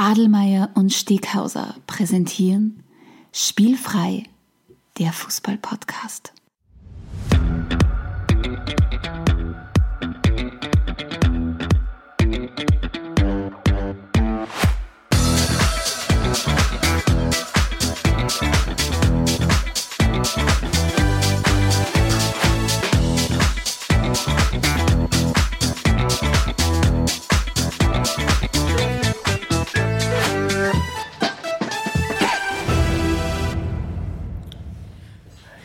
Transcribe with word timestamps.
Adelmeier 0.00 0.70
und 0.72 0.94
Steghauser 0.94 1.74
präsentieren 1.86 2.82
Spielfrei, 3.32 4.22
der 4.98 5.12
Fußball-Podcast. 5.12 6.32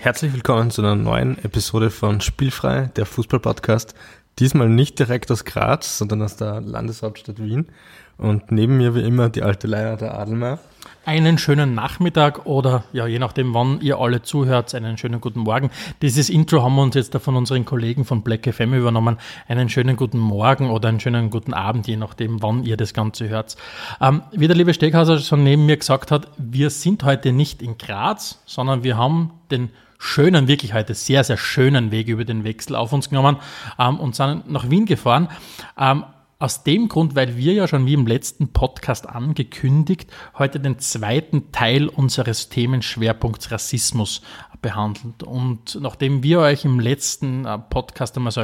Herzlich 0.06 0.34
willkommen 0.34 0.70
zu 0.70 0.84
einer 0.84 0.94
neuen 0.94 1.44
Episode 1.44 1.90
von 1.90 2.22
Spielfrei, 2.22 2.92
der 2.96 3.08
Fußball-Podcast. 3.08 3.96
Diesmal 4.38 4.70
nicht 4.70 5.00
direkt 5.00 5.32
aus 5.32 5.46
Graz, 5.46 5.98
sondern 5.98 6.22
aus 6.22 6.38
der 6.38 6.62
Landeshauptstadt 6.62 7.42
Wien. 7.42 7.70
Und 8.20 8.52
neben 8.52 8.78
mir 8.78 8.94
wie 8.94 9.02
immer 9.02 9.30
die 9.30 9.42
alte 9.42 9.66
Leier 9.66 9.98
der 9.98 10.16
Adelmeier. 10.16 10.60
Einen 11.06 11.40
schönen 11.40 11.74
Nachmittag 11.74 12.46
oder 12.46 12.84
ja, 12.94 13.08
je 13.08 13.18
nachdem, 13.18 13.56
wann 13.56 13.82
ihr 13.82 13.98
alle 13.98 14.22
zuhört, 14.22 14.76
einen 14.76 15.00
schönen 15.00 15.22
guten 15.22 15.40
Morgen. 15.40 15.72
Dieses 16.04 16.30
Intro 16.30 16.62
haben 16.62 16.76
wir 16.76 16.84
uns 16.84 16.94
jetzt 16.94 17.18
von 17.18 17.36
unseren 17.36 17.66
Kollegen 17.66 18.06
von 18.06 18.22
Black 18.22 18.46
FM 18.46 18.76
übernommen. 18.76 19.18
Einen 19.48 19.70
schönen 19.70 19.96
guten 19.96 20.20
Morgen 20.20 20.70
oder 20.70 20.88
einen 20.88 21.00
schönen 21.00 21.32
guten 21.32 21.56
Abend, 21.56 21.88
je 21.88 21.98
nachdem, 21.98 22.44
wann 22.44 22.64
ihr 22.64 22.78
das 22.78 22.94
Ganze 22.94 23.28
hört. 23.30 23.56
Ähm, 24.00 24.22
wie 24.34 24.46
der 24.46 24.56
liebe 24.56 24.76
Steghauser 24.76 25.18
schon 25.18 25.44
neben 25.44 25.66
mir 25.66 25.78
gesagt 25.78 26.12
hat, 26.12 26.28
wir 26.38 26.70
sind 26.70 27.04
heute 27.04 27.32
nicht 27.32 27.64
in 27.64 27.80
Graz, 27.80 28.44
sondern 28.46 28.84
wir 28.84 28.98
haben 28.98 29.32
den 29.50 29.72
schönen, 30.06 30.48
wirklich 30.48 30.74
heute 30.74 30.94
sehr, 30.94 31.24
sehr 31.24 31.38
schönen 31.38 31.92
Weg 31.92 32.08
über 32.08 32.24
den 32.26 32.44
Wechsel 32.44 32.76
auf 32.76 32.94
uns 32.94 33.10
genommen 33.10 33.38
ähm, 33.80 34.00
und 34.00 34.16
sind 34.16 34.50
nach 34.50 34.70
Wien 34.70 34.86
gefahren. 34.86 35.30
Ähm, 35.78 36.06
aus 36.46 36.62
dem 36.62 36.90
Grund, 36.90 37.16
weil 37.16 37.38
wir 37.38 37.54
ja 37.54 37.68
schon 37.68 37.88
wie 37.88 37.96
im 37.96 38.06
letzten 38.06 38.50
Podcast 38.50 39.10
angekündigt 39.10 40.12
heute 40.38 40.60
den 40.60 40.78
zweiten 40.78 41.52
Teil 41.52 41.88
unseres 41.88 42.50
Themenschwerpunkts 42.50 43.50
Rassismus 43.50 44.22
behandelt. 44.62 45.24
Und 45.24 45.80
nachdem 45.82 46.22
wir 46.22 46.42
euch 46.42 46.64
im 46.64 46.80
letzten 46.80 47.46
äh, 47.46 47.58
Podcast 47.58 48.16
einmal 48.16 48.32
so 48.32 48.44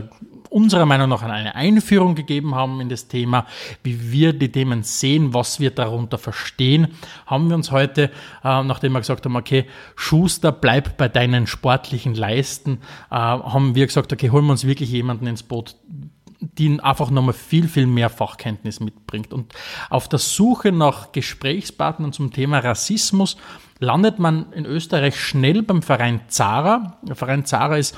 unserer 0.50 0.88
Meinung 0.88 1.10
nach 1.10 1.22
eine 1.22 1.54
Einführung 1.54 2.16
gegeben 2.16 2.56
haben 2.56 2.82
in 2.82 2.90
das 2.90 3.08
Thema, 3.08 3.46
wie 3.84 4.12
wir 4.12 4.34
die 4.34 4.52
Themen 4.52 4.82
sehen, 4.82 5.36
was 5.36 5.60
wir 5.60 5.70
darunter 5.70 6.18
verstehen, 6.18 6.88
haben 7.28 7.50
wir 7.50 7.56
uns 7.56 7.70
heute, 7.70 8.06
äh, 8.44 8.64
nachdem 8.64 8.94
wir 8.94 9.00
gesagt 9.00 9.26
haben, 9.26 9.36
okay, 9.36 9.66
Schuster, 9.96 10.52
bleib 10.52 10.98
bei 10.98 11.08
deinen 11.08 11.46
sportlichen 11.46 12.16
Leisten, 12.16 12.80
äh, 13.12 13.16
haben 13.16 13.76
wir 13.76 13.86
gesagt, 13.86 14.12
okay, 14.12 14.32
holen 14.32 14.46
wir 14.46 14.54
uns 14.54 14.66
wirklich 14.66 14.90
jemanden 14.90 15.28
ins 15.28 15.44
Boot, 15.44 15.76
die 16.42 16.80
einfach 16.82 17.12
nochmal 17.12 17.34
viel, 17.34 17.68
viel 17.68 17.86
mehr 17.86 18.10
Fachkenntnis 18.10 18.80
mitbringt. 18.80 19.32
Und 19.32 19.54
auf 19.90 20.10
der 20.10 20.20
Suche 20.20 20.72
nach 20.72 21.12
Gesprächspartnern 21.12 22.14
zum 22.14 22.34
Thema 22.34 22.60
Rassismus 22.60 23.38
landet 23.80 24.20
man 24.20 24.52
in 24.54 24.66
Österreich 24.66 25.20
schnell 25.20 25.62
beim 25.62 25.82
Verein 25.82 26.22
Zara. 26.28 26.98
Der 27.04 27.16
Verein 27.16 27.46
Zara 27.46 27.78
ist 27.78 27.96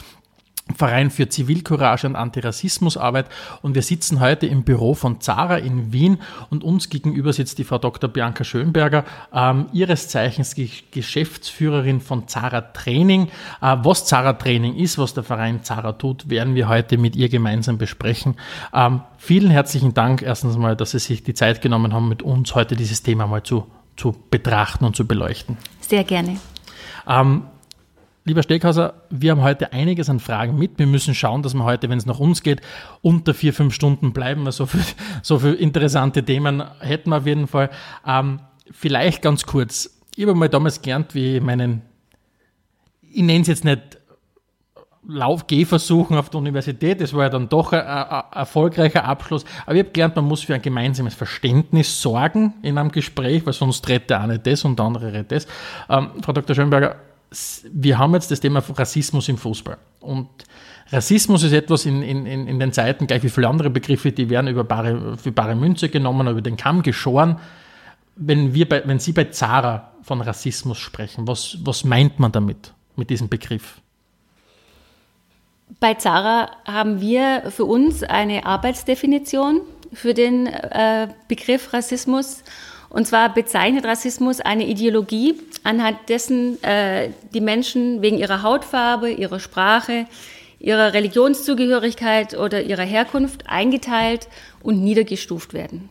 Verein 0.75 1.11
für 1.11 1.28
Zivilcourage 1.28 2.08
und 2.08 2.16
Antirassismusarbeit 2.16 3.28
und 3.61 3.75
wir 3.75 3.81
sitzen 3.81 4.22
heute 4.22 4.47
im 4.47 4.64
Büro 4.64 4.94
von 4.94 5.19
Zara 5.19 5.58
in 5.58 5.92
Wien 5.92 6.19
und 6.50 6.64
uns 6.64 6.89
gegenüber 6.89 7.33
sitzt 7.33 7.58
die 7.58 7.66
Frau 7.66 7.78
Dr. 7.78 8.09
Bianca 8.09 8.45
Schönberger, 8.45 9.03
ähm, 9.34 9.66
ihres 9.73 10.08
Zeichens 10.08 10.56
Geschäftsführerin 10.91 12.00
von 12.00 12.30
Zara 12.30 12.61
Training. 12.61 13.28
Äh, 13.61 13.78
was 13.84 14.06
Zara 14.06 14.34
Training 14.34 14.75
ist, 14.75 14.97
was 14.97 15.14
der 15.14 15.23
Verein 15.23 15.64
Zara 15.64 15.94
tut, 15.94 16.29
werden 16.29 16.56
wir 16.56 16.69
heute 16.69 16.97
mit 16.97 17.18
ihr 17.18 17.28
gemeinsam 17.28 17.78
besprechen. 17.78 18.35
Ähm, 18.73 19.02
vielen 19.18 19.52
herzlichen 19.52 19.94
Dank 19.94 20.22
erstens 20.22 20.56
mal, 20.56 20.78
dass 20.78 20.91
Sie 20.91 21.00
sich 21.00 21.23
die 21.23 21.34
Zeit 21.34 21.62
genommen 21.62 21.94
haben, 21.94 22.07
mit 22.07 22.23
uns 22.23 22.56
heute 22.56 22.78
dieses 22.78 23.03
Thema 23.03 23.28
mal 23.28 23.44
zu, 23.44 23.68
zu 23.97 24.16
betrachten 24.31 24.85
und 24.85 24.96
zu 24.96 25.06
beleuchten. 25.06 25.57
Sehr 25.81 26.06
gerne. 26.06 26.38
Ähm, 27.07 27.44
Lieber 28.25 28.41
Steckhauser, 28.41 28.94
wir 29.09 29.31
haben 29.31 29.41
heute 29.41 29.73
einiges 29.73 30.09
an 30.09 30.22
Fragen 30.22 30.57
mit. 30.57 30.79
Wir 30.79 30.88
müssen 30.88 31.13
schauen, 31.13 31.44
dass 31.44 31.53
wir 31.53 31.66
heute, 31.66 31.89
wenn 31.89 31.97
es 31.97 32.06
nach 32.06 32.19
uns 32.19 32.41
geht, 32.41 32.61
unter 33.01 33.34
vier, 33.34 33.53
fünf 33.53 33.73
Stunden 33.73 34.13
bleiben. 34.13 34.44
So 34.51 34.66
viele 34.66 34.84
so 35.22 35.39
viel 35.39 35.56
interessante 35.56 36.23
Themen 36.23 36.63
hätten 36.79 37.09
wir 37.09 37.17
auf 37.17 37.25
jeden 37.25 37.47
Fall. 37.47 37.69
Ähm, 38.07 38.39
vielleicht 38.72 39.22
ganz 39.22 39.45
kurz. 39.45 40.00
Ich 40.16 40.23
habe 40.23 40.35
mal 40.35 40.47
damals 40.47 40.81
gelernt, 40.81 41.16
wie 41.16 41.41
meinen, 41.41 41.81
ich 43.01 43.23
nenne 43.23 43.41
es 43.41 43.47
jetzt 43.47 43.66
nicht 43.66 43.97
Lauf-Gehversuchen 45.05 46.17
auf 46.17 46.29
der 46.29 46.40
Universität. 46.40 47.01
Das 47.01 47.13
war 47.13 47.23
ja 47.23 47.29
dann 47.29 47.50
doch 47.50 47.73
ein, 47.73 47.81
ein, 47.81 48.23
erfolgreicher 48.31 49.03
Abschluss. 49.03 49.44
Aber 49.66 49.75
ich 49.75 49.81
habe 49.81 49.91
gelernt, 49.91 50.16
man 50.16 50.25
muss 50.25 50.44
für 50.44 50.55
ein 50.55 50.61
gemeinsames 50.61 51.13
Verständnis 51.13 52.01
sorgen 52.01 52.53
in 52.61 52.78
einem 52.78 52.91
Gespräch, 52.91 53.45
weil 53.45 53.51
sonst 53.51 53.90
redet 53.90 54.11
der 54.11 54.22
eine 54.22 54.40
das 54.40 54.63
und 54.63 54.79
der 54.79 54.85
andere 54.85 55.11
redet 55.11 55.34
das. 55.34 55.47
Ähm, 55.90 56.11
Frau 56.22 56.31
Dr. 56.31 56.55
Schönberger, 56.55 56.95
wir 57.71 57.97
haben 57.97 58.13
jetzt 58.13 58.31
das 58.31 58.39
Thema 58.39 58.63
Rassismus 58.75 59.29
im 59.29 59.38
Fußball. 59.38 59.77
Und 59.99 60.29
Rassismus 60.91 61.44
ist 61.44 61.53
etwas 61.53 61.85
in, 61.85 62.03
in, 62.03 62.25
in 62.25 62.59
den 62.59 62.71
Zeiten, 62.71 63.07
gleich 63.07 63.23
wie 63.23 63.29
viele 63.29 63.47
andere 63.47 63.69
Begriffe, 63.69 64.11
die 64.11 64.29
werden 64.29 64.47
über 64.47 64.63
bare, 64.63 65.17
für 65.17 65.31
bare 65.31 65.55
Münze 65.55 65.89
genommen, 65.89 66.27
über 66.27 66.41
den 66.41 66.57
Kamm 66.57 66.83
geschoren. 66.83 67.39
Wenn, 68.16 68.53
wir 68.53 68.69
bei, 68.69 68.88
wenn 68.88 68.99
Sie 68.99 69.11
bei 69.11 69.25
Zara 69.25 69.91
von 70.03 70.22
Rassismus 70.22 70.77
sprechen, 70.77 71.27
was, 71.27 71.57
was 71.63 71.83
meint 71.83 72.19
man 72.19 72.31
damit, 72.31 72.73
mit 72.95 73.09
diesem 73.09 73.29
Begriff? 73.29 73.81
Bei 75.79 75.95
Zara 75.95 76.51
haben 76.66 77.01
wir 77.01 77.49
für 77.49 77.66
uns 77.66 78.03
eine 78.03 78.45
Arbeitsdefinition 78.45 79.61
für 79.93 80.13
den 80.13 80.47
äh, 80.47 81.07
Begriff 81.27 81.73
Rassismus 81.73 82.43
und 82.93 83.07
zwar 83.07 83.33
bezeichnet 83.33 83.85
Rassismus 83.85 84.39
eine 84.39 84.67
Ideologie, 84.67 85.33
anhand 85.63 85.97
dessen 86.09 86.63
äh, 86.63 87.09
die 87.33 87.41
Menschen 87.41 88.03
wegen 88.03 88.19
ihrer 88.19 88.43
Hautfarbe, 88.43 89.09
ihrer 89.09 89.39
Sprache, 89.39 90.05
ihrer 90.59 90.93
Religionszugehörigkeit 90.93 92.37
oder 92.37 92.61
ihrer 92.61 92.83
Herkunft 92.83 93.49
eingeteilt 93.49 94.29
und 94.61 94.83
niedergestuft 94.83 95.53
werden. 95.53 95.89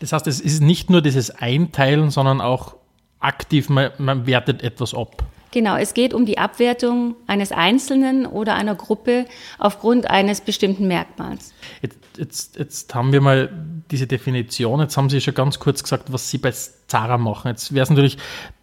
Das 0.00 0.14
heißt, 0.14 0.26
es 0.26 0.40
ist 0.40 0.62
nicht 0.62 0.88
nur 0.88 1.02
dieses 1.02 1.30
Einteilen, 1.30 2.10
sondern 2.10 2.40
auch 2.40 2.76
aktiv, 3.20 3.68
man, 3.68 3.90
man 3.98 4.26
wertet 4.26 4.62
etwas 4.62 4.94
ab. 4.94 5.22
Genau, 5.56 5.78
es 5.78 5.94
geht 5.94 6.12
um 6.12 6.26
die 6.26 6.36
Abwertung 6.36 7.16
eines 7.26 7.50
Einzelnen 7.50 8.26
oder 8.26 8.56
einer 8.56 8.74
Gruppe 8.74 9.24
aufgrund 9.58 10.10
eines 10.10 10.42
bestimmten 10.42 10.86
Merkmals. 10.86 11.54
Jetzt, 11.80 11.98
jetzt, 12.18 12.58
jetzt 12.58 12.94
haben 12.94 13.10
wir 13.10 13.22
mal 13.22 13.48
diese 13.90 14.06
Definition, 14.06 14.80
jetzt 14.80 14.98
haben 14.98 15.08
Sie 15.08 15.18
schon 15.18 15.32
ganz 15.32 15.58
kurz 15.58 15.82
gesagt, 15.82 16.12
was 16.12 16.28
Sie 16.28 16.36
bei 16.36 16.52
Zara 16.88 17.16
machen. 17.16 17.48
Jetzt 17.48 17.72
wäre 17.72 17.84
es 17.84 17.88
natürlich 17.88 18.18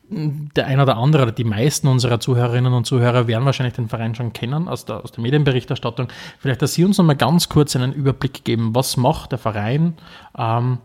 der 0.07 0.67
ein 0.67 0.79
oder 0.79 0.97
andere 0.97 1.23
oder 1.23 1.31
die 1.31 1.45
meisten 1.45 1.87
unserer 1.87 2.19
Zuhörerinnen 2.19 2.71
und 2.71 2.85
Zuhörer 2.85 3.25
werden 3.25 3.45
wahrscheinlich 3.45 3.73
den 3.73 3.89
Verein 3.89 4.13
schon 4.13 4.31
kennen 4.31 4.67
aus 4.67 4.85
der, 4.85 5.03
aus 5.03 5.11
der 5.13 5.23
Medienberichterstattung. 5.23 6.09
Vielleicht, 6.37 6.61
dass 6.61 6.75
Sie 6.75 6.85
uns 6.85 6.99
noch 6.99 7.05
mal 7.05 7.15
ganz 7.15 7.49
kurz 7.49 7.75
einen 7.75 7.93
Überblick 7.93 8.43
geben, 8.43 8.75
was 8.75 8.97
macht 8.97 9.31
der 9.31 9.39
Verein 9.39 9.95
ähm, 10.37 10.77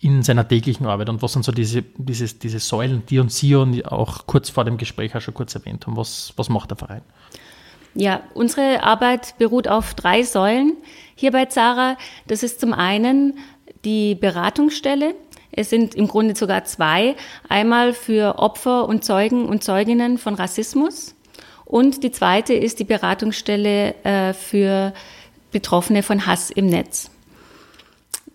in 0.00 0.22
seiner 0.22 0.48
täglichen 0.48 0.86
Arbeit 0.86 1.10
und 1.10 1.20
was 1.20 1.34
sind 1.34 1.44
so 1.44 1.52
diese, 1.52 1.82
diese, 1.96 2.26
diese 2.34 2.58
Säulen, 2.58 3.02
die 3.06 3.18
uns 3.18 3.36
Sie 3.36 3.54
und 3.54 3.84
auch 3.86 4.26
kurz 4.26 4.48
vor 4.48 4.64
dem 4.64 4.78
Gespräch 4.78 5.14
auch 5.14 5.20
schon 5.20 5.34
kurz 5.34 5.54
erwähnt 5.54 5.86
haben. 5.86 5.96
Was, 5.96 6.32
was 6.36 6.48
macht 6.48 6.70
der 6.70 6.78
Verein? 6.78 7.02
Ja, 7.94 8.22
unsere 8.34 8.82
Arbeit 8.82 9.36
beruht 9.36 9.68
auf 9.68 9.94
drei 9.94 10.22
Säulen 10.22 10.76
hier 11.14 11.32
bei 11.32 11.46
Zara. 11.46 11.98
Das 12.26 12.42
ist 12.42 12.60
zum 12.60 12.72
einen 12.72 13.38
die 13.84 14.14
Beratungsstelle. 14.14 15.14
Es 15.52 15.68
sind 15.68 15.94
im 15.94 16.08
Grunde 16.08 16.34
sogar 16.34 16.64
zwei. 16.64 17.16
Einmal 17.48 17.92
für 17.92 18.38
Opfer 18.38 18.88
und 18.88 19.04
Zeugen 19.04 19.46
und 19.46 19.64
Zeuginnen 19.64 20.16
von 20.16 20.34
Rassismus. 20.34 21.14
Und 21.64 22.04
die 22.04 22.10
zweite 22.10 22.54
ist 22.54 22.78
die 22.78 22.84
Beratungsstelle 22.84 23.94
äh, 24.04 24.32
für 24.32 24.94
Betroffene 25.50 26.02
von 26.02 26.26
Hass 26.26 26.50
im 26.50 26.66
Netz. 26.66 27.10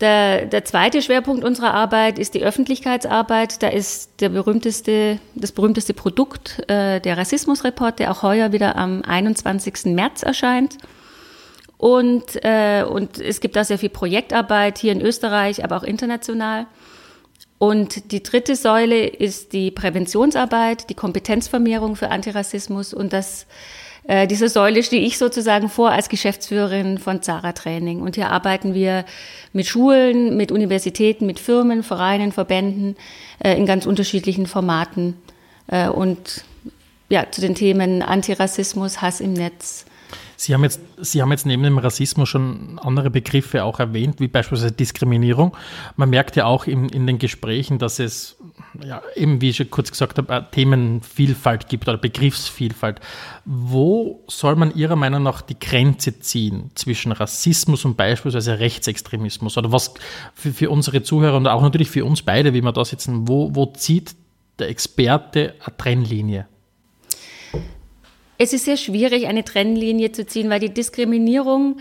Der, 0.02 0.46
der 0.46 0.66
zweite 0.66 1.02
Schwerpunkt 1.02 1.46
unserer 1.46 1.74
Arbeit 1.74 2.20
ist 2.20 2.34
die 2.34 2.44
Öffentlichkeitsarbeit. 2.44 3.64
Da 3.64 3.70
ist 3.70 4.20
der 4.20 4.30
berühmteste, 4.30 5.20
das 5.36 5.54
berühmteste 5.54 5.94
Produkt 5.94 6.70
äh, 6.70 7.00
der 7.00 7.18
Rassismusreport, 7.18 8.00
der 8.00 8.12
auch 8.12 8.22
heuer 8.22 8.52
wieder 8.52 8.76
am 8.76 9.04
21. 9.04 9.86
März 9.86 10.24
erscheint. 10.24 10.78
Und, 11.78 12.44
äh, 12.44 12.84
und 12.84 13.20
es 13.20 13.40
gibt 13.40 13.56
da 13.56 13.64
sehr 13.64 13.78
viel 13.78 13.90
Projektarbeit 13.90 14.78
hier 14.78 14.92
in 14.92 15.02
Österreich, 15.02 15.64
aber 15.64 15.78
auch 15.78 15.84
international. 15.84 16.68
Und 17.58 18.12
die 18.12 18.22
dritte 18.22 18.56
Säule 18.58 19.08
ist 19.08 19.54
die 19.54 19.72
Präventionsarbeit, 19.72 20.90
die 20.90 20.94
Kompetenzvermehrung 20.94 21.96
für 21.96 22.10
Antirassismus. 22.10 22.94
Und 22.94 23.14
das 23.14 23.48
äh, 24.08 24.28
dieser 24.28 24.50
Säule 24.50 24.84
stehe 24.84 25.02
ich 25.02 25.18
sozusagen 25.18 25.70
vor 25.70 25.92
als 25.92 26.10
Geschäftsführerin 26.10 27.00
von 27.00 27.22
Zara 27.22 27.54
Training. 27.54 28.02
Und 28.02 28.16
hier 28.16 28.30
arbeiten 28.30 28.74
wir 28.74 29.06
mit 29.52 29.66
Schulen, 29.66 30.38
mit 30.38 30.52
Universitäten, 30.52 31.26
mit 31.26 31.40
Firmen, 31.40 31.82
Vereinen, 31.82 32.32
Verbänden 32.32 32.96
äh, 33.44 33.58
in 33.58 33.66
ganz 33.66 33.86
unterschiedlichen 33.86 34.46
Formaten 34.46 35.16
äh, 35.68 35.88
und 35.88 36.44
ja, 37.10 37.26
zu 37.32 37.42
den 37.42 37.56
Themen 37.56 38.02
Antirassismus, 38.02 39.02
Hass 39.02 39.22
im 39.22 39.34
Netz, 39.34 39.86
Sie 40.38 40.54
haben 40.54 40.64
jetzt, 40.64 40.82
Sie 40.98 41.22
haben 41.22 41.32
jetzt 41.32 41.46
neben 41.46 41.64
dem 41.64 41.78
Rassismus 41.78 42.30
schon 42.30 42.80
andere 42.80 43.10
Begriffe 43.10 43.64
auch 43.64 43.80
erwähnt, 43.80 44.20
wie 44.20 44.28
beispielsweise 44.28 44.72
Diskriminierung. 44.72 45.56
Man 45.96 46.10
merkt 46.10 46.36
ja 46.36 46.46
auch 46.46 46.66
in, 46.66 46.90
in 46.90 47.08
den 47.08 47.20
Gesprächen, 47.20 47.80
dass 47.80 48.00
es, 48.00 48.38
ja, 48.84 49.02
eben 49.16 49.42
wie 49.42 49.50
ich 49.50 49.58
schon 49.58 49.70
kurz 49.70 49.92
gesagt 49.92 50.18
habe, 50.18 50.48
Themenvielfalt 50.52 51.70
gibt 51.70 51.88
oder 51.88 51.98
Begriffsvielfalt. 51.98 53.00
Wo 53.46 54.24
soll 54.28 54.56
man 54.56 54.76
Ihrer 54.76 54.96
Meinung 54.96 55.24
nach 55.24 55.42
die 55.42 55.60
Grenze 55.60 56.20
ziehen 56.20 56.72
zwischen 56.76 57.12
Rassismus 57.12 57.86
und 57.86 57.96
beispielsweise 57.98 58.60
Rechtsextremismus? 58.60 59.58
Oder 59.58 59.72
was 59.72 59.94
für, 60.34 60.52
für 60.52 60.70
unsere 60.70 61.04
Zuhörer 61.04 61.38
und 61.38 61.48
auch 61.48 61.62
natürlich 61.62 61.90
für 61.90 62.06
uns 62.06 62.22
beide, 62.22 62.54
wie 62.54 62.62
wir 62.62 62.72
da 62.72 62.84
sitzen, 62.84 63.28
wo, 63.28 63.56
wo 63.56 63.68
zieht 63.68 64.16
der 64.60 64.70
Experte 64.70 65.56
eine 65.64 65.78
Trennlinie? 65.78 66.48
Es 68.38 68.54
ist 68.54 68.66
sehr 68.66 68.78
schwierig, 68.78 69.28
eine 69.28 69.44
Trennlinie 69.44 70.12
zu 70.12 70.26
ziehen, 70.26 70.50
weil 70.50 70.60
die 70.60 70.74
Diskriminierung 70.74 71.78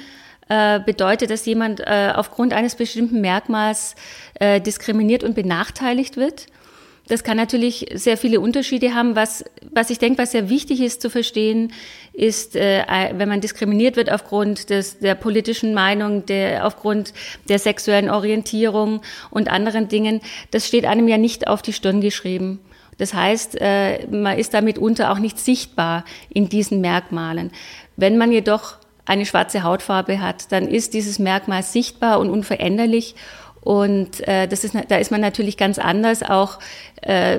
äh, 0.48 0.80
bedeutet, 0.80 1.30
dass 1.30 1.46
jemand 1.46 1.80
äh, 1.80 2.12
aufgrund 2.14 2.52
eines 2.52 2.76
bestimmten 2.76 3.20
Merkmals 3.20 3.96
äh, 4.34 4.60
diskriminiert 4.60 5.24
und 5.24 5.34
benachteiligt 5.34 6.16
wird. 6.16 6.46
Das 7.06 7.22
kann 7.22 7.36
natürlich 7.36 7.86
sehr 7.92 8.16
viele 8.16 8.40
Unterschiede 8.40 8.94
haben. 8.94 9.14
Was, 9.14 9.44
was 9.72 9.90
ich 9.90 9.98
denke, 9.98 10.22
was 10.22 10.32
sehr 10.32 10.48
wichtig 10.48 10.80
ist 10.80 11.02
zu 11.02 11.10
verstehen, 11.10 11.72
ist, 12.14 12.56
äh, 12.56 12.82
wenn 13.14 13.28
man 13.28 13.42
diskriminiert 13.42 13.96
wird 13.96 14.10
aufgrund 14.10 14.70
des, 14.70 15.00
der 15.00 15.14
politischen 15.14 15.74
Meinung, 15.74 16.24
der, 16.24 16.66
aufgrund 16.66 17.12
der 17.48 17.58
sexuellen 17.58 18.08
Orientierung 18.08 19.02
und 19.30 19.50
anderen 19.50 19.88
Dingen, 19.88 20.22
das 20.50 20.66
steht 20.66 20.86
einem 20.86 21.08
ja 21.08 21.18
nicht 21.18 21.46
auf 21.46 21.60
die 21.60 21.74
Stirn 21.74 22.00
geschrieben. 22.00 22.60
Das 22.98 23.14
heißt, 23.14 23.60
äh, 23.60 24.06
man 24.06 24.38
ist 24.38 24.54
damit 24.54 24.78
unter 24.78 25.12
auch 25.12 25.18
nicht 25.18 25.38
sichtbar 25.38 26.04
in 26.28 26.48
diesen 26.48 26.80
Merkmalen. 26.80 27.50
Wenn 27.96 28.18
man 28.18 28.32
jedoch 28.32 28.76
eine 29.06 29.26
schwarze 29.26 29.62
Hautfarbe 29.62 30.20
hat, 30.20 30.50
dann 30.52 30.66
ist 30.66 30.94
dieses 30.94 31.18
Merkmal 31.18 31.62
sichtbar 31.62 32.18
und 32.20 32.30
unveränderlich. 32.30 33.14
Und 33.60 34.26
äh, 34.28 34.46
das 34.46 34.64
ist, 34.64 34.74
da 34.88 34.96
ist 34.96 35.10
man 35.10 35.20
natürlich 35.20 35.56
ganz 35.56 35.78
anders 35.78 36.22
auch 36.22 36.58
äh, 37.00 37.38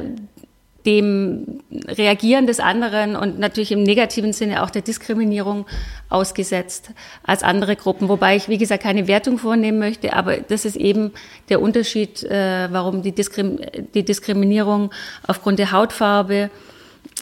dem 0.85 1.61
Reagieren 1.87 2.47
des 2.47 2.59
anderen 2.59 3.15
und 3.15 3.39
natürlich 3.39 3.71
im 3.71 3.83
negativen 3.83 4.33
Sinne 4.33 4.63
auch 4.63 4.69
der 4.69 4.81
Diskriminierung 4.81 5.65
ausgesetzt 6.09 6.91
als 7.23 7.43
andere 7.43 7.75
Gruppen. 7.75 8.07
Wobei 8.07 8.35
ich, 8.35 8.49
wie 8.49 8.57
gesagt, 8.57 8.83
keine 8.83 9.07
Wertung 9.07 9.37
vornehmen 9.37 9.79
möchte, 9.79 10.13
aber 10.13 10.37
das 10.37 10.65
ist 10.65 10.75
eben 10.75 11.11
der 11.49 11.61
Unterschied, 11.61 12.23
äh, 12.23 12.67
warum 12.71 13.01
die, 13.01 13.11
Diskrim 13.11 13.59
die 13.93 14.03
Diskriminierung 14.03 14.91
aufgrund 15.27 15.59
der 15.59 15.71
Hautfarbe 15.71 16.49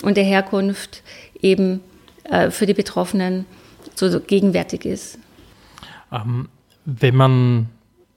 und 0.01 0.17
der 0.17 0.25
Herkunft 0.25 1.03
eben 1.41 1.81
äh, 2.25 2.51
für 2.51 2.65
die 2.65 2.73
Betroffenen 2.73 3.45
so, 3.95 4.19
gegenwärtig 4.19 4.85
ist. 4.85 5.19
Ähm, 6.11 6.49
wenn 6.85 7.15
man 7.15 7.69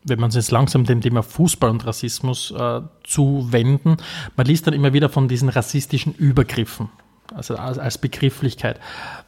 wenn 0.07 0.21
man 0.21 0.29
es 0.29 0.37
jetzt 0.37 0.51
langsam 0.51 0.85
dem 0.85 1.01
Thema 1.01 1.23
Fußball 1.23 1.71
und 1.71 1.85
Rassismus 1.87 2.53
äh, 2.53 2.81
zuwenden, 3.05 3.97
man 4.37 4.47
liest 4.47 4.67
dann 4.67 4.75
immer 4.75 4.93
wieder 4.93 5.09
von 5.09 5.29
diesen 5.29 5.49
rassistischen 5.49 6.15
Übergriffen, 6.15 6.89
also 7.35 7.57
als, 7.57 7.79
als, 7.79 7.99
Begrifflichkeit. 7.99 8.81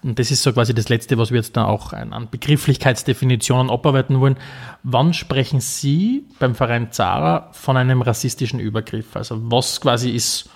Und 0.02 0.18
das 0.18 0.30
ist 0.30 0.42
so 0.42 0.52
quasi 0.52 0.74
das 0.74 0.88
Letzte, 0.88 1.18
was 1.18 1.30
wir 1.30 1.38
jetzt 1.38 1.56
dann 1.56 1.66
auch 1.66 1.92
an 1.92 2.28
Begrifflichkeitsdefinitionen 2.30 3.70
abarbeiten 3.70 4.20
wollen. 4.20 4.36
Wann 4.84 5.12
sprechen 5.14 5.60
Sie 5.60 6.24
beim 6.38 6.54
Verein 6.54 6.92
Zara 6.92 7.50
von 7.52 7.76
einem 7.76 8.02
rassistischen 8.02 8.60
Übergriff? 8.60 9.16
Also 9.16 9.38
was 9.50 9.80
quasi 9.80 10.10
ist, 10.10 10.48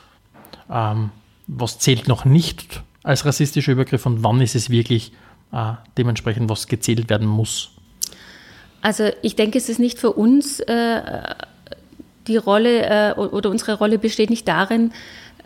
ähm, 0.70 1.10
was 1.48 1.78
zählt 1.80 2.06
noch 2.06 2.24
nicht 2.24 2.82
als 3.02 3.24
rassistischer 3.24 3.72
Übergriff 3.72 4.06
und 4.06 4.22
wann 4.22 4.40
ist 4.40 4.54
es 4.54 4.70
wirklich 4.70 5.12
äh, 5.52 5.72
dementsprechend, 5.98 6.48
was 6.48 6.68
gezählt 6.68 7.10
werden 7.10 7.26
muss? 7.26 7.72
Also 8.82 9.08
ich 9.22 9.36
denke, 9.36 9.58
es 9.58 9.68
ist 9.68 9.78
nicht 9.78 9.98
für 9.98 10.12
uns 10.12 10.60
äh, 10.60 11.00
die 12.26 12.36
Rolle 12.36 13.14
äh, 13.16 13.18
oder 13.18 13.50
unsere 13.50 13.74
Rolle 13.74 13.98
besteht 13.98 14.30
nicht 14.30 14.46
darin, 14.46 14.92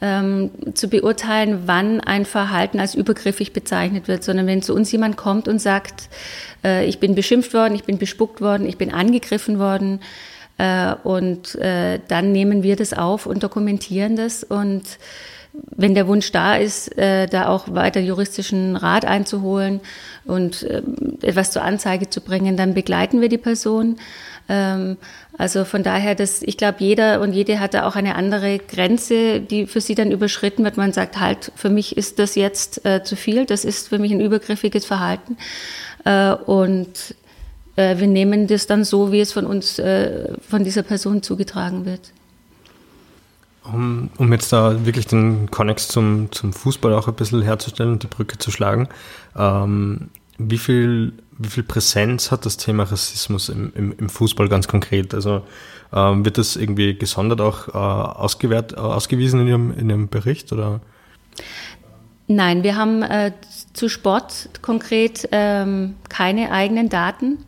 ähm, 0.01 0.51
zu 0.75 0.89
beurteilen, 0.89 1.63
wann 1.67 2.01
ein 2.01 2.27
Verhalten 2.27 2.81
als 2.81 2.95
übergriffig 2.95 3.53
bezeichnet 3.53 4.09
wird, 4.09 4.25
sondern 4.25 4.47
wenn 4.47 4.61
zu 4.61 4.75
uns 4.75 4.93
jemand 4.93 5.17
kommt 5.17 5.49
und 5.49 5.59
sagt, 5.59 6.09
äh, 6.65 6.87
ich 6.87 6.99
bin 6.99 7.15
beschimpft 7.15 7.55
worden, 7.55 7.75
ich 7.75 7.85
bin 7.85 7.99
bespuckt 7.99 8.41
worden, 8.41 8.67
ich 8.67 8.77
bin 8.77 8.93
angegriffen 8.93 9.59
worden, 9.59 10.01
äh, 10.59 10.95
und 11.03 11.55
äh, 11.57 12.01
dann 12.09 12.33
nehmen 12.33 12.63
wir 12.63 12.77
das 12.77 12.95
auf 12.95 13.27
und 13.27 13.43
dokumentieren 13.43 14.17
das 14.17 14.43
und 14.43 14.85
wenn 15.77 15.95
der 15.95 16.07
Wunsch 16.07 16.33
da 16.33 16.57
ist, 16.57 16.97
äh, 16.99 17.27
da 17.27 17.49
auch 17.49 17.75
weiter 17.75 18.01
juristischen 18.01 18.77
Rat 18.77 19.05
einzuholen 19.05 19.81
und 20.25 20.63
äh, 20.63 20.83
etwas 21.23 21.51
zur 21.51 21.63
Anzeige 21.63 22.11
zu 22.11 22.21
bringen, 22.21 22.57
dann 22.57 22.75
begleiten 22.75 23.21
wir 23.21 23.29
die 23.29 23.39
Person. 23.39 23.97
Ähm, 24.49 24.97
also 25.39 25.65
von 25.65 25.83
daher, 25.83 26.15
dass 26.15 26.43
ich 26.43 26.57
glaube, 26.57 26.79
jeder 26.81 27.21
und 27.21 27.33
jede 27.33 27.61
hat 27.61 27.75
da 27.75 27.87
auch 27.87 27.97
eine 27.97 28.15
andere 28.15 28.59
Grenze, 28.59 29.41
die 29.41 29.67
für 29.67 29.81
sie 29.81 29.95
dann 29.95 30.11
überschritten 30.11 30.65
wird. 30.65 30.77
Man 30.77 30.93
sagt 30.93 31.21
halt, 31.21 31.53
für 31.55 31.69
mich 31.69 31.97
ist 31.97 32.19
das 32.19 32.35
jetzt 32.35 32.85
äh, 32.85 33.03
zu 33.03 33.17
viel, 33.17 33.45
das 33.45 33.65
ist 33.65 33.89
für 33.89 33.99
mich 33.99 34.13
ein 34.13 34.21
übergriffiges 34.21 34.85
Verhalten. 34.85 35.37
Äh, 36.05 36.33
und 36.33 37.15
äh, 37.77 37.99
wir 37.99 38.07
nehmen 38.07 38.47
das 38.47 38.67
dann 38.67 38.85
so, 38.85 39.13
wie 39.13 39.21
es 39.21 39.33
von 39.33 39.47
uns, 39.47 39.79
äh, 39.79 40.33
von 40.49 40.65
dieser 40.65 40.83
Person 40.83 41.23
zugetragen 41.23 41.85
wird. 41.85 42.13
Um, 43.73 44.11
um 44.19 44.33
jetzt 44.33 44.53
da 44.53 44.87
wirklich 44.87 45.07
den 45.07 45.51
Konnex 45.51 45.89
zum, 45.89 46.31
zum 46.31 46.53
Fußball 46.53 46.95
auch 46.95 47.09
ein 47.09 47.15
bisschen 47.15 47.43
herzustellen 47.43 47.93
und 47.93 48.03
die 48.03 48.07
Brücke 48.07 48.39
zu 48.39 48.51
schlagen, 48.51 48.89
ähm, 49.37 50.11
wie, 50.39 50.59
viel, 50.59 51.13
wie 51.39 51.49
viel 51.49 51.63
Präsenz 51.63 52.31
hat 52.31 52.47
das 52.47 52.57
Thema 52.57 52.85
Rassismus 52.85 53.49
im, 53.49 53.73
im, 53.75 53.93
im 53.99 54.09
Fußball 54.09 54.49
ganz 54.49 54.69
konkret? 54.69 55.15
Also 55.15 55.43
ähm, 55.93 56.25
wird 56.25 56.39
das 56.39 56.57
irgendwie 56.57 56.95
gesondert 56.95 57.41
auch 57.41 57.69
äh, 57.69 57.73
ausgewert, 57.73 58.73
äh, 58.73 58.77
ausgewiesen 58.77 59.41
in 59.41 59.49
Ihrem, 59.49 59.79
in 59.79 59.91
Ihrem 59.91 60.09
Bericht? 60.09 60.53
Oder? 60.53 60.81
Nein, 62.29 62.63
wir 62.63 62.77
haben 62.77 63.03
äh, 63.03 63.33
zu 63.73 63.89
Sport 63.89 64.51
konkret 64.63 65.29
ähm, 65.33 65.95
keine 66.09 66.51
eigenen 66.51 66.89
Daten. 66.89 67.39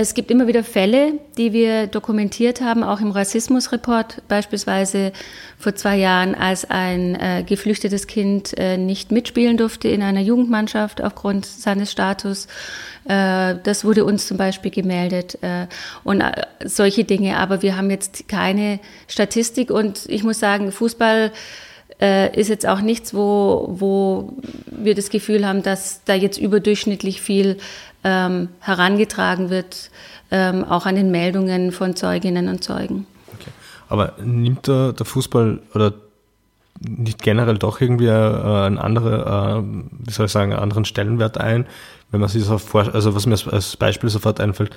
Es 0.00 0.14
gibt 0.14 0.30
immer 0.30 0.46
wieder 0.46 0.62
Fälle, 0.62 1.14
die 1.36 1.52
wir 1.52 1.88
dokumentiert 1.88 2.60
haben, 2.60 2.84
auch 2.84 3.00
im 3.00 3.10
Rassismusreport, 3.10 4.22
beispielsweise 4.28 5.10
vor 5.58 5.74
zwei 5.74 5.96
Jahren, 5.96 6.36
als 6.36 6.70
ein 6.70 7.16
äh, 7.16 7.42
geflüchtetes 7.44 8.06
Kind 8.06 8.56
äh, 8.56 8.76
nicht 8.76 9.10
mitspielen 9.10 9.56
durfte 9.56 9.88
in 9.88 10.04
einer 10.04 10.20
Jugendmannschaft 10.20 11.02
aufgrund 11.02 11.46
seines 11.46 11.90
Status. 11.90 12.46
Äh, 13.08 13.56
das 13.64 13.84
wurde 13.84 14.04
uns 14.04 14.28
zum 14.28 14.36
Beispiel 14.36 14.70
gemeldet 14.70 15.36
äh, 15.42 15.66
und 16.04 16.20
äh, 16.20 16.46
solche 16.64 17.02
Dinge. 17.02 17.36
Aber 17.36 17.62
wir 17.62 17.76
haben 17.76 17.90
jetzt 17.90 18.28
keine 18.28 18.78
Statistik 19.08 19.72
und 19.72 20.06
ich 20.06 20.22
muss 20.22 20.38
sagen, 20.38 20.70
Fußball 20.70 21.32
äh, 22.00 22.38
ist 22.38 22.48
jetzt 22.48 22.66
auch 22.66 22.80
nichts, 22.80 23.14
wo, 23.14 23.68
wo 23.70 24.36
wir 24.66 24.94
das 24.94 25.10
Gefühl 25.10 25.46
haben, 25.46 25.62
dass 25.62 26.04
da 26.04 26.14
jetzt 26.14 26.38
überdurchschnittlich 26.38 27.20
viel 27.20 27.58
ähm, 28.04 28.48
herangetragen 28.60 29.50
wird, 29.50 29.90
ähm, 30.30 30.64
auch 30.64 30.86
an 30.86 30.94
den 30.94 31.10
Meldungen 31.10 31.72
von 31.72 31.96
Zeuginnen 31.96 32.48
und 32.48 32.62
Zeugen. 32.62 33.06
Okay. 33.34 33.50
Aber 33.88 34.14
nimmt 34.22 34.66
der, 34.66 34.92
der 34.92 35.06
Fußball 35.06 35.60
oder 35.74 35.94
nicht 36.80 37.22
generell 37.22 37.58
doch 37.58 37.80
irgendwie 37.80 38.06
äh, 38.06 38.66
einen 38.66 38.78
anderen, 38.78 39.20
äh, 39.20 40.06
wie 40.06 40.12
soll 40.12 40.26
ich 40.26 40.32
sagen, 40.32 40.52
einen 40.52 40.62
anderen 40.62 40.84
Stellenwert 40.84 41.38
ein, 41.38 41.66
wenn 42.10 42.20
man 42.20 42.28
sich 42.28 42.44
so 42.44 42.58
vorstellt, 42.58 42.94
also 42.94 43.14
was 43.14 43.26
mir 43.26 43.36
als 43.52 43.76
Beispiel 43.76 44.10
sofort 44.10 44.40
einfällt, 44.40 44.70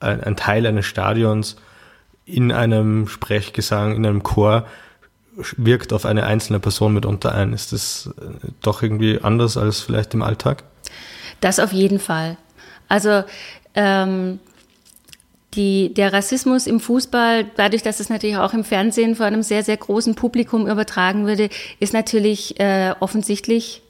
ein, 0.00 0.22
ein 0.22 0.36
Teil 0.36 0.66
eines 0.66 0.86
Stadions 0.86 1.56
in 2.26 2.52
einem 2.52 3.08
Sprechgesang, 3.08 3.96
in 3.96 4.04
einem 4.04 4.22
Chor 4.22 4.66
wirkt 5.56 5.92
auf 5.92 6.04
eine 6.04 6.24
einzelne 6.24 6.60
Person 6.60 6.94
mitunter 6.94 7.34
ein. 7.34 7.52
Ist 7.52 7.72
das 7.72 8.10
äh, 8.20 8.48
doch 8.62 8.82
irgendwie 8.82 9.20
anders 9.22 9.56
als 9.56 9.80
vielleicht 9.80 10.14
im 10.14 10.22
Alltag? 10.22 10.64
Das 11.40 11.60
auf 11.60 11.72
jeden 11.72 11.98
Fall. 11.98 12.36
Also 12.88 13.24
ähm, 13.74 14.40
die, 15.54 15.94
der 15.94 16.12
Rassismus 16.12 16.66
im 16.66 16.80
Fußball, 16.80 17.46
dadurch, 17.56 17.82
dass 17.82 18.00
es 18.00 18.10
natürlich 18.10 18.36
auch 18.36 18.52
im 18.52 18.64
Fernsehen 18.64 19.14
vor 19.14 19.26
einem 19.26 19.42
sehr, 19.42 19.62
sehr 19.62 19.76
großen 19.76 20.14
Publikum 20.14 20.66
übertragen 20.66 21.26
würde, 21.26 21.48
ist 21.80 21.92
natürlich 21.92 22.58
äh, 22.60 22.94
offensichtlich. 23.00 23.82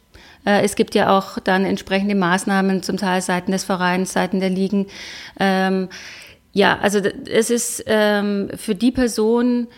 Äh, 0.45 0.63
es 0.65 0.77
gibt 0.77 0.95
ja 0.95 1.17
auch 1.17 1.39
dann 1.39 1.65
entsprechende 1.65 2.15
Maßnahmen, 2.15 2.83
zum 2.83 2.97
Teil 2.97 3.23
Seiten 3.23 3.53
des 3.53 3.65
Vereins, 3.65 4.13
Seiten 4.13 4.41
der 4.41 4.51
Ligen. 4.51 4.87
Ähm, 5.41 5.89
ja, 6.53 6.79
also 6.79 6.99
es 6.99 7.51
ist 7.51 7.85
ähm, 7.87 8.51
für 8.57 8.75
die 8.75 8.91
Person, 8.91 9.69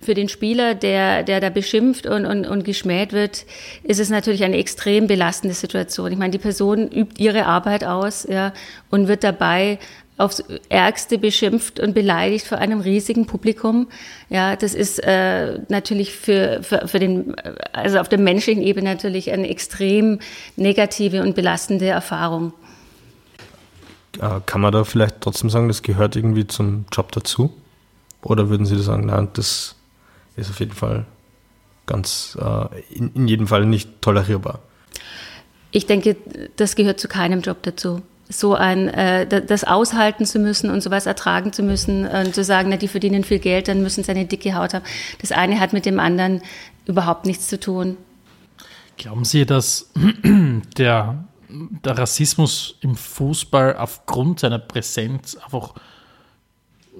für 0.00 0.14
den 0.14 0.28
Spieler, 0.28 0.74
der, 0.74 1.22
der 1.22 1.40
da 1.40 1.50
beschimpft 1.50 2.06
und, 2.06 2.26
und, 2.26 2.46
und 2.46 2.64
geschmäht 2.64 3.12
wird, 3.12 3.44
ist 3.82 4.00
es 4.00 4.10
natürlich 4.10 4.44
eine 4.44 4.56
extrem 4.56 5.06
belastende 5.06 5.54
Situation. 5.54 6.10
Ich 6.12 6.18
meine, 6.18 6.30
die 6.30 6.38
Person 6.38 6.90
übt 6.90 7.22
ihre 7.22 7.46
Arbeit 7.46 7.84
aus 7.84 8.26
ja, 8.28 8.52
und 8.90 9.08
wird 9.08 9.24
dabei 9.24 9.78
aufs 10.20 10.44
Ärgste 10.68 11.16
beschimpft 11.16 11.80
und 11.80 11.94
beleidigt 11.94 12.46
vor 12.46 12.58
einem 12.58 12.80
riesigen 12.80 13.26
Publikum. 13.26 13.88
Ja, 14.28 14.54
das 14.54 14.74
ist 14.74 14.98
äh, 15.02 15.60
natürlich 15.68 16.12
für, 16.12 16.62
für, 16.62 16.86
für 16.86 16.98
den, 16.98 17.34
also 17.72 17.98
auf 17.98 18.08
der 18.08 18.18
menschlichen 18.18 18.62
Ebene 18.62 18.90
natürlich 18.90 19.32
eine 19.32 19.48
extrem 19.48 20.18
negative 20.56 21.22
und 21.22 21.34
belastende 21.34 21.86
Erfahrung. 21.86 22.52
Äh, 24.20 24.40
kann 24.44 24.60
man 24.60 24.72
da 24.72 24.84
vielleicht 24.84 25.22
trotzdem 25.22 25.48
sagen, 25.48 25.68
das 25.68 25.82
gehört 25.82 26.16
irgendwie 26.16 26.46
zum 26.46 26.84
Job 26.92 27.12
dazu? 27.12 27.54
Oder 28.22 28.50
würden 28.50 28.66
Sie 28.66 28.78
sagen, 28.78 29.06
nein, 29.06 29.28
das 29.32 29.74
ist 30.40 30.50
auf 30.50 30.60
jeden 30.60 30.72
Fall 30.72 31.06
ganz, 31.86 32.36
äh, 32.40 32.80
in, 32.90 33.12
in 33.14 33.28
jedem 33.28 33.46
Fall 33.46 33.66
nicht 33.66 34.00
tolerierbar? 34.00 34.60
Ich 35.70 35.86
denke, 35.86 36.16
das 36.56 36.74
gehört 36.74 36.98
zu 36.98 37.08
keinem 37.08 37.42
Job 37.42 37.58
dazu 37.62 38.02
so 38.30 38.54
ein, 38.54 38.88
äh, 38.88 39.26
das 39.26 39.64
aushalten 39.64 40.24
zu 40.24 40.38
müssen 40.38 40.70
und 40.70 40.82
sowas 40.82 41.06
ertragen 41.06 41.52
zu 41.52 41.62
müssen 41.62 42.06
und 42.06 42.34
zu 42.34 42.44
sagen, 42.44 42.68
na, 42.70 42.76
die 42.76 42.88
verdienen 42.88 43.24
viel 43.24 43.40
Geld, 43.40 43.66
dann 43.68 43.82
müssen 43.82 44.04
sie 44.04 44.10
eine 44.12 44.24
dicke 44.24 44.54
Haut 44.54 44.72
haben. 44.72 44.84
Das 45.20 45.32
eine 45.32 45.58
hat 45.58 45.72
mit 45.72 45.84
dem 45.84 45.98
anderen 45.98 46.40
überhaupt 46.86 47.26
nichts 47.26 47.48
zu 47.48 47.58
tun. 47.58 47.96
Glauben 48.96 49.24
Sie, 49.24 49.46
dass 49.46 49.90
der, 50.78 51.24
der 51.48 51.98
Rassismus 51.98 52.76
im 52.82 52.94
Fußball 52.94 53.76
aufgrund 53.76 54.40
seiner 54.40 54.60
Präsenz 54.60 55.36
einfach 55.36 55.74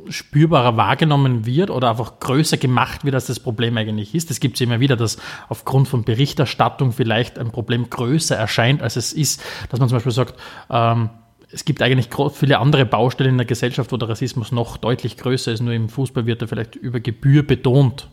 spürbarer 0.09 0.77
wahrgenommen 0.77 1.47
wird 1.47 1.71
oder 1.71 1.91
einfach 1.91 2.21
größer 2.21 2.57
gemacht 2.57 3.05
wird, 3.05 3.15
als 3.15 3.27
das 3.27 3.41
Problem 3.41 3.77
eigentlich 3.77 4.15
ist. 4.15 4.31
Es 4.31 4.41
gibt 4.41 4.57
es 4.57 4.61
immer 4.61 4.81
wieder, 4.81 4.97
dass 4.97 5.19
aufgrund 5.49 5.89
von 5.89 6.05
Berichterstattung 6.05 6.93
vielleicht 6.93 7.39
ein 7.39 7.51
Problem 7.51 7.91
größer 7.91 8.37
erscheint, 8.37 8.83
als 8.83 8.97
es 8.97 9.13
ist. 9.13 9.43
Dass 9.71 9.81
man 9.81 9.89
zum 9.89 9.97
Beispiel 9.97 10.13
sagt, 10.13 10.39
ähm, 10.71 11.11
es 11.53 11.65
gibt 11.65 11.83
eigentlich 11.83 12.09
viele 12.33 12.59
andere 12.59 12.87
Baustellen 12.87 13.31
in 13.31 13.39
der 13.39 13.47
Gesellschaft, 13.47 13.91
wo 13.93 13.97
der 13.97 14.09
Rassismus 14.09 14.53
noch 14.53 14.77
deutlich 14.77 15.17
größer 15.17 15.53
ist. 15.53 15.61
Nur 15.61 15.75
im 15.75 15.89
Fußball 15.89 16.27
wird 16.27 16.43
er 16.43 16.49
vielleicht 16.49 16.77
über 16.77 17.01
Gebühr 17.01 17.43
betont. 17.43 18.09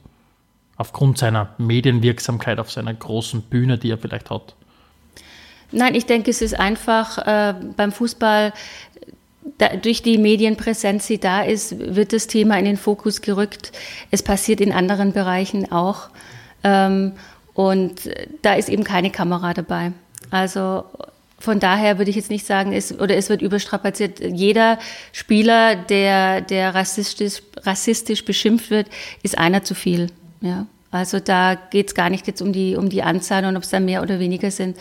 Aufgrund 0.76 1.18
seiner 1.18 1.56
Medienwirksamkeit 1.58 2.60
auf 2.60 2.72
seiner 2.72 2.94
großen 2.94 3.42
Bühne, 3.42 3.78
die 3.78 3.90
er 3.90 3.98
vielleicht 3.98 4.30
hat. 4.30 4.56
Nein, 5.72 5.96
ich 5.96 6.06
denke, 6.06 6.32
es 6.32 6.42
ist 6.42 6.58
einfach 6.58 7.18
äh, 7.18 7.54
beim 7.76 7.92
Fußball, 7.92 8.54
da, 9.58 9.76
durch 9.76 10.02
die 10.02 10.18
Medienpräsenz, 10.18 11.08
die 11.08 11.20
da 11.20 11.42
ist, 11.42 11.80
wird 11.80 12.14
das 12.14 12.28
Thema 12.28 12.58
in 12.58 12.66
den 12.66 12.78
Fokus 12.78 13.22
gerückt. 13.22 13.72
Es 14.12 14.24
passiert 14.24 14.62
in 14.62 14.72
anderen 14.72 15.14
Bereichen 15.14 15.72
auch. 15.72 16.10
Ähm, 16.64 17.14
und 17.54 18.10
da 18.42 18.54
ist 18.54 18.70
eben 18.70 18.84
keine 18.84 19.10
Kamera 19.10 19.54
dabei. 19.54 19.92
Also 20.30 20.84
von 21.40 21.60
daher 21.60 21.98
würde 21.98 22.10
ich 22.10 22.16
jetzt 22.16 22.30
nicht 22.30 22.46
sagen, 22.46 22.74
es, 22.74 22.98
oder 23.00 23.16
es 23.16 23.30
wird 23.30 23.42
überstrapaziert. 23.42 24.20
Jeder 24.20 24.80
Spieler, 25.12 25.76
der, 25.76 26.42
der 26.42 26.74
rassistisch, 26.74 27.42
rassistisch 27.58 28.26
beschimpft 28.26 28.70
wird, 28.70 28.88
ist 29.24 29.38
einer 29.38 29.64
zu 29.64 29.76
viel. 29.76 30.08
Ja. 30.42 30.66
Also 30.90 31.20
da 31.20 31.56
geht 31.56 31.88
es 31.88 31.96
gar 31.96 32.10
nicht 32.10 32.28
jetzt 32.28 32.42
um 32.42 32.54
die, 32.54 32.76
um 32.76 32.90
die 32.90 33.04
Anzahl 33.04 33.46
und 33.46 33.56
ob 33.58 33.64
es 33.64 33.70
da 33.70 33.80
mehr 33.80 34.02
oder 34.02 34.20
weniger 34.20 34.52
sind, 34.52 34.78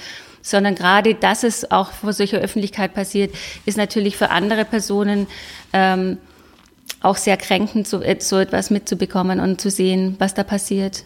sondern 0.47 0.77
gerade, 0.77 1.17
dass 1.17 1.43
es 1.43 1.73
auch 1.73 1.91
vor 1.91 2.13
solcher 2.13 2.39
Öffentlichkeit 2.39 2.95
passiert, 2.95 3.35
ist 3.65 3.77
natürlich 3.77 4.17
für 4.17 4.31
andere 4.31 4.65
Personen 4.65 5.27
ähm, 5.73 6.19
auch 7.03 7.17
sehr 7.17 7.37
kränkend, 7.37 7.89
so, 7.89 8.01
so 8.21 8.39
etwas 8.39 8.71
mitzubekommen 8.71 9.41
und 9.41 9.61
zu 9.61 9.71
sehen, 9.71 10.15
was 10.21 10.35
da 10.35 10.45
passiert. 10.45 11.05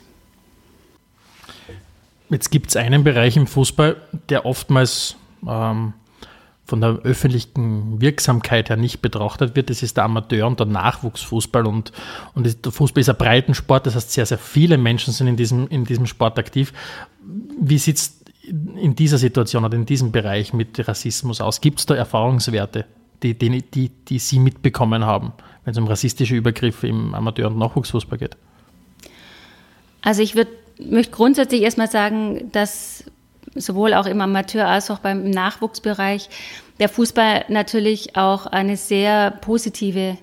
Jetzt 2.28 2.50
gibt 2.50 2.68
es 2.68 2.76
einen 2.76 3.02
Bereich 3.02 3.38
im 3.38 3.46
Fußball, 3.46 3.96
der 4.28 4.44
oftmals 4.44 5.16
ähm, 5.48 5.94
von 6.66 6.82
der 6.82 7.00
öffentlichen 7.02 7.98
Wirksamkeit 8.00 8.68
her 8.68 8.76
nicht 8.76 9.00
betrachtet 9.00 9.56
wird. 9.56 9.70
Das 9.70 9.82
ist 9.82 9.96
der 9.96 10.04
Amateur- 10.04 10.46
und 10.46 10.60
der 10.60 10.66
Nachwuchsfußball. 10.66 11.66
Und, 11.66 11.92
und 12.34 12.64
der 12.64 12.72
Fußball 12.72 13.00
ist 13.00 13.08
ein 13.08 13.16
Breitensport, 13.16 13.86
das 13.86 13.96
heißt, 13.96 14.12
sehr, 14.12 14.26
sehr 14.26 14.38
viele 14.38 14.76
Menschen 14.76 15.14
sind 15.14 15.28
in 15.28 15.36
diesem, 15.36 15.66
in 15.68 15.86
diesem 15.86 16.06
Sport 16.06 16.38
aktiv. 16.38 16.74
Wie 17.58 17.78
sieht 17.78 17.96
es 17.96 18.19
in 18.50 18.94
dieser 18.96 19.18
Situation 19.18 19.64
oder 19.64 19.76
in 19.76 19.86
diesem 19.86 20.12
Bereich 20.12 20.52
mit 20.52 20.86
Rassismus 20.86 21.40
aus? 21.40 21.60
Gibt 21.60 21.78
es 21.80 21.86
da 21.86 21.94
Erfahrungswerte, 21.94 22.84
die, 23.22 23.38
die, 23.38 23.62
die, 23.62 23.88
die 23.88 24.18
Sie 24.18 24.38
mitbekommen 24.38 25.04
haben, 25.04 25.32
wenn 25.64 25.72
es 25.72 25.78
um 25.78 25.86
rassistische 25.86 26.34
Übergriffe 26.34 26.88
im 26.88 27.14
Amateur- 27.14 27.48
und 27.48 27.58
Nachwuchsfußball 27.58 28.18
geht? 28.18 28.36
Also 30.02 30.22
ich 30.22 30.34
würde 30.34 30.50
möchte 30.78 31.12
grundsätzlich 31.12 31.62
erstmal 31.62 31.90
sagen, 31.90 32.50
dass 32.52 33.04
sowohl 33.54 33.94
auch 33.94 34.06
im 34.06 34.20
Amateur- 34.20 34.66
als 34.66 34.90
auch 34.90 34.98
beim 34.98 35.30
Nachwuchsbereich 35.30 36.28
der 36.78 36.88
Fußball 36.88 37.44
natürlich 37.48 38.16
auch 38.16 38.46
eine 38.46 38.76
sehr 38.76 39.30
positive 39.30 40.16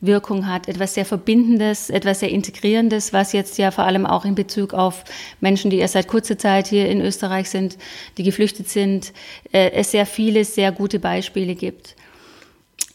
Wirkung 0.00 0.46
hat, 0.46 0.68
etwas 0.68 0.94
sehr 0.94 1.04
Verbindendes, 1.04 1.90
etwas 1.90 2.20
sehr 2.20 2.30
Integrierendes, 2.30 3.12
was 3.12 3.32
jetzt 3.32 3.58
ja 3.58 3.70
vor 3.70 3.84
allem 3.84 4.06
auch 4.06 4.24
in 4.24 4.34
Bezug 4.34 4.72
auf 4.72 5.04
Menschen, 5.40 5.70
die 5.70 5.78
erst 5.78 5.92
seit 5.92 6.08
kurzer 6.08 6.38
Zeit 6.38 6.68
hier 6.68 6.88
in 6.88 7.00
Österreich 7.00 7.50
sind, 7.50 7.76
die 8.16 8.22
geflüchtet 8.22 8.68
sind, 8.68 9.12
äh, 9.52 9.70
es 9.72 9.90
sehr 9.90 10.06
viele, 10.06 10.44
sehr 10.44 10.72
gute 10.72 10.98
Beispiele 10.98 11.54
gibt. 11.54 11.96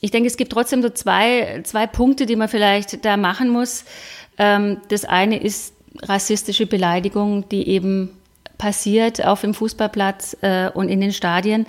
Ich 0.01 0.11
denke, 0.11 0.27
es 0.27 0.37
gibt 0.37 0.51
trotzdem 0.51 0.81
so 0.81 0.89
zwei, 0.89 1.61
zwei 1.63 1.87
Punkte, 1.87 2.25
die 2.25 2.35
man 2.35 2.49
vielleicht 2.49 3.05
da 3.05 3.17
machen 3.17 3.49
muss. 3.49 3.85
Ähm, 4.37 4.77
das 4.89 5.05
eine 5.05 5.41
ist 5.41 5.73
rassistische 6.01 6.65
Beleidigung, 6.65 7.47
die 7.49 7.67
eben 7.69 8.11
passiert 8.57 9.25
auf 9.25 9.41
dem 9.41 9.53
Fußballplatz 9.53 10.37
äh, 10.41 10.69
und 10.69 10.89
in 10.89 11.01
den 11.01 11.11
Stadien. 11.11 11.65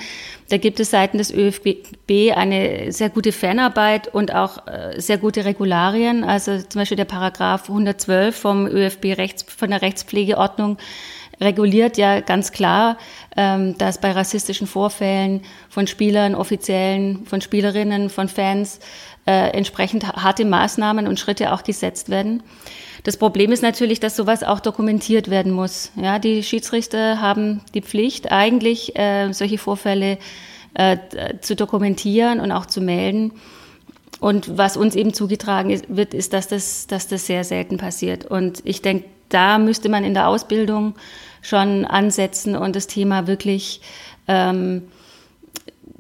Da 0.49 0.57
gibt 0.59 0.81
es 0.81 0.91
seitens 0.91 1.29
des 1.29 1.37
ÖFB 1.37 2.37
eine 2.37 2.93
sehr 2.93 3.11
gute 3.11 3.33
Fanarbeit 3.33 4.09
und 4.09 4.35
auch 4.35 4.67
äh, 4.67 5.01
sehr 5.01 5.19
gute 5.19 5.45
Regularien. 5.45 6.25
Also 6.25 6.59
zum 6.59 6.81
Beispiel 6.81 6.97
der 6.97 7.05
Paragraph 7.05 7.69
112 7.69 8.37
vom 8.37 8.67
ÖFB 8.67 9.17
Rechts, 9.17 9.45
von 9.45 9.71
der 9.71 9.83
Rechtspflegeordnung 9.83 10.79
reguliert 11.41 11.99
ja 11.99 12.21
ganz 12.21 12.53
klar, 12.53 12.97
ähm, 13.37 13.77
dass 13.79 14.01
bei 14.01 14.13
rassistischen 14.13 14.67
Vorfällen 14.67 15.43
von 15.69 15.87
Spielern, 15.87 16.35
Offiziellen, 16.35 17.27
von 17.27 17.41
Spielerinnen, 17.41 18.09
von 18.09 18.29
Fans 18.29 18.81
äh, 19.27 19.51
entsprechend 19.51 20.07
harte 20.07 20.45
Maßnahmen 20.45 21.07
und 21.07 21.21
Schritte 21.21 21.53
auch 21.53 21.63
gesetzt 21.63 22.09
werden. 22.09 22.43
Das 23.07 23.17
Problem 23.17 23.53
ist 23.53 23.63
natürlich, 23.63 24.01
dass 24.01 24.17
sowas 24.17 24.43
auch 24.43 24.59
dokumentiert 24.59 25.31
werden 25.31 25.53
muss. 25.53 25.93
Ja, 25.95 26.19
die 26.19 26.43
Schiedsrichter 26.43 27.21
haben 27.21 27.61
die 27.73 27.81
Pflicht, 27.81 28.33
eigentlich 28.33 28.99
äh, 28.99 29.33
solche 29.33 29.59
Vorfälle 29.59 30.19
äh, 30.75 30.97
zu 31.41 31.55
dokumentieren 31.55 32.41
und 32.41 32.51
auch 32.51 32.67
zu 32.67 32.81
melden. 32.81 33.31
Und 34.19 34.59
was 34.59 34.77
uns 34.77 34.97
eben 34.97 35.15
zugetragen 35.15 35.71
ist, 35.71 35.85
wird, 35.89 36.15
ist, 36.15 36.33
dass 36.33 36.49
das, 36.49 36.89
dass 36.89 37.07
das 37.07 37.29
sehr 37.29 37.45
selten 37.45 37.77
passiert. 37.77 38.25
Und 38.25 38.61
ich 38.65 38.83
denke, 38.83 39.05
da 39.29 39.59
müsste 39.59 39.89
man 39.89 40.03
in 40.03 40.15
der 40.15 40.27
Ausbildung 40.27 40.97
schon 41.43 41.85
ansetzen 41.85 42.57
und 42.57 42.75
das 42.75 42.89
Thema 42.89 43.29
wirklich 43.29 43.83
ähm, 44.27 44.83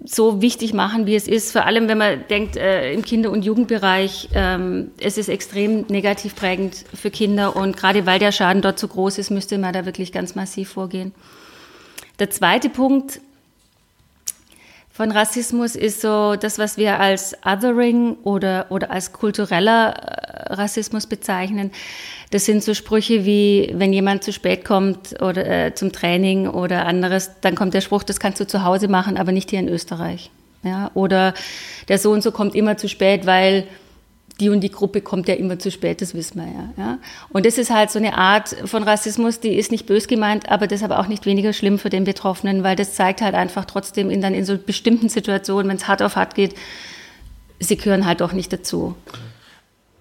so 0.07 0.41
wichtig 0.41 0.73
machen, 0.73 1.07
wie 1.07 1.17
es 1.17 1.27
ist. 1.29 1.53
Vor 1.53 1.67
allem, 1.67 1.89
wenn 1.89 1.99
man 1.99 2.27
denkt, 2.29 2.57
äh, 2.57 2.93
im 2.93 3.03
Kinder- 3.03 3.31
und 3.31 3.45
Jugendbereich, 3.45 4.29
ähm, 4.35 4.93
es 5.01 5.19
ist 5.19 5.29
extrem 5.29 5.83
negativ 5.89 6.37
prägend 6.37 6.85
für 6.95 7.11
Kinder 7.11 7.57
und 7.57 7.77
gerade 7.77 8.07
weil 8.07 8.19
der 8.19 8.33
Schaden 8.33 8.63
dort 8.63 8.79
so 8.79 8.89
groß 8.89 9.19
ist, 9.19 9.31
müsste 9.31 9.59
man 9.59 9.73
da 9.73 9.85
wirklich 9.85 10.13
ganz 10.13 10.35
massiv 10.35 10.71
vorgehen. 10.71 11.13
Der 12.19 12.31
zweite 12.31 12.71
Punkt 12.71 13.21
von 14.97 15.11
Rassismus 15.11 15.76
ist 15.76 16.00
so 16.00 16.37
das, 16.37 16.59
was 16.59 16.79
wir 16.79 16.99
als 16.99 17.37
Othering 17.45 18.17
oder, 18.25 18.65
oder 18.71 18.91
als 18.91 19.12
kultureller 19.12 19.91
äh, 19.91 20.55
Rassismus 20.55 21.07
bezeichnen. 21.07 21.71
Das 22.31 22.47
sind 22.47 22.62
so 22.62 22.73
Sprüche 22.73 23.26
wie, 23.26 23.75
wenn 23.75 23.93
jemand 23.93 24.25
zu 24.25 24.33
spät 24.33 24.65
kommt 24.65 25.21
oder 25.21 25.67
äh, 25.67 25.75
zum 25.75 25.93
Training 25.93 26.49
oder 26.49 26.87
anderes, 26.87 27.33
dann 27.43 27.55
kommt 27.55 27.75
der 27.75 27.83
Spruch, 27.83 28.05
das 28.05 28.19
kannst 28.19 28.41
du 28.41 28.47
zu 28.47 28.65
Hause 28.65 28.88
machen, 28.88 29.19
aber 29.19 29.33
nicht 29.33 29.50
hier 29.50 29.61
in 29.61 29.69
Österreich. 29.69 30.31
Ja, 30.62 30.91
oder 30.95 31.35
der 31.88 31.99
so 31.99 32.11
und 32.12 32.23
so 32.23 32.33
kommt 32.33 32.55
immer 32.55 32.79
zu 32.79 32.88
spät, 32.88 33.26
weil 33.26 33.67
die 34.40 34.50
und 34.50 34.61
die 34.61 34.71
Gruppe 34.71 35.00
kommt 35.00 35.28
ja 35.28 35.35
immer 35.35 35.59
zu 35.59 35.71
spät, 35.71 36.02
das 36.02 36.14
wissen 36.14 36.40
wir 36.40 36.47
ja, 36.47 36.69
ja. 36.76 36.99
Und 37.31 37.47
das 37.47 37.57
ist 37.59 37.71
halt 37.71 37.90
so 37.90 37.99
eine 37.99 38.19
Art 38.19 38.55
von 38.64 38.83
Rassismus, 38.83 39.40
die 39.40 39.55
ist 39.55 39.71
nicht 39.71 39.87
bös 39.87 40.09
gemeint, 40.09 40.50
aber 40.50 40.69
aber 40.83 40.99
auch 40.99 41.07
nicht 41.07 41.25
weniger 41.25 41.52
schlimm 41.52 41.78
für 41.78 41.88
den 41.88 42.05
Betroffenen, 42.05 42.62
weil 42.62 42.76
das 42.76 42.95
zeigt 42.95 43.23
halt 43.23 43.35
einfach 43.35 43.64
trotzdem 43.64 44.11
in 44.11 44.21
dann 44.21 44.35
in 44.35 44.45
so 44.45 44.59
bestimmten 44.59 45.09
Situationen, 45.09 45.69
wenn 45.71 45.76
es 45.76 45.88
hart 45.88 46.02
auf 46.02 46.16
hart 46.16 46.35
geht, 46.35 46.55
sie 47.59 47.76
gehören 47.76 48.05
halt 48.05 48.21
auch 48.21 48.33
nicht 48.33 48.52
dazu. 48.52 48.95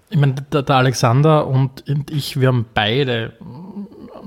Ich 0.10 0.18
meine, 0.18 0.34
der 0.34 0.70
Alexander 0.70 1.48
und 1.48 1.84
ich, 2.12 2.40
wir 2.40 2.50
haben 2.50 2.66
beide 2.74 3.34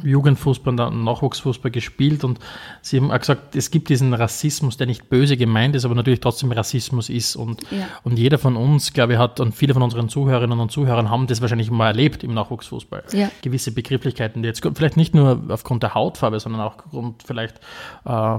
Jugendfußball 0.03 0.79
und 0.81 1.05
Nachwuchsfußball 1.05 1.71
gespielt 1.71 2.25
und 2.25 2.39
Sie 2.83 2.99
haben 2.99 3.11
auch 3.11 3.19
gesagt, 3.19 3.57
es 3.57 3.71
gibt 3.71 3.89
diesen 3.89 4.15
Rassismus, 4.15 4.77
der 4.77 4.87
nicht 4.87 5.09
böse 5.09 5.37
gemeint 5.37 5.75
ist, 5.75 5.85
aber 5.85 5.95
natürlich 5.95 6.21
trotzdem 6.21 6.53
Rassismus 6.53 7.09
ist 7.09 7.37
und, 7.37 7.63
ja. 7.71 7.87
und 8.05 8.19
jeder 8.19 8.39
von 8.39 8.57
uns, 8.57 8.93
glaube 8.93 9.15
ich, 9.15 9.19
hat 9.19 9.41
und 9.41 9.55
viele 9.55 9.75
von 9.75 9.83
unseren 9.83 10.09
Zuhörerinnen 10.09 10.59
und 10.59 10.71
Zuhörern 10.71 11.11
haben 11.11 11.27
das 11.27 11.41
wahrscheinlich 11.41 11.71
mal 11.71 11.89
erlebt 11.89 12.25
im 12.25 12.35
Nachwuchsfußball. 12.35 13.05
Ja. 13.13 13.31
Gewisse 13.43 13.73
Begrifflichkeiten, 13.73 14.43
die 14.43 14.49
jetzt 14.49 14.67
vielleicht 14.75 14.97
nicht 14.97 15.15
nur 15.15 15.43
aufgrund 15.49 15.83
der 15.83 15.95
Hautfarbe, 15.95 16.41
sondern 16.41 16.63
auch 16.63 16.77
aufgrund 16.79 17.23
vielleicht 17.23 17.61
äh, 18.05 18.39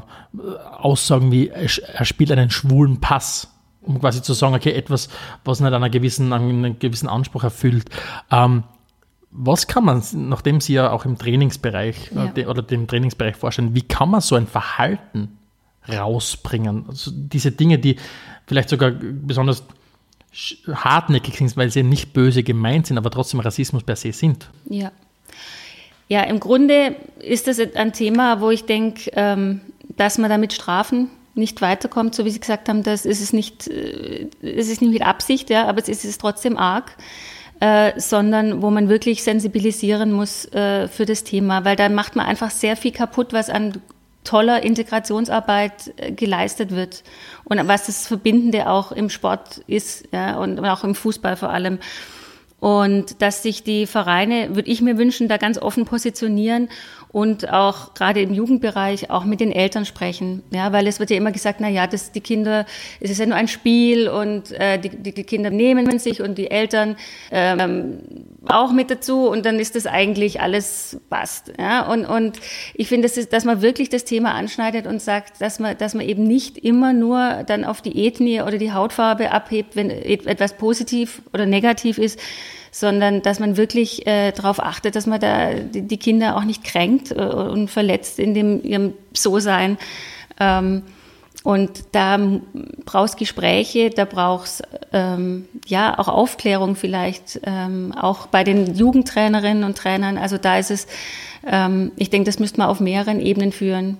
Aussagen 0.77 1.31
wie, 1.31 1.49
er 1.49 2.05
spielt 2.05 2.31
einen 2.31 2.49
schwulen 2.49 2.99
Pass 2.99 3.53
um 3.81 3.99
quasi 3.99 4.21
zu 4.21 4.33
sagen, 4.33 4.55
okay, 4.55 4.73
etwas, 4.73 5.09
was 5.43 5.59
nicht 5.61 5.73
einer 5.73 5.89
gewissen, 5.89 6.31
einen 6.33 6.79
gewissen 6.79 7.07
Anspruch 7.07 7.43
erfüllt. 7.43 7.89
Ähm, 8.29 8.63
was 9.31 9.67
kann 9.67 9.85
man, 9.85 10.03
nachdem 10.13 10.59
Sie 10.59 10.73
ja 10.73 10.91
auch 10.91 11.05
im 11.05 11.17
Trainingsbereich 11.17 12.11
äh, 12.11 12.15
ja. 12.15 12.31
äh, 12.35 12.45
oder 12.45 12.61
dem 12.61 12.87
Trainingsbereich 12.87 13.35
vorstellen, 13.35 13.75
wie 13.75 13.81
kann 13.81 14.09
man 14.09 14.21
so 14.21 14.35
ein 14.35 14.47
Verhalten 14.47 15.37
rausbringen? 15.87 16.85
Also 16.87 17.11
diese 17.13 17.51
Dinge, 17.51 17.79
die 17.79 17.97
vielleicht 18.47 18.69
sogar 18.69 18.91
besonders 18.91 19.63
hartnäckig 20.67 21.37
sind, 21.37 21.57
weil 21.57 21.71
sie 21.71 21.83
nicht 21.83 22.13
böse 22.13 22.43
gemeint 22.43 22.87
sind, 22.87 22.97
aber 22.97 23.09
trotzdem 23.09 23.39
Rassismus 23.39 23.83
per 23.83 23.95
se 23.95 24.11
sind. 24.11 24.49
Ja. 24.65 24.91
Ja, 26.07 26.23
im 26.23 26.39
Grunde 26.39 26.95
ist 27.19 27.47
das 27.47 27.59
ein 27.59 27.93
Thema, 27.93 28.41
wo 28.41 28.49
ich 28.49 28.65
denke, 28.65 29.11
ähm, 29.13 29.61
dass 29.95 30.17
man 30.17 30.29
damit 30.29 30.53
Strafen 30.53 31.09
nicht 31.35 31.61
weiterkommt, 31.61 32.15
so 32.15 32.25
wie 32.25 32.31
Sie 32.31 32.39
gesagt 32.39 32.67
haben, 32.67 32.81
das 32.81 33.05
ist 33.05 33.21
es 33.21 33.31
nicht, 33.31 33.67
äh, 33.67 34.27
es 34.41 34.69
ist 34.69 34.81
nicht 34.81 34.91
mit 34.91 35.01
Absicht, 35.03 35.51
ja, 35.51 35.67
aber 35.67 35.79
es 35.79 35.87
ist 35.87 36.05
es 36.05 36.17
trotzdem 36.17 36.57
arg 36.57 36.95
äh, 37.59 37.99
sondern 37.99 38.61
wo 38.61 38.69
man 38.69 38.89
wirklich 38.89 39.23
sensibilisieren 39.23 40.11
muss 40.11 40.45
äh, 40.53 40.87
für 40.87 41.05
das 41.05 41.23
Thema, 41.23 41.65
weil 41.65 41.75
da 41.75 41.89
macht 41.89 42.15
man 42.15 42.25
einfach 42.25 42.51
sehr 42.51 42.75
viel 42.75 42.91
kaputt, 42.91 43.33
was 43.33 43.49
an 43.49 43.81
toller 44.23 44.63
Integrationsarbeit 44.63 45.93
äh, 45.97 46.11
geleistet 46.11 46.71
wird 46.71 47.03
und 47.45 47.67
was 47.67 47.87
das 47.87 48.07
Verbindende 48.07 48.69
auch 48.69 48.91
im 48.91 49.09
Sport 49.09 49.59
ist 49.67 50.07
ja, 50.11 50.37
und 50.37 50.59
auch 50.59 50.83
im 50.83 50.95
Fußball 50.95 51.35
vor 51.35 51.49
allem. 51.49 51.79
Und 52.59 53.21
dass 53.21 53.43
sich 53.43 53.63
die 53.63 53.85
Vereine, 53.85 54.55
würde 54.55 54.69
ich 54.69 54.81
mir 54.81 54.97
wünschen, 54.97 55.27
da 55.27 55.37
ganz 55.37 55.57
offen 55.57 55.85
positionieren 55.85 56.69
und 57.11 57.51
auch 57.51 57.95
gerade 57.95 58.21
im 58.21 58.33
Jugendbereich 58.33 59.09
auch 59.09 59.25
mit 59.25 59.39
den 59.39 59.51
Eltern 59.51 59.85
sprechen. 59.85 60.43
Ja, 60.51 60.71
weil 60.71 60.85
es 60.87 60.99
wird 60.99 61.09
ja 61.09 61.17
immer 61.17 61.31
gesagt, 61.31 61.59
na 61.59 61.67
ja, 61.67 61.87
das, 61.87 62.11
die 62.11 62.21
Kinder, 62.21 62.65
es 62.99 63.09
ist 63.09 63.17
ja 63.17 63.25
nur 63.25 63.35
ein 63.35 63.47
Spiel 63.47 64.07
und 64.07 64.51
äh, 64.51 64.77
die, 64.77 64.89
die, 64.89 65.23
Kinder 65.23 65.49
nehmen 65.49 65.97
sich 65.97 66.21
und 66.21 66.37
die 66.37 66.51
Eltern 66.51 66.97
ähm, 67.31 67.99
auch 68.47 68.71
mit 68.71 68.91
dazu 68.91 69.27
und 69.27 69.45
dann 69.45 69.59
ist 69.59 69.75
das 69.75 69.87
eigentlich 69.87 70.39
alles 70.39 70.99
passt. 71.09 71.51
Ja, 71.57 71.91
und, 71.91 72.05
und 72.05 72.39
ich 72.75 72.87
finde, 72.87 73.09
das 73.09 73.29
dass 73.29 73.43
man 73.43 73.61
wirklich 73.61 73.89
das 73.89 74.05
Thema 74.05 74.33
anschneidet 74.33 74.85
und 74.85 75.01
sagt, 75.01 75.41
dass 75.41 75.59
man, 75.59 75.77
dass 75.77 75.95
man 75.95 76.07
eben 76.07 76.23
nicht 76.23 76.59
immer 76.59 76.93
nur 76.93 77.43
dann 77.47 77.65
auf 77.65 77.81
die 77.81 78.05
Ethnie 78.05 78.41
oder 78.41 78.59
die 78.59 78.71
Hautfarbe 78.71 79.31
abhebt, 79.31 79.75
wenn 79.75 79.89
etwas 79.89 80.57
positiv 80.57 81.23
oder 81.33 81.47
negativ 81.47 81.97
ist, 81.97 82.19
sondern 82.71 83.21
dass 83.21 83.39
man 83.39 83.57
wirklich 83.57 84.05
äh, 84.07 84.31
darauf 84.31 84.61
achtet, 84.61 84.95
dass 84.95 85.05
man 85.05 85.19
da 85.19 85.53
die, 85.53 85.97
Kinder 85.97 86.37
auch 86.37 86.43
nicht 86.43 86.63
kränkt 86.63 87.11
äh, 87.11 87.15
und 87.15 87.69
verletzt 87.69 88.19
in 88.19 88.33
dem, 88.33 88.63
ihrem 88.63 88.93
So-Sein. 89.13 89.77
Ähm, 90.39 90.83
und 91.43 91.83
da 91.93 92.19
brauchst 92.85 93.17
Gespräche, 93.17 93.89
da 93.89 94.05
brauchst 94.05 94.61
ähm, 94.91 95.45
ja 95.67 95.97
auch 95.97 96.09
Aufklärung 96.09 96.75
vielleicht, 96.75 97.39
ähm, 97.43 97.93
auch 97.93 98.27
bei 98.27 98.43
den 98.43 98.75
Jugendtrainerinnen 98.75 99.63
und 99.63 99.77
Trainern. 99.77 100.17
Also 100.17 100.37
da 100.37 100.57
ist 100.57 100.69
es, 100.69 100.87
ähm, 101.47 101.93
ich 101.95 102.09
denke, 102.09 102.25
das 102.25 102.39
müsste 102.39 102.59
man 102.59 102.67
auf 102.67 102.81
mehreren 102.81 103.21
Ebenen 103.21 103.53
führen. 103.53 103.97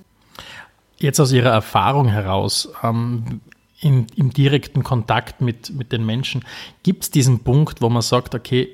Jetzt 0.98 1.20
aus 1.22 1.32
Ihrer 1.32 1.52
Erfahrung 1.52 2.10
heraus, 2.10 2.70
ähm, 2.84 3.40
in, 3.82 4.08
im 4.16 4.32
direkten 4.32 4.84
Kontakt 4.84 5.42
mit, 5.42 5.74
mit 5.74 5.92
den 5.92 6.06
Menschen, 6.06 6.44
gibt 6.84 7.04
es 7.04 7.12
diesen 7.12 7.40
Punkt, 7.40 7.82
wo 7.82 7.90
man 7.90 8.02
sagt, 8.02 8.36
okay, 8.36 8.70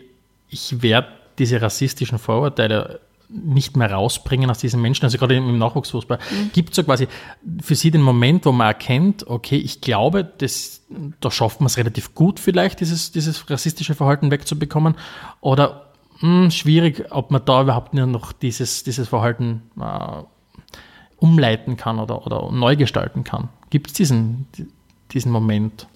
ich 0.49 0.81
werde 0.81 1.09
diese 1.37 1.61
rassistischen 1.61 2.17
Vorurteile 2.17 3.01
nicht 3.29 3.75
mehr 3.75 3.91
rausbringen 3.91 4.49
aus 4.49 4.59
diesen 4.59 4.81
Menschen, 4.81 5.05
also 5.05 5.17
gerade 5.17 5.35
im 5.35 5.57
Nachwuchsfußball. 5.57 6.17
Mhm. 6.17 6.51
Gibt 6.53 6.69
es 6.69 6.75
so 6.75 6.83
quasi 6.83 7.07
für 7.61 7.75
Sie 7.75 7.91
den 7.91 8.01
Moment, 8.01 8.45
wo 8.45 8.51
man 8.51 8.67
erkennt, 8.67 9.27
okay, 9.27 9.57
ich 9.57 9.81
glaube, 9.81 10.23
das, 10.23 10.81
da 11.19 11.31
schafft 11.31 11.59
man 11.59 11.67
es 11.67 11.77
relativ 11.77 12.13
gut 12.13 12.39
vielleicht, 12.39 12.79
dieses, 12.81 13.11
dieses 13.11 13.49
rassistische 13.49 13.95
Verhalten 13.95 14.31
wegzubekommen? 14.31 14.95
Oder 15.41 15.87
mh, 16.21 16.43
hm, 16.43 16.51
schwierig, 16.51 17.05
ob 17.09 17.31
man 17.31 17.43
da 17.45 17.63
überhaupt 17.63 17.93
nur 17.93 18.05
noch 18.05 18.31
dieses, 18.31 18.83
dieses 18.83 19.07
Verhalten 19.07 19.63
äh, 19.79 20.23
umleiten 21.17 21.77
kann 21.77 21.99
oder, 21.99 22.25
oder 22.25 22.51
neu 22.51 22.75
gestalten 22.75 23.23
kann? 23.23 23.49
Gibt 23.71 23.87
es 23.87 23.93
diesen, 23.93 24.47
diesen 25.11 25.31
Moment? 25.31 25.87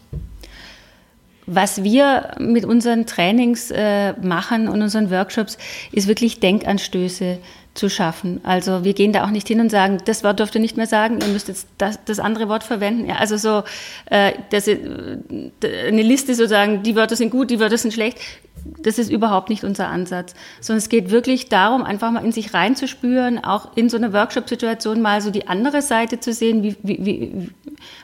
Was 1.46 1.84
wir 1.84 2.36
mit 2.40 2.64
unseren 2.64 3.06
Trainings 3.08 3.72
äh, 3.72 4.14
machen 4.22 4.68
und 4.68 4.82
unseren 4.82 5.10
Workshops, 5.10 5.58
ist 5.92 6.08
wirklich 6.08 6.40
Denkanstöße 6.40 7.40
zu 7.80 7.90
schaffen. 7.90 8.42
Also 8.44 8.84
wir 8.84 8.94
gehen 8.94 9.14
da 9.14 9.24
auch 9.24 9.30
nicht 9.30 9.48
hin 9.48 9.62
und 9.62 9.72
sagen, 9.72 10.00
das 10.04 10.24
Wort 10.24 10.40
dürft 10.40 10.54
ihr 10.54 10.62
nicht 10.62 10.76
mehr 10.76 10.86
sagen, 10.86 11.20
ihr 11.22 11.28
müsst 11.30 11.48
jetzt 11.48 11.68
das, 11.78 11.98
das 12.04 12.20
andere 12.20 12.50
Wort 12.50 12.64
verwenden. 12.64 13.08
Ja, 13.08 13.16
also 13.16 13.38
so 13.38 13.64
äh, 14.12 14.34
das, 14.50 14.68
äh, 14.68 14.78
eine 15.88 16.02
Liste 16.02 16.36
sozusagen, 16.36 16.84
die 16.84 16.96
Wörter 16.98 17.16
sind 17.16 17.30
gut, 17.30 17.50
die 17.50 17.60
Wörter 17.60 17.78
sind 17.78 17.94
schlecht. 17.94 18.20
Das 18.84 19.00
ist 19.00 19.10
überhaupt 19.10 19.50
nicht 19.50 19.64
unser 19.64 19.88
Ansatz, 19.88 20.36
sondern 20.60 20.80
es 20.80 20.90
geht 20.90 21.10
wirklich 21.10 21.48
darum, 21.48 21.84
einfach 21.84 22.12
mal 22.12 22.26
in 22.26 22.34
sich 22.34 22.54
reinzuspüren, 22.54 23.42
auch 23.42 23.78
in 23.78 23.88
so 23.88 23.96
einer 23.96 24.12
Workshop-Situation 24.12 25.02
mal 25.02 25.22
so 25.22 25.32
die 25.32 25.48
andere 25.48 25.82
Seite 25.82 26.20
zu 26.20 26.34
sehen, 26.34 26.62
wie, 26.62 26.76
wie, 26.84 27.06
wie, 27.06 27.50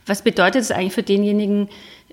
was 0.06 0.22
bedeutet 0.22 0.62
es 0.62 0.72
eigentlich 0.72 0.94
für 0.94 1.04
denjenigen, 1.04 1.68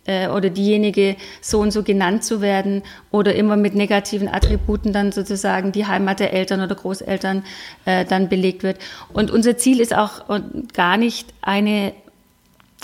äh, 0.07 0.29
oder 0.29 0.51
diejenige 0.51 1.17
so 1.41 1.61
und 1.61 1.71
so 1.71 1.83
genannt 1.83 2.25
zu 2.25 2.41
werden 2.41 2.83
oder 3.11 3.35
immer 3.35 3.57
mit 3.57 3.75
negativen 3.75 4.29
Attributen 4.29 4.93
dann 4.93 5.13
sozusagen 5.13 5.73
die 5.73 5.87
Heimat 5.87 6.21
der 6.21 6.33
Eltern 6.33 6.61
oder 6.61 6.75
Großeltern 6.75 7.45
äh, 7.85 8.05
dann 8.05 8.29
belegt 8.29 8.63
wird. 8.63 8.79
Und 9.13 9.31
unser 9.31 9.57
Ziel 9.57 9.81
ist 9.81 9.95
auch 9.95 10.25
gar 10.73 10.97
nicht 10.97 11.33
eine 11.43 11.93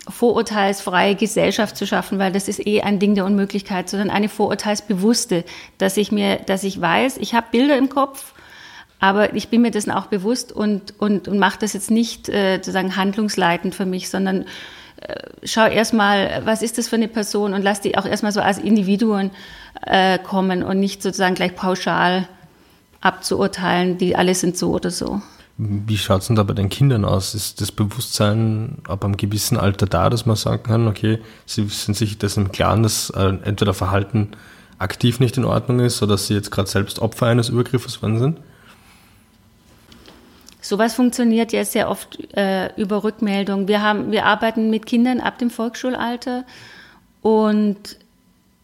vorurteilsfreie 0.09 1.17
Gesellschaft 1.17 1.77
zu 1.77 1.87
schaffen, 1.87 2.19
weil 2.19 2.33
das 2.33 2.49
ist 2.49 2.67
eh 2.67 2.81
ein 2.81 2.99
Ding 2.99 3.15
der 3.15 3.27
Unmöglichkeit, 3.27 3.89
sondern 3.89 4.11
eine 4.11 4.29
vorurteilsbewusste, 4.29 5.45
dass 5.77 5.97
ich 5.97 6.13
mir, 6.13 6.37
dass 6.37 6.65
ich 6.65 6.81
weiß, 6.81 7.19
ich 7.19 7.35
habe 7.35 7.49
Bilder 7.51 7.77
im 7.77 7.91
Kopf, 7.91 8.33
aber 9.01 9.35
ich 9.35 9.49
bin 9.49 9.61
mir 9.61 9.71
dessen 9.71 9.91
auch 9.91 10.07
bewusst 10.07 10.51
und, 10.51 10.99
und, 10.99 11.29
und 11.29 11.39
mache 11.39 11.59
das 11.61 11.75
jetzt 11.75 11.91
nicht 11.91 12.29
äh, 12.29 12.57
sozusagen 12.57 12.97
handlungsleitend 12.97 13.75
für 13.75 13.87
mich, 13.87 14.09
sondern 14.09 14.43
äh, 14.43 14.47
schau 15.43 15.67
erstmal, 15.67 16.43
was 16.45 16.63
ist 16.63 16.79
das 16.79 16.89
für 16.89 16.97
eine 16.97 17.09
Person 17.09 17.55
und 17.55 17.63
lass 17.63 17.81
die 17.81 17.97
auch 17.97 18.07
erstmal 18.07 18.33
so 18.33 18.41
als 18.41 18.59
Individuen 18.59 19.31
äh, 19.83 20.19
kommen 20.19 20.63
und 20.63 20.81
nicht 20.81 21.03
sozusagen 21.03 21.35
gleich 21.35 21.55
pauschal 21.55 22.29
abzuurteilen, 23.01 23.99
die 23.99 24.17
alle 24.17 24.35
sind 24.35 24.57
so 24.57 24.73
oder 24.73 24.91
so. 24.91 25.23
Wie 25.57 25.99
schaut 25.99 26.21
es 26.21 26.29
denn 26.29 26.37
da 26.37 26.45
bei 26.45 26.55
den 26.55 26.69
Kindern 26.69 27.05
aus? 27.05 27.35
Ist 27.35 27.61
das 27.61 27.73
Bewusstsein 27.73 28.79
ab 28.87 29.05
einem 29.05 29.17
gewissen 29.17 29.57
Alter 29.57 29.87
da, 29.87 30.09
dass 30.09 30.25
man 30.25 30.37
sagen 30.37 30.63
kann, 30.63 30.87
okay, 30.87 31.19
sie 31.47 31.67
sind 31.69 31.97
sich 31.97 32.17
dessen 32.17 32.47
im 32.47 32.53
Klaren, 32.53 32.85
dass 32.85 33.11
äh, 33.11 33.33
entweder 33.43 33.75
Verhalten 33.75 34.29
aktiv 34.79 35.19
nicht 35.19 35.37
in 35.37 35.45
Ordnung 35.45 35.81
ist 35.81 36.01
oder 36.01 36.13
dass 36.13 36.29
sie 36.29 36.35
jetzt 36.35 36.53
gerade 36.53 36.69
selbst 36.69 37.01
Opfer 37.01 37.27
eines 37.27 37.49
Übergriffes 37.49 38.01
worden 38.03 38.19
sind? 38.21 38.39
Sowas 40.69 40.93
funktioniert 40.93 41.51
ja 41.55 41.65
sehr 41.65 41.89
oft 41.89 42.19
äh, 42.37 42.71
über 42.79 43.03
Rückmeldung. 43.03 43.69
Wir, 43.69 43.81
haben, 43.81 44.13
wir 44.13 44.27
arbeiten 44.27 44.69
mit 44.69 44.85
Kindern 44.85 45.19
ab 45.19 45.39
dem 45.39 45.49
Volksschulalter 45.49 46.45
und 47.23 47.97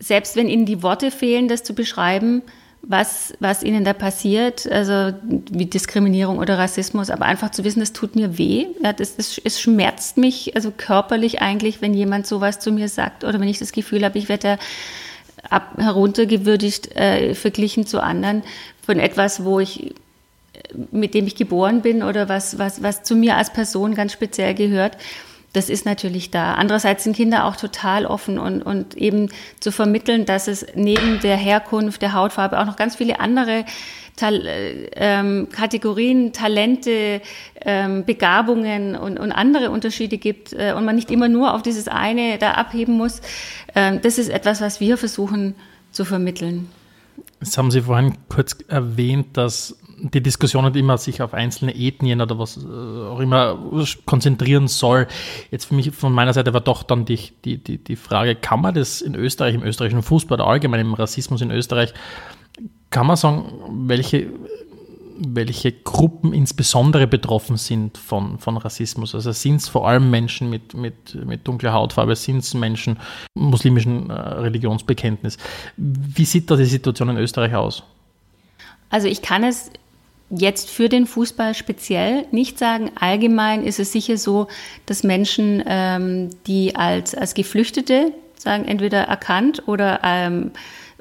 selbst 0.00 0.36
wenn 0.36 0.46
ihnen 0.46 0.66
die 0.66 0.82
Worte 0.82 1.10
fehlen, 1.10 1.48
das 1.48 1.62
zu 1.62 1.74
beschreiben, 1.74 2.42
was, 2.82 3.32
was 3.40 3.62
ihnen 3.62 3.84
da 3.84 3.94
passiert, 3.94 4.70
also 4.70 5.16
wie 5.50 5.64
Diskriminierung 5.64 6.36
oder 6.36 6.58
Rassismus, 6.58 7.08
aber 7.08 7.24
einfach 7.24 7.52
zu 7.52 7.64
wissen, 7.64 7.80
das 7.80 7.94
tut 7.94 8.16
mir 8.16 8.36
weh, 8.36 8.66
ja, 8.82 8.92
das, 8.92 9.16
das, 9.16 9.40
es 9.42 9.58
schmerzt 9.58 10.18
mich, 10.18 10.54
also 10.54 10.74
körperlich 10.76 11.40
eigentlich, 11.40 11.80
wenn 11.80 11.94
jemand 11.94 12.26
sowas 12.26 12.58
zu 12.58 12.70
mir 12.70 12.90
sagt 12.90 13.24
oder 13.24 13.40
wenn 13.40 13.48
ich 13.48 13.60
das 13.60 13.72
Gefühl 13.72 14.04
habe, 14.04 14.18
ich 14.18 14.28
werde 14.28 14.58
ab, 15.48 15.78
heruntergewürdigt, 15.78 16.94
äh, 16.96 17.34
verglichen 17.34 17.86
zu 17.86 18.02
anderen 18.02 18.42
von 18.84 18.98
etwas, 18.98 19.42
wo 19.46 19.58
ich 19.58 19.94
mit 20.90 21.14
dem 21.14 21.27
ich 21.27 21.37
geboren 21.37 21.83
bin 21.83 22.03
oder 22.03 22.29
was, 22.29 22.59
was, 22.59 22.83
was 22.83 23.03
zu 23.03 23.16
mir 23.16 23.37
als 23.37 23.53
Person 23.53 23.94
ganz 23.94 24.12
speziell 24.12 24.55
gehört, 24.55 24.96
das 25.55 25.70
ist 25.70 25.87
natürlich 25.87 26.33
da. 26.33 26.55
Andererseits 26.55 27.05
sind 27.05 27.14
Kinder 27.14 27.44
auch 27.44 27.55
total 27.55 28.07
offen 28.07 28.38
und, 28.38 28.61
und 28.62 28.96
eben 28.96 29.31
zu 29.61 29.70
vermitteln, 29.70 30.27
dass 30.27 30.48
es 30.48 30.66
neben 30.74 31.20
der 31.20 31.37
Herkunft, 31.37 32.03
der 32.03 32.12
Hautfarbe 32.12 32.59
auch 32.59 32.66
noch 32.66 32.77
ganz 32.77 32.96
viele 32.96 33.20
andere 33.20 33.64
Tal 34.16 34.46
ähm, 34.94 35.48
Kategorien, 35.50 36.33
Talente, 36.33 37.20
ähm, 37.61 38.05
Begabungen 38.05 38.96
und, 38.96 39.18
und 39.18 39.33
andere 39.33 39.70
Unterschiede 39.70 40.18
gibt 40.18 40.53
äh, 40.53 40.72
und 40.77 40.85
man 40.85 40.94
nicht 40.94 41.11
immer 41.11 41.29
nur 41.29 41.55
auf 41.55 41.62
dieses 41.62 41.88
eine 41.88 42.38
da 42.38 42.53
abheben 42.53 42.96
muss. 42.96 43.22
Ähm, 43.74 44.00
das 44.03 44.18
ist 44.18 44.31
etwas, 44.31 44.61
was 44.61 44.81
wir 44.81 44.98
versuchen 44.98 45.55
zu 45.90 46.05
vermitteln. 46.05 46.68
Jetzt 47.40 47.59
haben 47.59 47.70
Sie 47.70 47.83
vorhin 47.83 48.14
kurz 48.29 48.57
erwähnt, 48.68 49.37
dass 49.37 49.77
die 49.98 50.22
Diskussion 50.22 50.64
nicht 50.64 50.76
immer 50.76 50.98
sich 50.98 51.22
auf 51.22 51.35
einzelne 51.35 51.74
Ethnien 51.74 52.20
oder 52.20 52.38
was 52.38 52.57
äh, 52.57 52.68
auch 52.68 53.20
immer 53.20 53.59
konzentrieren 54.04 54.68
soll. 54.68 55.07
Jetzt 55.50 55.66
für 55.66 55.74
mich 55.74 55.90
von 55.92 56.12
meiner 56.12 56.33
Seite 56.33 56.52
war 56.52 56.61
doch 56.61 56.83
dann 56.83 57.04
die, 57.04 57.18
die, 57.44 57.59
die, 57.59 57.78
die 57.78 57.96
Frage, 57.96 58.35
kann 58.35 58.61
man 58.61 58.74
das 58.74 59.00
in 59.00 59.14
Österreich, 59.14 59.54
im 59.54 59.62
österreichischen 59.62 60.02
Fußball 60.02 60.40
oder 60.40 60.48
allgemein 60.48 60.80
im 60.80 60.94
Rassismus 60.94 61.40
in 61.40 61.50
Österreich, 61.50 61.94
kann 62.90 63.07
man 63.07 63.16
sagen, 63.16 63.52
welche, 63.88 64.28
welche 65.18 65.72
Gruppen 65.72 66.33
insbesondere 66.33 67.07
betroffen 67.07 67.57
sind 67.57 67.98
von, 67.98 68.38
von 68.38 68.57
Rassismus? 68.57 69.14
Also 69.14 69.33
sind 69.33 69.57
es 69.57 69.68
vor 69.68 69.88
allem 69.88 70.11
Menschen 70.11 70.50
mit, 70.50 70.74
mit, 70.74 71.14
mit 71.24 71.46
dunkler 71.46 71.72
Hautfarbe, 71.72 72.14
sind 72.14 72.38
es 72.38 72.54
Menschen 72.54 72.98
muslimischen 73.35 74.11
äh, 74.11 74.12
Religionsbekenntnis? 74.12 75.38
Wie 75.76 76.24
sieht 76.24 76.50
da 76.50 76.57
die 76.57 76.64
Situation 76.64 77.09
in 77.09 77.16
Österreich 77.16 77.54
aus? 77.54 77.83
Also 78.90 79.09
ich 79.09 79.22
kann 79.22 79.42
es 79.42 79.70
jetzt 80.30 80.70
für 80.70 80.88
den 80.88 81.06
Fußball 81.06 81.54
speziell 81.54 82.26
nicht 82.30 82.58
sagen. 82.58 82.90
Allgemein 82.98 83.64
ist 83.64 83.78
es 83.78 83.92
sicher 83.92 84.16
so, 84.16 84.48
dass 84.87 85.02
Menschen, 85.02 85.62
ähm, 85.66 86.30
die 86.46 86.76
als, 86.76 87.14
als 87.14 87.34
Geflüchtete 87.34 88.12
sagen, 88.37 88.64
entweder 88.66 89.02
erkannt 89.02 89.62
oder 89.66 90.00
ähm, 90.02 90.52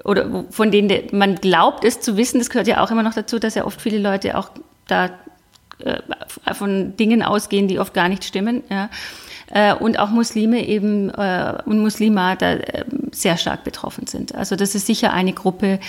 oder 0.03 0.45
von 0.49 0.71
denen 0.71 1.07
man 1.12 1.36
glaubt, 1.36 1.86
es 1.86 2.01
zu 2.01 2.17
wissen, 2.17 2.39
das 2.39 2.49
gehört 2.49 2.67
ja 2.67 2.83
auch 2.83 2.91
immer 2.91 3.03
noch 3.03 3.13
dazu, 3.13 3.39
dass 3.39 3.55
ja 3.55 3.65
oft 3.65 3.81
viele 3.81 3.99
Leute 3.99 4.38
auch 4.38 4.49
da 4.88 5.12
äh, 5.79 6.01
von 6.53 6.97
Dingen 6.97 7.23
ausgehen, 7.23 7.67
die 7.67 7.79
oft 7.79 7.93
gar 7.93 8.09
nicht 8.09 8.25
stimmen. 8.25 8.63
Ja. 8.69 8.89
Äh, 9.55 9.75
und 9.75 9.99
auch 9.99 10.09
Muslime 10.09 10.67
eben 10.67 11.11
äh, 11.11 11.61
und 11.65 11.79
Muslima 11.79 12.35
da 12.35 12.53
äh, 12.53 12.85
sehr 13.11 13.37
stark 13.37 13.63
betroffen 13.63 14.07
sind. 14.07 14.33
Also 14.33 14.55
das 14.55 14.73
ist 14.73 14.87
sicher 14.87 15.13
eine 15.13 15.31
Gruppe, 15.31 15.79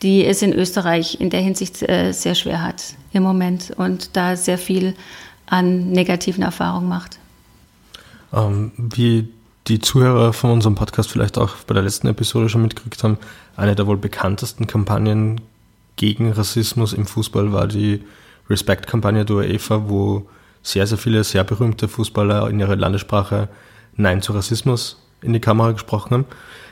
die 0.00 0.24
es 0.24 0.40
in 0.40 0.54
Österreich 0.54 1.20
in 1.20 1.28
der 1.28 1.42
Hinsicht 1.42 1.82
äh, 1.86 2.12
sehr 2.12 2.34
schwer 2.34 2.62
hat 2.62 2.94
im 3.12 3.22
Moment 3.22 3.72
und 3.76 4.16
da 4.16 4.36
sehr 4.36 4.56
viel 4.56 4.94
an 5.44 5.90
negativen 5.90 6.42
Erfahrungen 6.42 6.88
macht. 6.88 7.18
Ähm, 8.32 8.72
wie 8.78 9.28
die 9.68 9.80
Zuhörer 9.80 10.32
von 10.32 10.52
unserem 10.52 10.74
Podcast 10.74 11.10
vielleicht 11.10 11.36
auch 11.36 11.56
bei 11.66 11.74
der 11.74 11.82
letzten 11.82 12.06
Episode 12.06 12.48
schon 12.48 12.62
mitgekriegt 12.62 13.04
haben, 13.04 13.18
eine 13.54 13.74
der 13.74 13.86
wohl 13.86 13.98
bekanntesten 13.98 14.66
Kampagnen 14.66 15.42
gegen 15.96 16.32
Rassismus 16.32 16.94
im 16.94 17.04
Fußball 17.04 17.52
war 17.52 17.66
die 17.66 18.02
Respect-Kampagne 18.48 19.26
der 19.26 19.36
UEFA, 19.36 19.82
wo 19.88 20.26
sehr, 20.62 20.86
sehr 20.86 20.98
viele 20.98 21.24
sehr 21.24 21.44
berühmte 21.44 21.88
Fußballer 21.88 22.48
in 22.50 22.60
ihrer 22.60 22.76
Landessprache 22.76 23.48
Nein 23.96 24.22
zu 24.22 24.32
Rassismus 24.32 25.02
in 25.22 25.32
die 25.32 25.40
Kamera 25.40 25.72
gesprochen 25.72 26.14
haben. 26.14 26.26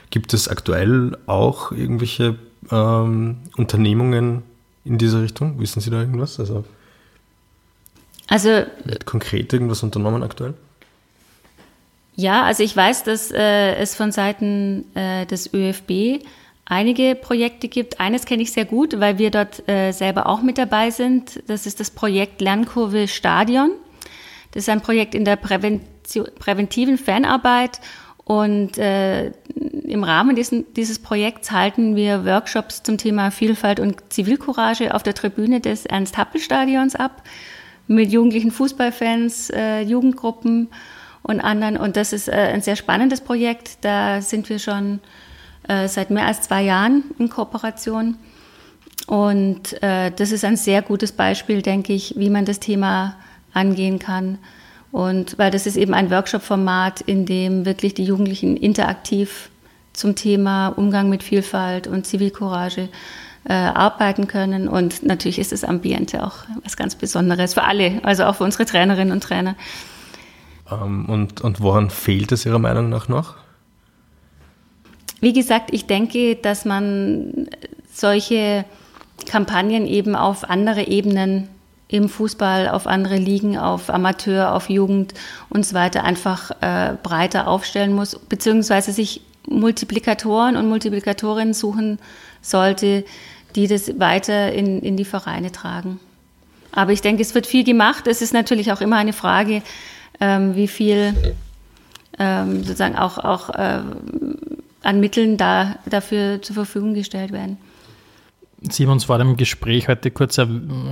Gibt 0.09 0.33
es 0.33 0.47
aktuell 0.47 1.17
auch 1.27 1.71
irgendwelche 1.71 2.35
ähm, 2.71 3.37
Unternehmungen 3.57 4.43
in 4.85 4.97
diese 4.97 5.21
Richtung? 5.21 5.59
Wissen 5.59 5.81
Sie 5.81 5.89
da 5.89 5.99
irgendwas? 5.99 6.39
Also, 6.39 6.63
also 8.27 8.63
konkret 9.05 9.53
irgendwas 9.53 9.83
unternommen 9.83 10.23
aktuell? 10.23 10.55
Ja, 12.15 12.43
also 12.43 12.63
ich 12.63 12.75
weiß, 12.75 13.03
dass 13.03 13.31
äh, 13.31 13.75
es 13.75 13.95
von 13.95 14.11
Seiten 14.11 14.83
äh, 14.95 15.25
des 15.25 15.53
ÖFB 15.53 16.21
einige 16.69 17.15
Projekte 17.15 17.67
gibt. 17.67 17.99
Eines 17.99 18.25
kenne 18.25 18.43
ich 18.43 18.53
sehr 18.53 18.65
gut, 18.65 18.99
weil 18.99 19.17
wir 19.17 19.31
dort 19.31 19.67
äh, 19.67 19.91
selber 19.91 20.27
auch 20.27 20.41
mit 20.41 20.57
dabei 20.57 20.91
sind. 20.91 21.43
Das 21.47 21.65
ist 21.65 21.79
das 21.81 21.91
Projekt 21.91 22.39
Lernkurve 22.39 23.07
Stadion. 23.07 23.71
Das 24.51 24.63
ist 24.63 24.69
ein 24.69 24.81
Projekt 24.81 25.13
in 25.13 25.25
der 25.25 25.35
Prävention, 25.35 26.27
präventiven 26.39 26.97
Fanarbeit 26.97 27.81
und 28.29 28.77
äh, 28.77 29.31
im 29.55 30.03
Rahmen 30.03 30.35
diesen, 30.35 30.71
dieses 30.75 30.99
Projekts 30.99 31.51
halten 31.51 31.95
wir 31.95 32.25
Workshops 32.25 32.83
zum 32.83 32.99
Thema 32.99 33.31
Vielfalt 33.31 33.79
und 33.79 34.13
Zivilcourage 34.13 34.93
auf 34.93 35.01
der 35.01 35.15
Tribüne 35.15 35.61
des 35.61 35.87
Ernst-Happel-Stadions 35.87 36.95
ab 36.95 37.23
mit 37.87 38.11
jugendlichen 38.11 38.51
Fußballfans, 38.51 39.49
äh, 39.49 39.81
Jugendgruppen 39.81 40.69
und 41.23 41.41
anderen. 41.41 41.75
Und 41.75 41.97
das 41.97 42.13
ist 42.13 42.27
äh, 42.27 42.33
ein 42.33 42.61
sehr 42.61 42.75
spannendes 42.75 43.21
Projekt. 43.21 43.79
Da 43.81 44.21
sind 44.21 44.47
wir 44.49 44.59
schon 44.59 44.99
äh, 45.69 45.87
seit 45.87 46.09
mehr 46.09 46.25
als 46.25 46.41
zwei 46.41 46.63
Jahren 46.63 47.03
in 47.17 47.29
Kooperation. 47.29 48.15
Und 49.07 49.81
äh, 49.81 50.11
das 50.11 50.31
ist 50.31 50.43
ein 50.43 50.57
sehr 50.57 50.81
gutes 50.81 51.11
Beispiel, 51.11 51.61
denke 51.61 51.93
ich, 51.93 52.15
wie 52.17 52.29
man 52.29 52.45
das 52.45 52.59
Thema 52.59 53.15
angehen 53.53 53.99
kann. 53.99 54.39
Und 54.91 55.37
weil 55.37 55.51
das 55.51 55.67
ist 55.67 55.77
eben 55.77 55.93
ein 55.93 56.11
Workshop-Format, 56.11 57.01
in 57.01 57.25
dem 57.25 57.65
wirklich 57.65 57.93
die 57.93 58.03
Jugendlichen 58.03 58.57
interaktiv 58.57 59.49
zum 59.93 60.15
Thema 60.15 60.69
Umgang 60.69 61.09
mit 61.09 61.23
Vielfalt 61.23 61.87
und 61.87 62.05
Zivilcourage 62.05 62.89
äh, 63.45 63.53
arbeiten 63.53 64.27
können. 64.27 64.67
Und 64.67 65.03
natürlich 65.03 65.39
ist 65.39 65.51
das 65.51 65.63
Ambiente 65.63 66.25
auch 66.25 66.45
was 66.63 66.77
ganz 66.77 66.95
Besonderes 66.95 67.53
für 67.53 67.63
alle, 67.63 67.99
also 68.03 68.25
auch 68.25 68.35
für 68.35 68.43
unsere 68.43 68.65
Trainerinnen 68.65 69.13
und 69.13 69.23
Trainer. 69.23 69.55
Ähm, 70.71 71.05
und, 71.05 71.41
und 71.41 71.61
woran 71.61 71.89
fehlt 71.89 72.31
es 72.31 72.45
Ihrer 72.45 72.59
Meinung 72.59 72.89
nach 72.89 73.07
noch? 73.07 73.35
Wie 75.19 75.33
gesagt, 75.33 75.73
ich 75.73 75.85
denke, 75.85 76.35
dass 76.35 76.65
man 76.65 77.47
solche 77.91 78.65
Kampagnen 79.25 79.85
eben 79.85 80.15
auf 80.15 80.49
andere 80.49 80.87
Ebenen 80.87 81.49
im 81.89 82.07
Fußball, 82.07 82.69
auf 82.69 82.87
andere 82.87 83.17
Ligen, 83.17 83.57
auf 83.57 83.89
Amateur, 83.89 84.53
auf 84.53 84.69
Jugend 84.69 85.13
und 85.49 85.65
so 85.65 85.73
weiter 85.73 86.03
einfach 86.03 86.51
äh, 86.61 86.93
breiter 87.01 87.47
aufstellen 87.47 87.93
muss, 87.93 88.17
beziehungsweise 88.29 88.91
sich 88.91 89.21
Multiplikatoren 89.47 90.55
und 90.55 90.69
Multiplikatorinnen 90.69 91.53
suchen 91.53 91.97
sollte, 92.41 93.03
die 93.55 93.67
das 93.67 93.99
weiter 93.99 94.53
in, 94.53 94.81
in 94.81 94.97
die 94.97 95.05
Vereine 95.05 95.51
tragen. 95.51 95.99
Aber 96.71 96.91
ich 96.91 97.01
denke, 97.01 97.23
es 97.23 97.33
wird 97.33 97.47
viel 97.47 97.63
gemacht. 97.63 98.05
Es 98.05 98.21
ist 98.21 98.33
natürlich 98.33 98.71
auch 98.71 98.81
immer 98.81 98.97
eine 98.97 99.13
Frage, 99.13 99.63
ähm, 100.19 100.55
wie 100.55 100.67
viel 100.67 101.33
ähm, 102.19 102.63
sozusagen 102.63 102.95
auch, 102.95 103.17
auch 103.17 103.49
äh, 103.49 103.79
an 104.83 104.99
Mitteln 104.99 105.37
da, 105.37 105.77
dafür 105.89 106.41
zur 106.41 106.55
Verfügung 106.55 106.93
gestellt 106.93 107.31
werden. 107.31 107.57
Sie 108.61 108.83
haben 108.83 108.91
uns 108.91 109.05
vor 109.05 109.17
dem 109.17 109.37
Gespräch 109.37 109.87
heute 109.87 110.11
kurz 110.11 110.39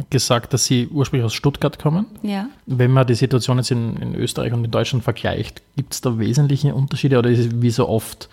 gesagt, 0.10 0.54
dass 0.54 0.66
Sie 0.66 0.88
ursprünglich 0.88 1.26
aus 1.26 1.34
Stuttgart 1.34 1.78
kommen. 1.78 2.06
Ja. 2.24 2.48
Wenn 2.66 2.92
man 2.92 3.06
die 3.06 3.16
Situation 3.16 3.58
jetzt 3.58 3.72
in, 3.72 3.98
in 3.98 4.16
Österreich 4.16 4.54
und 4.54 4.64
in 4.64 4.72
Deutschland 4.72 5.04
vergleicht, 5.04 5.62
gibt 5.76 5.94
es 5.94 6.02
da 6.02 6.18
wesentliche 6.18 6.74
Unterschiede 6.74 7.18
oder 7.20 7.30
ist 7.30 7.40
es 7.40 7.62
wie 7.62 7.70
so 7.70 7.90
oft, 7.90 8.30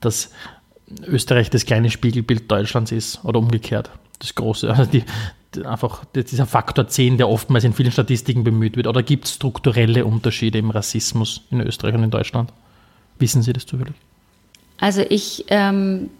dass 0.00 0.30
Österreich 1.04 1.50
das 1.50 1.66
kleine 1.66 1.90
Spiegelbild 1.90 2.48
Deutschlands 2.48 2.92
ist 2.92 3.24
oder 3.24 3.40
umgekehrt? 3.40 3.90
Das 4.20 4.36
große, 4.36 4.70
also 4.76 4.84
die, 4.84 5.02
einfach 5.64 6.04
dieser 6.14 6.46
Faktor 6.46 6.86
10, 6.86 7.16
der 7.16 7.28
oftmals 7.28 7.64
in 7.64 7.72
vielen 7.72 7.90
Statistiken 7.90 8.44
bemüht 8.44 8.76
wird. 8.76 8.86
Oder 8.86 9.02
gibt 9.02 9.24
es 9.24 9.34
strukturelle 9.34 10.04
Unterschiede 10.04 10.58
im 10.58 10.70
Rassismus 10.70 11.42
in 11.50 11.60
Österreich 11.60 11.94
und 11.94 12.04
in 12.04 12.10
Deutschland? 12.12 12.52
Wissen 13.18 13.42
Sie 13.42 13.52
das 13.52 13.66
zufällig? 13.66 13.94
Also 14.78 15.02
ich 15.08 15.46
ähm, 15.48 16.10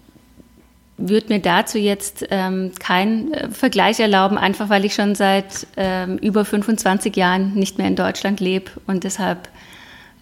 würde 0.99 1.29
mir 1.29 1.41
dazu 1.41 1.79
jetzt 1.79 2.27
ähm, 2.31 2.73
keinen 2.79 3.33
äh, 3.33 3.51
Vergleich 3.51 4.01
erlauben, 4.01 4.39
einfach 4.39 4.69
weil 4.69 4.85
ich 4.85 4.95
schon 4.95 5.15
seit 5.15 5.67
ähm, 5.77 6.17
über 6.19 6.45
25 6.45 7.15
Jahren 7.17 7.55
nicht 7.55 7.79
mehr 7.79 7.87
in 7.87 7.97
Deutschland 7.97 8.41
lebe 8.41 8.71
und 8.87 9.05
deshalb 9.05 9.49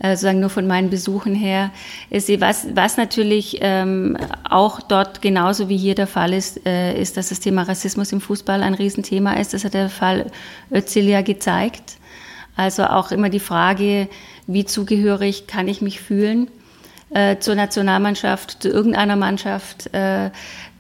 äh, 0.01 0.11
sozusagen 0.11 0.41
nur 0.41 0.51
von 0.51 0.67
meinen 0.67 0.91
Besuchen 0.91 1.35
her. 1.35 1.71
Ist, 2.11 2.29
was, 2.41 2.67
was 2.75 2.97
natürlich 2.97 3.59
ähm, 3.61 4.17
auch 4.49 4.81
dort 4.81 5.23
genauso 5.23 5.69
wie 5.69 5.77
hier 5.77 5.95
der 5.95 6.09
Fall 6.09 6.33
ist, 6.33 6.67
äh, 6.67 7.01
ist, 7.01 7.17
dass 7.17 7.29
das 7.29 7.39
Thema 7.39 7.63
Rassismus 7.63 8.11
im 8.11 8.21
Fußball 8.21 8.63
ein 8.63 8.75
Riesenthema 8.75 9.35
ist. 9.35 9.55
Das 9.55 9.65
hat 9.65 9.75
der 9.75 9.89
Fall 9.89 10.27
Özil 10.73 11.09
ja 11.09 11.23
gezeigt. 11.23 11.99
Also 12.57 12.85
auch 12.85 13.13
immer 13.13 13.31
die 13.31 13.41
Frage, 13.41 14.09
wie 14.47 14.65
zugehörig 14.65 15.47
kann 15.47 15.69
ich 15.69 15.81
mich 15.81 16.01
fühlen 16.01 16.49
äh, 17.15 17.39
zur 17.39 17.55
Nationalmannschaft, 17.55 18.63
zu 18.63 18.69
irgendeiner 18.69 19.17
Mannschaft. 19.17 19.93
Äh, 19.95 20.31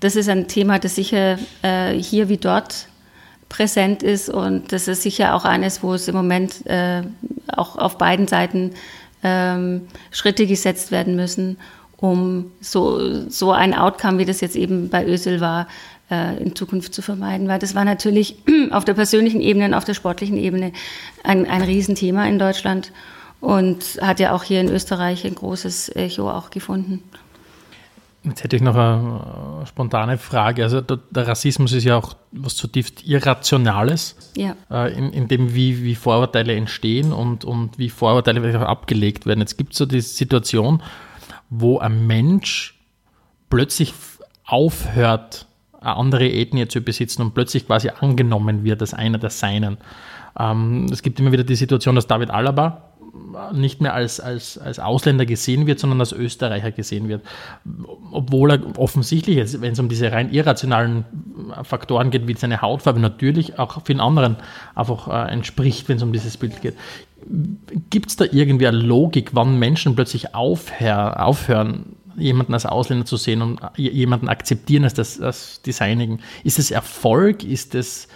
das 0.00 0.16
ist 0.16 0.28
ein 0.28 0.48
Thema, 0.48 0.78
das 0.78 0.96
sicher 0.96 1.38
äh, 1.62 1.92
hier 1.92 2.28
wie 2.28 2.36
dort 2.36 2.88
präsent 3.48 4.02
ist 4.02 4.28
und 4.28 4.72
das 4.72 4.88
ist 4.88 5.02
sicher 5.02 5.34
auch 5.34 5.44
eines, 5.44 5.82
wo 5.82 5.94
es 5.94 6.08
im 6.08 6.16
Moment 6.16 6.66
äh, 6.66 7.02
auch 7.46 7.76
auf 7.76 7.98
beiden 7.98 8.26
Seiten 8.26 8.72
ähm, 9.22 9.82
Schritte 10.10 10.46
gesetzt 10.46 10.90
werden 10.90 11.14
müssen, 11.14 11.56
um 11.96 12.50
so, 12.60 13.28
so 13.30 13.52
ein 13.52 13.72
Outcome, 13.72 14.18
wie 14.18 14.24
das 14.24 14.40
jetzt 14.40 14.56
eben 14.56 14.88
bei 14.88 15.06
Ösel 15.06 15.40
war, 15.40 15.68
äh, 16.10 16.36
in 16.42 16.56
Zukunft 16.56 16.94
zu 16.94 17.00
vermeiden. 17.00 17.48
Weil 17.48 17.60
das 17.60 17.74
war 17.74 17.84
natürlich 17.84 18.36
auf 18.72 18.84
der 18.84 18.94
persönlichen 18.94 19.40
Ebene 19.40 19.66
und 19.66 19.74
auf 19.74 19.84
der 19.84 19.94
sportlichen 19.94 20.36
Ebene 20.36 20.72
ein, 21.22 21.46
ein 21.48 21.62
Riesenthema 21.62 22.26
in 22.26 22.38
Deutschland 22.38 22.90
und 23.44 23.98
hat 24.00 24.20
ja 24.20 24.32
auch 24.32 24.42
hier 24.42 24.60
in 24.60 24.70
Österreich 24.70 25.26
ein 25.26 25.34
großes 25.34 25.94
Echo 25.94 26.30
auch 26.30 26.48
gefunden. 26.48 27.02
Jetzt 28.22 28.42
hätte 28.42 28.56
ich 28.56 28.62
noch 28.62 28.74
eine 28.74 29.66
spontane 29.66 30.16
Frage. 30.16 30.62
Also 30.62 30.80
der, 30.80 30.98
der 31.10 31.28
Rassismus 31.28 31.74
ist 31.74 31.84
ja 31.84 31.98
auch 31.98 32.14
was 32.32 32.56
zutiefst 32.56 33.06
Irrationales, 33.06 34.16
ja. 34.34 34.56
äh, 34.70 34.96
in, 34.96 35.12
in, 35.12 35.28
dem, 35.28 35.54
wie, 35.54 35.84
wie 35.84 35.94
Vorurteile 35.94 36.54
entstehen 36.54 37.12
und, 37.12 37.44
und 37.44 37.78
wie 37.78 37.90
Vorurteile 37.90 38.40
vielleicht 38.40 38.56
auch 38.56 38.66
abgelegt 38.66 39.26
werden. 39.26 39.40
Jetzt 39.40 39.58
gibt 39.58 39.72
es 39.72 39.78
so 39.78 39.84
die 39.84 40.00
Situation, 40.00 40.82
wo 41.50 41.78
ein 41.80 42.06
Mensch 42.06 42.80
plötzlich 43.50 43.92
aufhört, 44.46 45.46
eine 45.82 45.96
andere 45.96 46.30
Ethnie 46.30 46.66
zu 46.66 46.80
besitzen 46.80 47.20
und 47.20 47.34
plötzlich 47.34 47.66
quasi 47.66 47.90
angenommen 47.90 48.64
wird 48.64 48.80
als 48.80 48.94
einer 48.94 49.18
der 49.18 49.28
Seinen. 49.28 49.76
Ähm, 50.38 50.86
es 50.90 51.02
gibt 51.02 51.20
immer 51.20 51.30
wieder 51.30 51.44
die 51.44 51.56
Situation, 51.56 51.94
dass 51.94 52.06
David 52.06 52.30
Alaba 52.30 52.93
nicht 53.52 53.80
mehr 53.80 53.94
als, 53.94 54.20
als, 54.20 54.58
als 54.58 54.78
Ausländer 54.78 55.26
gesehen 55.26 55.66
wird, 55.66 55.78
sondern 55.78 56.00
als 56.00 56.12
Österreicher 56.12 56.70
gesehen 56.72 57.08
wird. 57.08 57.22
Obwohl 58.10 58.52
er 58.52 58.78
offensichtlich, 58.78 59.60
wenn 59.60 59.72
es 59.72 59.78
um 59.78 59.88
diese 59.88 60.10
rein 60.12 60.32
irrationalen 60.32 61.04
Faktoren 61.62 62.10
geht, 62.10 62.26
wie 62.26 62.34
seine 62.34 62.62
Hautfarbe, 62.62 63.00
natürlich 63.00 63.58
auch 63.58 63.82
vielen 63.84 64.00
anderen 64.00 64.36
einfach 64.74 65.08
äh, 65.08 65.32
entspricht, 65.32 65.88
wenn 65.88 65.96
es 65.96 66.02
um 66.02 66.12
dieses 66.12 66.36
Bild 66.36 66.60
geht. 66.62 66.74
Gibt 67.90 68.10
es 68.10 68.16
da 68.16 68.26
irgendwie 68.30 68.66
eine 68.66 68.78
Logik, 68.78 69.30
wann 69.32 69.58
Menschen 69.58 69.94
plötzlich 69.94 70.34
aufhör, 70.34 71.24
aufhören, 71.24 71.96
jemanden 72.16 72.54
als 72.54 72.66
Ausländer 72.66 73.06
zu 73.06 73.16
sehen 73.16 73.42
und 73.42 73.60
jemanden 73.76 74.28
akzeptieren 74.28 74.84
als, 74.84 74.94
das, 74.94 75.20
als 75.20 75.62
die 75.62 75.72
Seinigen? 75.72 76.20
Ist 76.42 76.58
es 76.58 76.70
Erfolg? 76.70 77.42
Ist 77.44 77.74
es, 77.74 78.08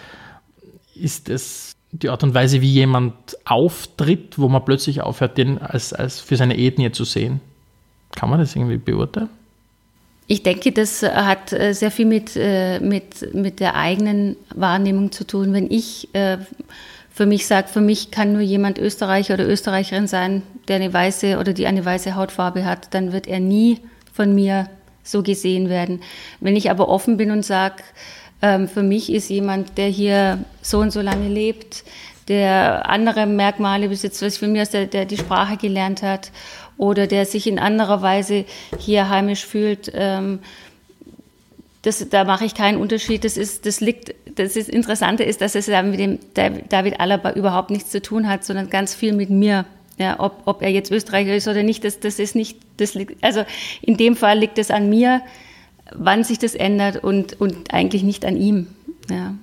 ist 0.95 1.29
es 1.29 1.78
die 1.93 2.11
Art 2.11 2.23
und 2.23 2.35
Weise, 2.35 2.61
wie 2.61 2.71
jemand 2.71 3.15
auftritt, 3.45 4.39
wo 4.39 4.49
man 4.49 4.65
plötzlich 4.65 5.01
aufhört, 5.01 5.39
den 5.39 5.59
als, 5.59 5.93
als 5.93 6.21
für 6.21 6.37
seine 6.37 6.59
Ethnie 6.59 6.93
zu 6.93 7.05
sehen? 7.05 7.41
Kann 8.13 8.31
man 8.31 8.41
das 8.41 8.55
irgendwie 8.55 8.79
beurteilen? 8.79 9.29
Ich 10.27 10.43
denke, 10.43 10.73
das 10.73 11.03
hat 11.03 11.55
äh, 11.55 11.73
sehr 11.73 11.91
viel 11.91 12.05
mit, 12.05 12.37
äh, 12.37 12.81
mit, 12.81 13.35
mit 13.35 13.61
der 13.61 13.77
eigenen 13.77 14.37
Wahrnehmung 14.55 15.11
zu 15.11 15.27
tun. 15.27 15.55
Wenn 15.55 15.71
ich 15.71 16.15
äh, 16.15 16.37
für 17.11 17.25
mich 17.25 17.47
sage, 17.47 17.69
für 17.69 17.81
mich 17.81 18.11
kann 18.11 18.35
nur 18.35 18.43
jemand 18.43 18.79
Österreicher 18.79 19.35
oder 19.35 19.49
Österreicherin 19.49 20.07
sein, 20.07 20.43
der 20.69 20.77
eine 20.77 20.93
weiße 20.93 21.39
oder 21.39 21.55
die 21.55 21.67
eine 21.67 21.83
weiße 21.83 22.15
Hautfarbe 22.15 22.67
hat, 22.67 22.93
dann 22.93 23.13
wird 23.13 23.27
er 23.27 23.41
nie 23.41 23.81
von 24.13 24.35
mir 24.35 24.69
so 25.03 25.23
gesehen 25.23 25.71
werden. 25.71 26.01
Wenn 26.41 26.57
ich 26.57 26.71
aber 26.71 26.89
offen 26.89 27.17
bin 27.17 27.31
und 27.31 27.45
sage, 27.45 27.83
ähm, 28.43 28.69
für 28.69 28.83
mich 28.83 29.13
ist 29.13 29.29
jemand, 29.29 29.79
der 29.79 29.89
hier 29.89 30.39
so 30.63 30.79
und 30.79 30.93
so 30.93 31.01
lange 31.01 31.29
lebt, 31.29 31.85
der 32.29 32.89
andere 32.89 33.27
Merkmale 33.27 33.89
besitzt, 33.89 34.23
was 34.23 34.37
für 34.37 34.49
mich 34.49 34.63
ist, 34.63 34.75
der, 34.75 34.87
der 34.87 35.07
die 35.07 35.17
Sprache 35.17 35.57
gelernt 35.57 36.03
hat 36.03 36.31
oder 36.77 37.07
der 37.07 37.27
sich 37.27 37.47
in 37.47 37.59
anderer 37.59 38.03
Weise 38.03 38.45
hier 38.79 39.09
heimisch 39.09 39.45
fühlt. 39.45 39.91
Ähm, 39.95 40.41
das, 41.83 42.07
da 42.11 42.25
mache 42.25 42.45
ich 42.45 42.55
keinen 42.55 42.79
Unterschied. 42.79 43.25
Das 43.25 43.37
ist, 43.37 43.65
das 43.65 43.81
liegt, 43.81 44.15
das 44.35 44.57
ist 44.57 44.69
Interessante 44.69 45.25
ist, 45.25 45.41
dass 45.41 45.55
es 45.55 45.69
mit 45.69 45.99
dem 45.99 46.19
David 46.35 47.01
Alaba 47.01 47.33
überhaupt 47.33 47.71
nichts 47.71 47.91
zu 47.91 48.03
tun 48.03 48.29
hat, 48.29 48.45
sondern 48.45 48.69
ganz 48.69 48.95
viel 48.95 49.13
mit 49.13 49.31
mir. 49.31 49.65
Ja, 49.97 50.21
ob, 50.21 50.43
ob 50.45 50.63
er 50.63 50.71
jetzt 50.71 50.93
Österreicher 50.93 51.35
ist 51.35 51.49
oder 51.49 51.65
nicht, 51.65 51.83
das, 51.83 51.99
das 51.99 52.21
ist 52.21 52.37
nicht, 52.37 52.59
das 52.77 52.95
liegt, 52.95 53.23
also 53.25 53.45
in 53.83 53.97
dem 53.97 54.15
Fall 54.15 54.39
liegt 54.39 54.59
es 54.59 54.71
an 54.71 54.89
mir, 54.89 55.23
wann 55.95 56.25
sich 56.25 56.39
das 56.39 56.55
ändert 56.55 57.03
und, 57.03 57.41
und 57.41 57.73
eigentlich 57.73 58.03
nicht 58.03 58.25
an 58.25 58.37
ihm. 58.37 58.67
Ja. 59.11 59.35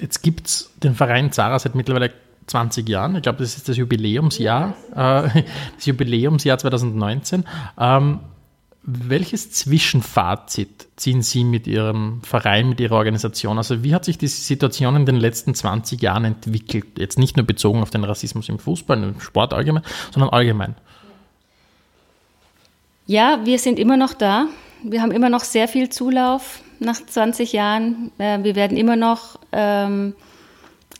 Jetzt 0.00 0.22
gibt 0.22 0.46
es 0.46 0.70
den 0.82 0.94
Verein 0.94 1.32
Zara 1.32 1.58
seit 1.58 1.74
mittlerweile 1.74 2.12
20 2.46 2.88
Jahren. 2.88 3.16
Ich 3.16 3.22
glaube, 3.22 3.38
das 3.38 3.56
ist 3.56 3.68
das 3.68 3.76
Jubiläumsjahr, 3.76 4.74
äh, 4.92 4.94
das 5.76 5.86
Jubiläumsjahr 5.86 6.58
2019. 6.58 7.44
Ähm, 7.78 8.20
welches 8.90 9.50
Zwischenfazit 9.50 10.86
ziehen 10.96 11.20
Sie 11.20 11.44
mit 11.44 11.66
Ihrem 11.66 12.22
Verein, 12.22 12.70
mit 12.70 12.80
Ihrer 12.80 12.96
Organisation? 12.96 13.58
Also 13.58 13.82
wie 13.82 13.94
hat 13.94 14.06
sich 14.06 14.16
die 14.16 14.28
Situation 14.28 14.96
in 14.96 15.04
den 15.04 15.16
letzten 15.16 15.54
20 15.54 16.00
Jahren 16.00 16.24
entwickelt? 16.24 16.98
Jetzt 16.98 17.18
nicht 17.18 17.36
nur 17.36 17.44
bezogen 17.44 17.82
auf 17.82 17.90
den 17.90 18.04
Rassismus 18.04 18.48
im 18.48 18.58
Fußball, 18.58 19.02
im 19.02 19.20
Sport 19.20 19.52
allgemein, 19.52 19.82
sondern 20.10 20.30
allgemein. 20.30 20.74
Ja, 23.06 23.40
wir 23.44 23.58
sind 23.58 23.78
immer 23.78 23.98
noch 23.98 24.14
da. 24.14 24.46
Wir 24.82 25.02
haben 25.02 25.10
immer 25.10 25.28
noch 25.28 25.42
sehr 25.42 25.66
viel 25.66 25.88
Zulauf 25.88 26.60
nach 26.78 27.04
20 27.04 27.52
Jahren. 27.52 28.12
Äh, 28.18 28.44
wir 28.44 28.54
werden 28.54 28.76
immer 28.76 28.94
noch 28.94 29.38
ähm, 29.50 30.14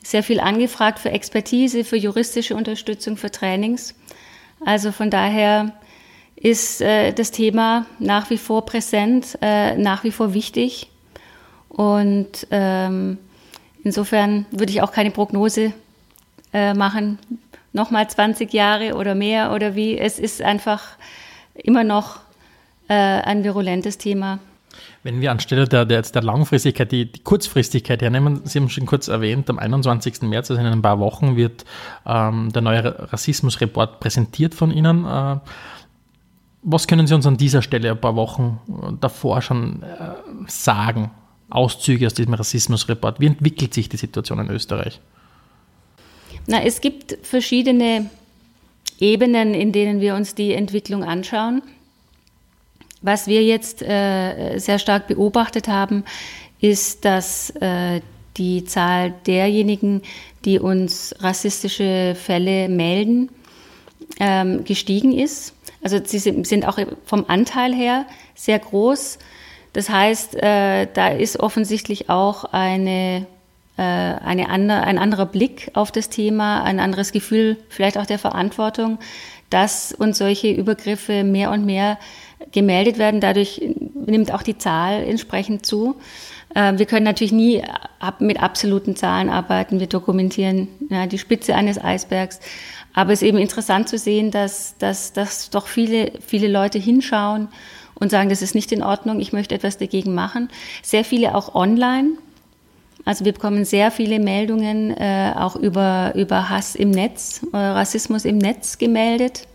sehr 0.02 0.24
viel 0.24 0.40
angefragt 0.40 0.98
für 0.98 1.10
Expertise, 1.10 1.84
für 1.84 1.96
juristische 1.96 2.56
Unterstützung, 2.56 3.16
für 3.16 3.30
Trainings. 3.30 3.94
Also 4.64 4.90
von 4.90 5.10
daher 5.10 5.74
ist 6.34 6.80
äh, 6.80 7.12
das 7.12 7.30
Thema 7.30 7.86
nach 8.00 8.30
wie 8.30 8.38
vor 8.38 8.66
präsent, 8.66 9.38
äh, 9.42 9.76
nach 9.76 10.02
wie 10.02 10.10
vor 10.10 10.34
wichtig. 10.34 10.90
Und 11.68 12.48
ähm, 12.50 13.18
insofern 13.84 14.46
würde 14.50 14.72
ich 14.72 14.82
auch 14.82 14.92
keine 14.92 15.10
Prognose 15.10 15.72
machen, 16.50 17.18
nochmal 17.74 18.08
20 18.08 18.54
Jahre 18.54 18.94
oder 18.94 19.14
mehr 19.14 19.52
oder 19.52 19.74
wie. 19.74 19.98
Es 19.98 20.18
ist 20.18 20.40
einfach 20.40 20.96
immer 21.54 21.84
noch 21.84 22.20
äh, 22.88 22.94
ein 22.94 23.44
virulentes 23.44 23.98
Thema. 23.98 24.38
Wenn 25.02 25.20
wir 25.20 25.30
anstelle 25.30 25.66
der, 25.66 25.84
der, 25.84 26.02
der 26.02 26.22
Langfristigkeit 26.22 26.92
die, 26.92 27.10
die, 27.10 27.20
Kurzfristigkeit 27.20 28.02
hernehmen, 28.02 28.42
Sie 28.44 28.58
haben 28.58 28.68
schon 28.68 28.86
kurz 28.86 29.08
erwähnt, 29.08 29.48
am 29.50 29.58
21. 29.58 30.22
März, 30.22 30.50
also 30.50 30.60
in 30.60 30.66
ein 30.66 30.82
paar 30.82 30.98
Wochen, 30.98 31.36
wird 31.36 31.64
ähm, 32.06 32.50
der 32.52 32.62
neue 32.62 33.12
Rassismusreport 33.12 34.00
präsentiert 34.00 34.54
von 34.54 34.70
Ihnen. 34.70 35.04
Äh, 35.04 35.36
was 36.62 36.86
können 36.86 37.06
Sie 37.06 37.14
uns 37.14 37.26
an 37.26 37.36
dieser 37.36 37.62
Stelle 37.62 37.90
ein 37.92 38.00
paar 38.00 38.16
Wochen 38.16 38.60
davor 39.00 39.42
schon 39.42 39.82
äh, 39.82 40.14
sagen? 40.48 41.10
Auszüge 41.50 42.06
aus 42.06 42.14
diesem 42.14 42.34
Rassismusreport. 42.34 43.20
Wie 43.20 43.26
entwickelt 43.26 43.72
sich 43.72 43.88
die 43.88 43.96
Situation 43.96 44.38
in 44.38 44.50
Österreich? 44.50 45.00
Na, 46.46 46.62
es 46.62 46.80
gibt 46.80 47.16
verschiedene 47.22 48.10
Ebenen, 49.00 49.54
in 49.54 49.72
denen 49.72 50.00
wir 50.00 50.14
uns 50.14 50.34
die 50.34 50.52
Entwicklung 50.52 51.04
anschauen. 51.04 51.62
Was 53.00 53.26
wir 53.26 53.44
jetzt 53.44 53.82
äh, 53.82 54.58
sehr 54.58 54.78
stark 54.78 55.06
beobachtet 55.06 55.68
haben, 55.68 56.04
ist, 56.60 57.04
dass 57.04 57.50
äh, 57.60 58.00
die 58.36 58.64
Zahl 58.64 59.14
derjenigen, 59.26 60.02
die 60.44 60.58
uns 60.58 61.14
rassistische 61.20 62.14
Fälle 62.14 62.68
melden, 62.68 63.30
ähm, 64.20 64.64
gestiegen 64.64 65.12
ist. 65.12 65.54
Also 65.82 66.00
sie 66.04 66.18
sind 66.18 66.66
auch 66.66 66.78
vom 67.04 67.24
Anteil 67.28 67.74
her 67.74 68.06
sehr 68.34 68.58
groß. 68.58 69.18
Das 69.72 69.90
heißt, 69.90 70.34
äh, 70.34 70.88
da 70.92 71.08
ist 71.08 71.38
offensichtlich 71.38 72.10
auch 72.10 72.44
eine, 72.44 73.26
äh, 73.76 73.82
eine 73.82 74.48
andere, 74.48 74.82
ein 74.82 74.98
anderer 74.98 75.26
Blick 75.26 75.70
auf 75.74 75.92
das 75.92 76.08
Thema, 76.08 76.64
ein 76.64 76.80
anderes 76.80 77.12
Gefühl, 77.12 77.58
vielleicht 77.68 77.98
auch 77.98 78.06
der 78.06 78.18
Verantwortung, 78.18 78.98
dass 79.50 79.92
uns 79.92 80.18
solche 80.18 80.50
Übergriffe 80.50 81.22
mehr 81.22 81.50
und 81.50 81.64
mehr 81.64 81.98
gemeldet 82.52 82.98
werden. 82.98 83.20
Dadurch 83.20 83.60
nimmt 83.94 84.32
auch 84.32 84.42
die 84.42 84.58
Zahl 84.58 85.04
entsprechend 85.04 85.66
zu. 85.66 85.96
Äh, 86.54 86.78
wir 86.78 86.86
können 86.86 87.04
natürlich 87.04 87.32
nie 87.32 87.62
mit 88.20 88.42
absoluten 88.42 88.96
Zahlen 88.96 89.28
arbeiten. 89.28 89.80
Wir 89.80 89.86
dokumentieren 89.86 90.68
ja, 90.88 91.06
die 91.06 91.18
Spitze 91.18 91.54
eines 91.54 91.82
Eisbergs. 91.82 92.40
Aber 92.94 93.12
es 93.12 93.22
ist 93.22 93.28
eben 93.28 93.38
interessant 93.38 93.88
zu 93.88 93.98
sehen, 93.98 94.30
dass, 94.30 94.76
dass, 94.78 95.12
dass 95.12 95.50
doch 95.50 95.66
viele, 95.66 96.12
viele 96.24 96.48
Leute 96.48 96.78
hinschauen 96.78 97.48
und 97.94 98.10
sagen, 98.10 98.28
das 98.28 98.42
ist 98.42 98.54
nicht 98.54 98.72
in 98.72 98.82
Ordnung, 98.82 99.20
ich 99.20 99.32
möchte 99.32 99.54
etwas 99.54 99.78
dagegen 99.78 100.14
machen. 100.14 100.48
Sehr 100.82 101.04
viele 101.04 101.34
auch 101.34 101.54
online. 101.54 102.12
Also 103.04 103.24
wir 103.24 103.32
bekommen 103.32 103.64
sehr 103.64 103.90
viele 103.90 104.18
Meldungen 104.18 104.90
äh, 104.96 105.32
auch 105.36 105.56
über, 105.56 106.12
über 106.14 106.50
Hass 106.50 106.74
im 106.74 106.90
Netz, 106.90 107.40
äh, 107.52 107.56
Rassismus 107.56 108.24
im 108.24 108.38
Netz 108.38 108.78
gemeldet. 108.78 109.46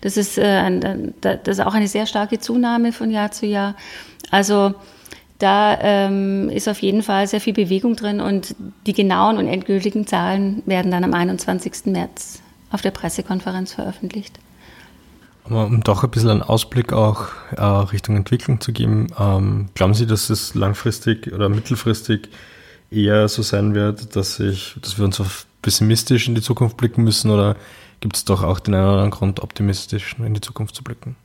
Das 0.00 0.16
ist, 0.16 0.38
äh, 0.38 0.80
das 1.20 1.58
ist 1.58 1.60
auch 1.60 1.74
eine 1.74 1.88
sehr 1.88 2.06
starke 2.06 2.38
Zunahme 2.38 2.92
von 2.92 3.10
Jahr 3.10 3.30
zu 3.30 3.46
Jahr. 3.46 3.74
Also 4.30 4.74
da 5.38 5.78
ähm, 5.80 6.48
ist 6.48 6.68
auf 6.68 6.80
jeden 6.80 7.02
Fall 7.02 7.26
sehr 7.26 7.40
viel 7.40 7.52
Bewegung 7.52 7.96
drin 7.96 8.20
und 8.20 8.54
die 8.86 8.94
genauen 8.94 9.36
und 9.36 9.48
endgültigen 9.48 10.06
Zahlen 10.06 10.62
werden 10.66 10.90
dann 10.90 11.04
am 11.04 11.12
21. 11.12 11.86
März 11.86 12.40
auf 12.70 12.80
der 12.80 12.90
Pressekonferenz 12.90 13.74
veröffentlicht. 13.74 14.38
Um 15.44 15.82
doch 15.84 16.02
ein 16.02 16.10
bisschen 16.10 16.30
einen 16.30 16.42
Ausblick 16.42 16.92
auch 16.92 17.28
äh, 17.56 17.62
Richtung 17.62 18.16
Entwicklung 18.16 18.60
zu 18.60 18.72
geben, 18.72 19.06
ähm, 19.18 19.68
glauben 19.74 19.94
Sie, 19.94 20.06
dass 20.06 20.28
es 20.28 20.54
langfristig 20.54 21.32
oder 21.32 21.48
mittelfristig 21.48 22.30
eher 22.90 23.28
so 23.28 23.42
sein 23.42 23.74
wird, 23.74 24.16
dass, 24.16 24.40
ich, 24.40 24.76
dass 24.80 24.98
wir 24.98 25.04
uns 25.04 25.20
auf 25.20 25.46
pessimistisch 25.62 26.26
in 26.26 26.34
die 26.34 26.42
Zukunft 26.42 26.76
blicken 26.76 27.04
müssen 27.04 27.30
oder 27.30 27.56
gibt 28.00 28.16
es 28.16 28.24
doch 28.24 28.42
auch 28.42 28.60
den 28.60 28.74
einen 28.74 28.84
oder 28.84 28.92
anderen 28.92 29.10
Grund, 29.10 29.40
optimistisch 29.40 30.16
in 30.18 30.34
die 30.34 30.40
Zukunft 30.40 30.74
zu 30.74 30.84
blicken? 30.84 31.16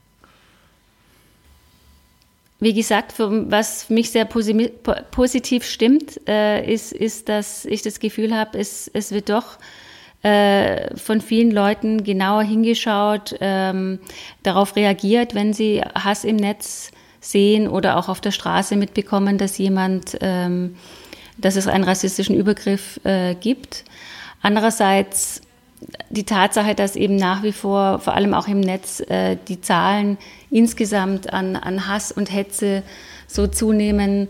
Wie 2.62 2.74
gesagt, 2.74 3.10
für, 3.10 3.50
was 3.50 3.84
für 3.84 3.92
mich 3.92 4.10
sehr 4.10 4.24
positiv 4.24 5.64
stimmt, 5.64 6.20
äh, 6.28 6.64
ist, 6.64 6.92
ist, 6.92 7.28
dass 7.28 7.64
ich 7.64 7.82
das 7.82 7.98
Gefühl 7.98 8.36
habe, 8.36 8.56
es, 8.56 8.88
es 8.94 9.10
wird 9.10 9.30
doch 9.30 9.58
äh, 10.22 10.96
von 10.96 11.20
vielen 11.20 11.50
Leuten 11.50 12.04
genauer 12.04 12.44
hingeschaut, 12.44 13.34
ähm, 13.40 13.98
darauf 14.44 14.76
reagiert, 14.76 15.34
wenn 15.34 15.52
sie 15.52 15.82
Hass 15.82 16.22
im 16.22 16.36
Netz 16.36 16.92
sehen 17.20 17.66
oder 17.66 17.96
auch 17.96 18.08
auf 18.08 18.20
der 18.20 18.30
Straße 18.30 18.76
mitbekommen, 18.76 19.38
dass 19.38 19.58
jemand, 19.58 20.16
ähm, 20.20 20.76
dass 21.38 21.56
es 21.56 21.66
einen 21.66 21.82
rassistischen 21.82 22.36
Übergriff 22.36 23.00
äh, 23.02 23.34
gibt. 23.34 23.84
Andererseits 24.40 25.41
die 26.10 26.24
Tatsache, 26.24 26.74
dass 26.74 26.96
eben 26.96 27.16
nach 27.16 27.42
wie 27.42 27.52
vor, 27.52 27.98
vor 27.98 28.14
allem 28.14 28.34
auch 28.34 28.48
im 28.48 28.60
Netz, 28.60 29.00
äh, 29.00 29.36
die 29.48 29.60
Zahlen 29.60 30.18
insgesamt 30.50 31.32
an, 31.32 31.56
an 31.56 31.88
Hass 31.88 32.12
und 32.12 32.32
Hetze 32.32 32.82
so 33.26 33.46
zunehmen, 33.46 34.28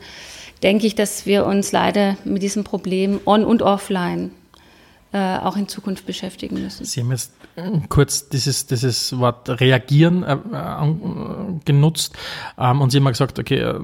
denke 0.63 0.87
ich, 0.87 0.95
dass 0.95 1.27
wir 1.27 1.47
uns 1.47 1.73
leider 1.73 2.17
mit 2.25 2.43
diesem 2.43 2.65
Problem 2.65 3.21
on 3.27 3.45
und 3.45 3.63
offline 3.63 4.31
äh, 5.13 5.39
auch 5.39 5.57
in 5.57 5.69
Zukunft 5.69 6.07
beschäftigen 6.07 6.63
müssen. 6.63 6.87
Sie 6.87 7.01
haben 7.01 7.11
jetzt 7.11 7.35
äh, 7.57 7.71
kurz 7.89 8.31
dieses, 8.31 8.67
dieses 8.67 9.19
Wort 9.19 9.49
reagieren 9.61 10.23
äh, 10.23 10.33
äh, 10.33 11.59
genutzt 11.65 12.17
ähm, 12.59 12.81
und 12.81 12.91
Sie 12.91 12.99
haben 12.99 13.05
gesagt, 13.07 13.39
okay, 13.39 13.59
äh, 13.59 13.81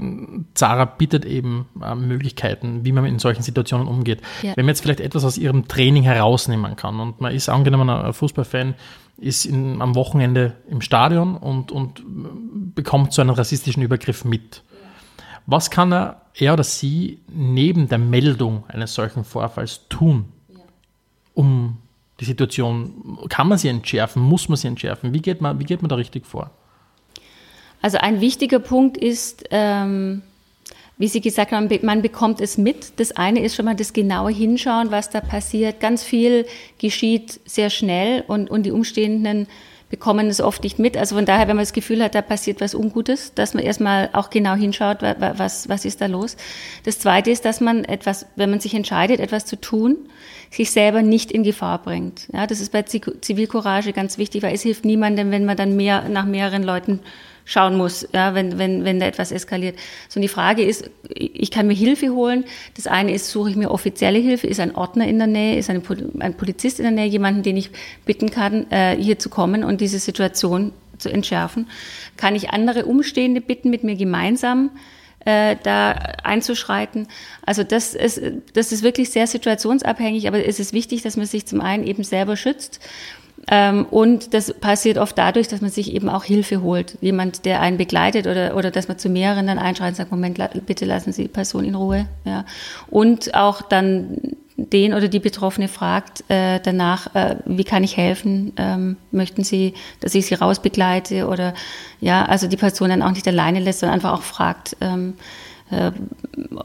Zara 0.54 0.86
bietet 0.86 1.26
eben 1.26 1.66
äh, 1.82 1.94
Möglichkeiten, 1.94 2.84
wie 2.84 2.92
man 2.92 3.04
in 3.04 3.18
solchen 3.18 3.42
Situationen 3.42 3.86
umgeht. 3.86 4.22
Ja. 4.42 4.56
Wenn 4.56 4.64
man 4.64 4.70
jetzt 4.70 4.80
vielleicht 4.80 5.00
etwas 5.00 5.24
aus 5.24 5.36
Ihrem 5.36 5.68
Training 5.68 6.02
herausnehmen 6.02 6.76
kann 6.76 6.98
und 6.98 7.20
man 7.20 7.34
ist 7.34 7.50
angenommen 7.50 7.90
ein 7.90 8.12
Fußballfan, 8.12 8.74
ist 9.18 9.44
in, 9.44 9.82
am 9.82 9.94
Wochenende 9.94 10.54
im 10.70 10.80
Stadion 10.80 11.36
und, 11.36 11.72
und 11.72 12.02
bekommt 12.74 13.12
so 13.12 13.20
einen 13.20 13.30
rassistischen 13.30 13.82
Übergriff 13.82 14.24
mit. 14.24 14.62
Was 15.44 15.70
kann 15.70 15.92
er, 15.92 16.22
er 16.34 16.54
oder 16.54 16.64
sie 16.64 17.20
neben 17.28 17.88
der 17.88 17.98
Meldung 17.98 18.64
eines 18.68 18.94
solchen 18.94 19.24
Vorfalls 19.24 19.88
tun, 19.88 20.26
um 21.38 21.76
die 22.18 22.24
Situation, 22.24 23.18
kann 23.28 23.46
man 23.46 23.58
sie 23.58 23.68
entschärfen, 23.68 24.20
muss 24.20 24.48
man 24.48 24.56
sie 24.56 24.66
entschärfen? 24.66 25.14
Wie 25.14 25.22
geht 25.22 25.40
man, 25.40 25.60
wie 25.60 25.64
geht 25.64 25.82
man 25.82 25.88
da 25.88 25.94
richtig 25.94 26.26
vor? 26.26 26.50
Also 27.80 27.98
ein 27.98 28.20
wichtiger 28.20 28.58
Punkt 28.58 28.96
ist, 28.96 29.44
ähm, 29.52 30.22
wie 30.96 31.06
Sie 31.06 31.20
gesagt 31.20 31.52
haben, 31.52 31.68
man 31.82 32.02
bekommt 32.02 32.40
es 32.40 32.58
mit. 32.58 32.98
Das 32.98 33.12
eine 33.12 33.44
ist 33.44 33.54
schon 33.54 33.66
mal 33.66 33.76
das 33.76 33.92
genaue 33.92 34.32
Hinschauen, 34.32 34.90
was 34.90 35.10
da 35.10 35.20
passiert. 35.20 35.78
Ganz 35.78 36.02
viel 36.02 36.44
geschieht 36.78 37.38
sehr 37.44 37.70
schnell 37.70 38.24
und, 38.26 38.50
und 38.50 38.64
die 38.64 38.72
Umstehenden 38.72 39.46
bekommen 39.90 40.26
es 40.26 40.40
oft 40.40 40.64
nicht 40.64 40.80
mit. 40.80 40.96
Also 40.96 41.14
von 41.14 41.24
daher, 41.24 41.46
wenn 41.48 41.54
man 41.54 41.62
das 41.62 41.72
Gefühl 41.72 42.02
hat, 42.02 42.16
da 42.16 42.22
passiert 42.22 42.60
was 42.60 42.74
Ungutes, 42.74 43.32
dass 43.34 43.54
man 43.54 43.62
erstmal 43.62 44.10
auch 44.12 44.28
genau 44.28 44.54
hinschaut, 44.54 44.98
was, 45.02 45.68
was 45.68 45.84
ist 45.84 46.00
da 46.00 46.06
los. 46.06 46.36
Das 46.84 46.98
Zweite 46.98 47.30
ist, 47.30 47.44
dass 47.44 47.60
man 47.60 47.84
etwas, 47.84 48.26
wenn 48.34 48.50
man 48.50 48.58
sich 48.58 48.74
entscheidet, 48.74 49.20
etwas 49.20 49.46
zu 49.46 49.56
tun, 49.56 49.96
sich 50.50 50.70
selber 50.70 51.02
nicht 51.02 51.30
in 51.30 51.42
Gefahr 51.42 51.82
bringt. 51.82 52.28
Ja, 52.32 52.46
das 52.46 52.60
ist 52.60 52.72
bei 52.72 52.82
Zivilcourage 52.82 53.92
ganz 53.92 54.18
wichtig, 54.18 54.42
weil 54.42 54.54
es 54.54 54.62
hilft 54.62 54.84
niemandem, 54.84 55.30
wenn 55.30 55.44
man 55.44 55.56
dann 55.56 55.76
mehr 55.76 56.08
nach 56.08 56.24
mehreren 56.24 56.62
Leuten 56.62 57.00
schauen 57.48 57.76
muss, 57.76 58.06
ja, 58.12 58.34
wenn, 58.34 58.58
wenn, 58.58 58.84
wenn 58.84 59.00
da 59.00 59.06
etwas 59.06 59.32
eskaliert. 59.32 59.76
So, 60.08 60.18
und 60.18 60.22
die 60.22 60.28
Frage 60.28 60.62
ist, 60.62 60.90
ich 61.08 61.50
kann 61.50 61.66
mir 61.66 61.74
Hilfe 61.74 62.10
holen. 62.10 62.44
Das 62.76 62.86
eine 62.86 63.12
ist, 63.12 63.30
suche 63.30 63.50
ich 63.50 63.56
mir 63.56 63.70
offizielle 63.70 64.18
Hilfe, 64.18 64.46
ist 64.46 64.60
ein 64.60 64.74
Ordner 64.74 65.08
in 65.08 65.18
der 65.18 65.26
Nähe, 65.26 65.56
ist 65.56 65.70
ein, 65.70 65.82
Polizist 65.82 66.78
in 66.78 66.84
der 66.84 66.92
Nähe, 66.92 67.06
jemanden, 67.06 67.42
den 67.42 67.56
ich 67.56 67.70
bitten 68.04 68.30
kann, 68.30 68.70
äh, 68.70 68.96
hier 68.96 69.18
zu 69.18 69.30
kommen 69.30 69.64
und 69.64 69.80
diese 69.80 69.98
Situation 69.98 70.72
zu 70.98 71.08
entschärfen. 71.08 71.68
Kann 72.18 72.36
ich 72.36 72.50
andere 72.50 72.84
Umstehende 72.84 73.40
bitten, 73.40 73.70
mit 73.70 73.82
mir 73.82 73.96
gemeinsam 73.96 74.70
äh, 75.28 75.56
da 75.62 75.90
einzuschreiten. 76.22 77.06
Also 77.44 77.62
das 77.62 77.94
ist, 77.94 78.18
das 78.54 78.72
ist 78.72 78.82
wirklich 78.82 79.10
sehr 79.10 79.26
situationsabhängig, 79.26 80.26
aber 80.26 80.42
es 80.46 80.58
ist 80.58 80.72
wichtig, 80.72 81.02
dass 81.02 81.18
man 81.18 81.26
sich 81.26 81.44
zum 81.44 81.60
einen 81.60 81.86
eben 81.86 82.02
selber 82.02 82.34
schützt 82.34 82.80
und 83.90 84.34
das 84.34 84.52
passiert 84.52 84.98
oft 84.98 85.16
dadurch, 85.16 85.48
dass 85.48 85.60
man 85.60 85.70
sich 85.70 85.94
eben 85.94 86.08
auch 86.08 86.24
Hilfe 86.24 86.60
holt. 86.62 86.98
Jemand, 87.00 87.46
der 87.46 87.60
einen 87.60 87.78
begleitet 87.78 88.26
oder, 88.26 88.56
oder 88.56 88.70
dass 88.70 88.88
man 88.88 88.98
zu 88.98 89.08
mehreren 89.08 89.46
dann 89.46 89.58
einschreitet 89.58 89.94
und 89.94 89.96
sagt, 89.96 90.10
Moment, 90.10 90.38
bitte 90.66 90.84
lassen 90.84 91.12
Sie 91.12 91.22
die 91.22 91.28
Person 91.28 91.64
in 91.64 91.74
Ruhe. 91.74 92.06
Ja. 92.24 92.44
Und 92.90 93.34
auch 93.34 93.62
dann 93.62 94.36
den 94.58 94.92
oder 94.92 95.06
die 95.06 95.20
Betroffene 95.20 95.68
fragt 95.68 96.28
äh, 96.28 96.58
danach, 96.60 97.14
äh, 97.14 97.36
wie 97.46 97.64
kann 97.64 97.84
ich 97.84 97.96
helfen? 97.96 98.52
Ähm, 98.56 98.96
möchten 99.12 99.44
Sie, 99.44 99.72
dass 100.00 100.16
ich 100.16 100.26
Sie 100.26 100.34
rausbegleite? 100.34 101.28
Oder 101.28 101.54
ja, 102.00 102.24
also 102.24 102.48
die 102.48 102.56
Person 102.56 102.88
dann 102.88 103.02
auch 103.02 103.12
nicht 103.12 103.28
alleine 103.28 103.60
lässt, 103.60 103.80
sondern 103.80 103.94
einfach 103.94 104.12
auch 104.12 104.22
fragt, 104.22 104.76
ähm, 104.80 105.14
äh, 105.70 105.92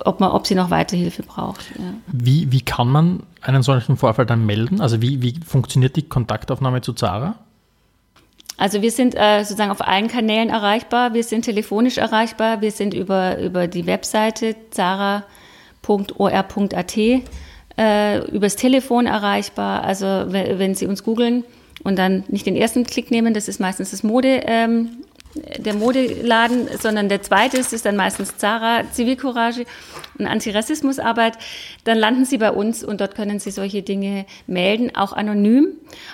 ob, 0.05 0.19
man, 0.19 0.31
ob 0.31 0.47
sie 0.47 0.55
noch 0.55 0.69
weiter 0.69 0.95
Hilfe 0.97 1.23
braucht. 1.23 1.71
Ja. 1.77 1.93
Wie, 2.07 2.51
wie 2.51 2.61
kann 2.61 2.89
man 2.89 3.23
einen 3.41 3.63
solchen 3.63 3.97
Vorfall 3.97 4.25
dann 4.25 4.45
melden? 4.45 4.81
Also 4.81 5.01
wie, 5.01 5.21
wie 5.21 5.39
funktioniert 5.45 5.95
die 5.95 6.03
Kontaktaufnahme 6.03 6.81
zu 6.81 6.93
Zara? 6.93 7.35
Also 8.57 8.81
wir 8.81 8.91
sind 8.91 9.15
äh, 9.15 9.43
sozusagen 9.43 9.71
auf 9.71 9.85
allen 9.85 10.07
Kanälen 10.07 10.49
erreichbar. 10.49 11.13
Wir 11.13 11.23
sind 11.23 11.43
telefonisch 11.43 11.97
erreichbar. 11.97 12.61
Wir 12.61 12.71
sind 12.71 12.93
über, 12.93 13.39
über 13.39 13.67
die 13.67 13.85
Webseite 13.87 14.55
zara.or.at 14.69 15.23
äh, 17.77 18.25
übers 18.29 18.55
Telefon 18.55 19.05
erreichbar. 19.07 19.83
Also 19.83 20.05
wenn 20.05 20.75
Sie 20.75 20.85
uns 20.85 21.03
googeln 21.03 21.43
und 21.83 21.97
dann 21.97 22.23
nicht 22.27 22.45
den 22.45 22.55
ersten 22.55 22.85
Klick 22.85 23.11
nehmen, 23.11 23.33
das 23.33 23.47
ist 23.47 23.59
meistens 23.59 23.91
das 23.91 24.03
Mode, 24.03 24.43
ähm, 24.45 24.89
der 25.35 25.73
Modeladen, 25.73 26.67
sondern 26.79 27.09
der 27.09 27.21
zweite 27.21 27.57
ist, 27.57 27.73
ist 27.73 27.85
dann 27.85 27.95
meistens 27.95 28.37
Zara, 28.37 28.83
Zivilcourage 28.91 29.65
und 30.19 30.27
Antirassismusarbeit. 30.27 31.37
Dann 31.83 31.97
landen 31.97 32.25
Sie 32.25 32.37
bei 32.37 32.51
uns 32.51 32.83
und 32.83 33.01
dort 33.01 33.15
können 33.15 33.39
Sie 33.39 33.51
solche 33.51 33.81
Dinge 33.81 34.25
melden, 34.45 34.95
auch 34.95 35.13
anonym. 35.13 35.69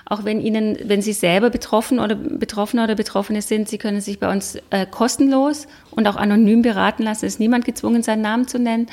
Auch 0.05 0.23
wenn 0.23 0.39
Ihnen, 0.39 0.77
wenn 0.83 1.01
Sie 1.01 1.13
selber 1.13 1.49
betroffen 1.49 1.99
oder 1.99 2.15
Betroffene 2.15 2.83
oder 2.83 2.95
Betroffene 2.95 3.41
sind, 3.41 3.67
Sie 3.67 3.77
können 3.77 4.01
sich 4.01 4.19
bei 4.19 4.31
uns 4.31 4.57
äh, 4.69 4.85
kostenlos 4.85 5.67
und 5.91 6.07
auch 6.07 6.15
anonym 6.15 6.61
beraten 6.61 7.03
lassen. 7.03 7.25
Es 7.25 7.33
ist 7.33 7.39
niemand 7.39 7.65
gezwungen, 7.65 8.03
seinen 8.03 8.21
Namen 8.21 8.47
zu 8.47 8.57
nennen. 8.57 8.87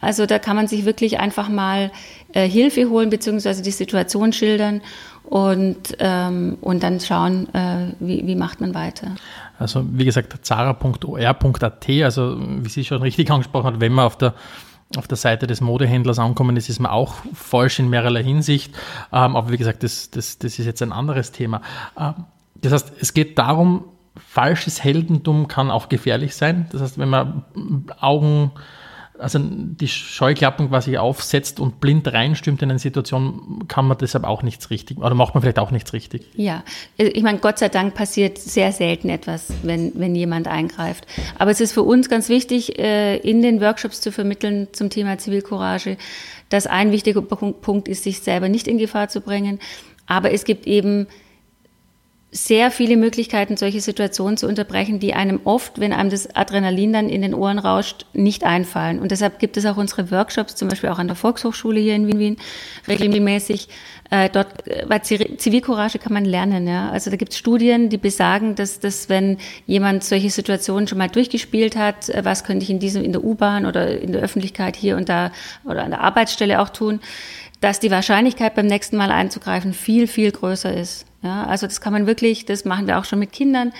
Also 0.00 0.26
da 0.26 0.38
kann 0.38 0.54
man 0.54 0.68
sich 0.68 0.84
wirklich 0.84 1.18
einfach 1.18 1.48
mal 1.48 1.90
äh, 2.34 2.48
Hilfe 2.48 2.90
holen, 2.90 3.10
beziehungsweise 3.10 3.62
die 3.62 3.70
Situation 3.70 4.32
schildern 4.32 4.82
und, 5.24 5.96
ähm, 6.00 6.58
und 6.60 6.82
dann 6.82 7.00
schauen, 7.00 7.52
äh, 7.54 7.92
wie, 8.00 8.26
wie 8.26 8.36
macht 8.36 8.60
man 8.60 8.74
weiter. 8.74 9.14
Also 9.58 9.84
wie 9.90 10.04
gesagt, 10.04 10.44
zara.or.at, 10.44 11.88
also 12.02 12.36
wie 12.38 12.68
Sie 12.68 12.84
schon 12.84 13.02
richtig 13.02 13.30
angesprochen 13.30 13.66
hat, 13.66 13.80
wenn 13.80 13.92
man 13.92 14.06
auf 14.06 14.18
der 14.18 14.34
auf 14.96 15.08
der 15.08 15.16
Seite 15.16 15.46
des 15.48 15.60
Modehändlers 15.60 16.20
ankommen 16.20 16.56
ist, 16.56 16.68
ist 16.68 16.78
man 16.78 16.92
auch 16.92 17.14
falsch 17.34 17.80
in 17.80 17.88
mehrerlei 17.88 18.22
Hinsicht. 18.22 18.74
Ähm, 19.12 19.34
aber 19.34 19.50
wie 19.50 19.56
gesagt, 19.56 19.82
das, 19.82 20.10
das, 20.10 20.38
das 20.38 20.58
ist 20.58 20.66
jetzt 20.66 20.82
ein 20.82 20.92
anderes 20.92 21.32
Thema. 21.32 21.62
Ähm, 21.98 22.26
das 22.54 22.72
heißt, 22.72 22.92
es 23.00 23.14
geht 23.14 23.38
darum, 23.38 23.86
falsches 24.16 24.84
Heldentum 24.84 25.48
kann 25.48 25.70
auch 25.70 25.88
gefährlich 25.88 26.36
sein. 26.36 26.66
Das 26.70 26.82
heißt, 26.82 26.98
wenn 26.98 27.08
man 27.08 27.44
Augen 27.98 28.52
also 29.18 29.38
die 29.40 29.86
Scheuklappen 29.86 30.68
quasi 30.68 30.96
aufsetzt 30.96 31.60
und 31.60 31.80
blind 31.80 32.12
reinstimmt 32.12 32.62
in 32.62 32.70
eine 32.70 32.78
Situation, 32.78 33.64
kann 33.68 33.86
man 33.86 33.96
deshalb 33.98 34.24
auch 34.24 34.42
nichts 34.42 34.70
richtig 34.70 34.98
oder 34.98 35.14
macht 35.14 35.34
man 35.34 35.42
vielleicht 35.42 35.58
auch 35.58 35.70
nichts 35.70 35.92
richtig. 35.92 36.26
Ja, 36.34 36.64
ich 36.96 37.22
meine, 37.22 37.38
Gott 37.38 37.58
sei 37.58 37.68
Dank 37.68 37.94
passiert 37.94 38.38
sehr 38.38 38.72
selten 38.72 39.08
etwas, 39.08 39.52
wenn, 39.62 39.92
wenn 39.94 40.14
jemand 40.14 40.48
eingreift. 40.48 41.06
Aber 41.38 41.50
es 41.50 41.60
ist 41.60 41.72
für 41.72 41.82
uns 41.82 42.08
ganz 42.08 42.28
wichtig, 42.28 42.78
äh, 42.78 43.16
in 43.18 43.42
den 43.42 43.60
Workshops 43.60 44.00
zu 44.00 44.10
vermitteln 44.10 44.68
zum 44.72 44.90
Thema 44.90 45.16
Zivilcourage, 45.18 45.96
dass 46.48 46.66
ein 46.66 46.90
wichtiger 46.90 47.22
Punkt 47.22 47.88
ist, 47.88 48.02
sich 48.02 48.20
selber 48.20 48.48
nicht 48.48 48.66
in 48.66 48.78
Gefahr 48.78 49.08
zu 49.08 49.20
bringen. 49.20 49.60
Aber 50.06 50.32
es 50.32 50.44
gibt 50.44 50.66
eben 50.66 51.06
sehr 52.36 52.72
viele 52.72 52.96
Möglichkeiten, 52.96 53.56
solche 53.56 53.80
Situationen 53.80 54.36
zu 54.36 54.48
unterbrechen, 54.48 54.98
die 54.98 55.14
einem 55.14 55.40
oft, 55.44 55.78
wenn 55.78 55.92
einem 55.92 56.10
das 56.10 56.34
Adrenalin 56.34 56.92
dann 56.92 57.08
in 57.08 57.22
den 57.22 57.32
Ohren 57.32 57.60
rauscht, 57.60 58.06
nicht 58.12 58.42
einfallen. 58.42 58.98
Und 58.98 59.12
deshalb 59.12 59.38
gibt 59.38 59.56
es 59.56 59.64
auch 59.66 59.76
unsere 59.76 60.10
Workshops, 60.10 60.56
zum 60.56 60.66
Beispiel 60.66 60.90
auch 60.90 60.98
an 60.98 61.06
der 61.06 61.14
Volkshochschule 61.14 61.78
hier 61.78 61.94
in 61.94 62.08
Wien, 62.08 62.18
Wien 62.18 62.36
regelmäßig. 62.88 63.68
Äh, 64.10 64.30
dort, 64.30 64.48
bei 64.88 64.98
Zivilcourage 64.98 66.00
kann 66.00 66.12
man 66.12 66.24
lernen. 66.24 66.66
Ja? 66.66 66.90
Also 66.90 67.08
da 67.08 67.16
gibt 67.16 67.30
es 67.30 67.38
Studien, 67.38 67.88
die 67.88 67.98
besagen, 67.98 68.56
dass, 68.56 68.80
dass 68.80 69.08
wenn 69.08 69.38
jemand 69.66 70.02
solche 70.02 70.28
Situationen 70.28 70.88
schon 70.88 70.98
mal 70.98 71.08
durchgespielt 71.08 71.76
hat, 71.76 72.08
äh, 72.08 72.24
was 72.24 72.42
könnte 72.42 72.64
ich 72.64 72.70
in 72.70 72.80
diesem, 72.80 73.04
in 73.04 73.12
der 73.12 73.22
U-Bahn 73.22 73.64
oder 73.64 74.00
in 74.00 74.10
der 74.10 74.22
Öffentlichkeit 74.22 74.74
hier 74.74 74.96
und 74.96 75.08
da 75.08 75.30
oder 75.64 75.84
an 75.84 75.92
der 75.92 76.00
Arbeitsstelle 76.00 76.60
auch 76.60 76.70
tun, 76.70 76.98
dass 77.60 77.78
die 77.78 77.92
Wahrscheinlichkeit 77.92 78.56
beim 78.56 78.66
nächsten 78.66 78.96
Mal 78.96 79.12
einzugreifen 79.12 79.72
viel, 79.72 80.08
viel 80.08 80.32
größer 80.32 80.74
ist. 80.74 81.06
Ja, 81.24 81.44
also 81.46 81.66
das 81.66 81.80
kann 81.80 81.94
man 81.94 82.06
wirklich, 82.06 82.44
das 82.44 82.66
machen 82.66 82.86
wir 82.86 82.98
auch 82.98 83.06
schon 83.06 83.18
mit 83.18 83.32
Kindern. 83.32 83.72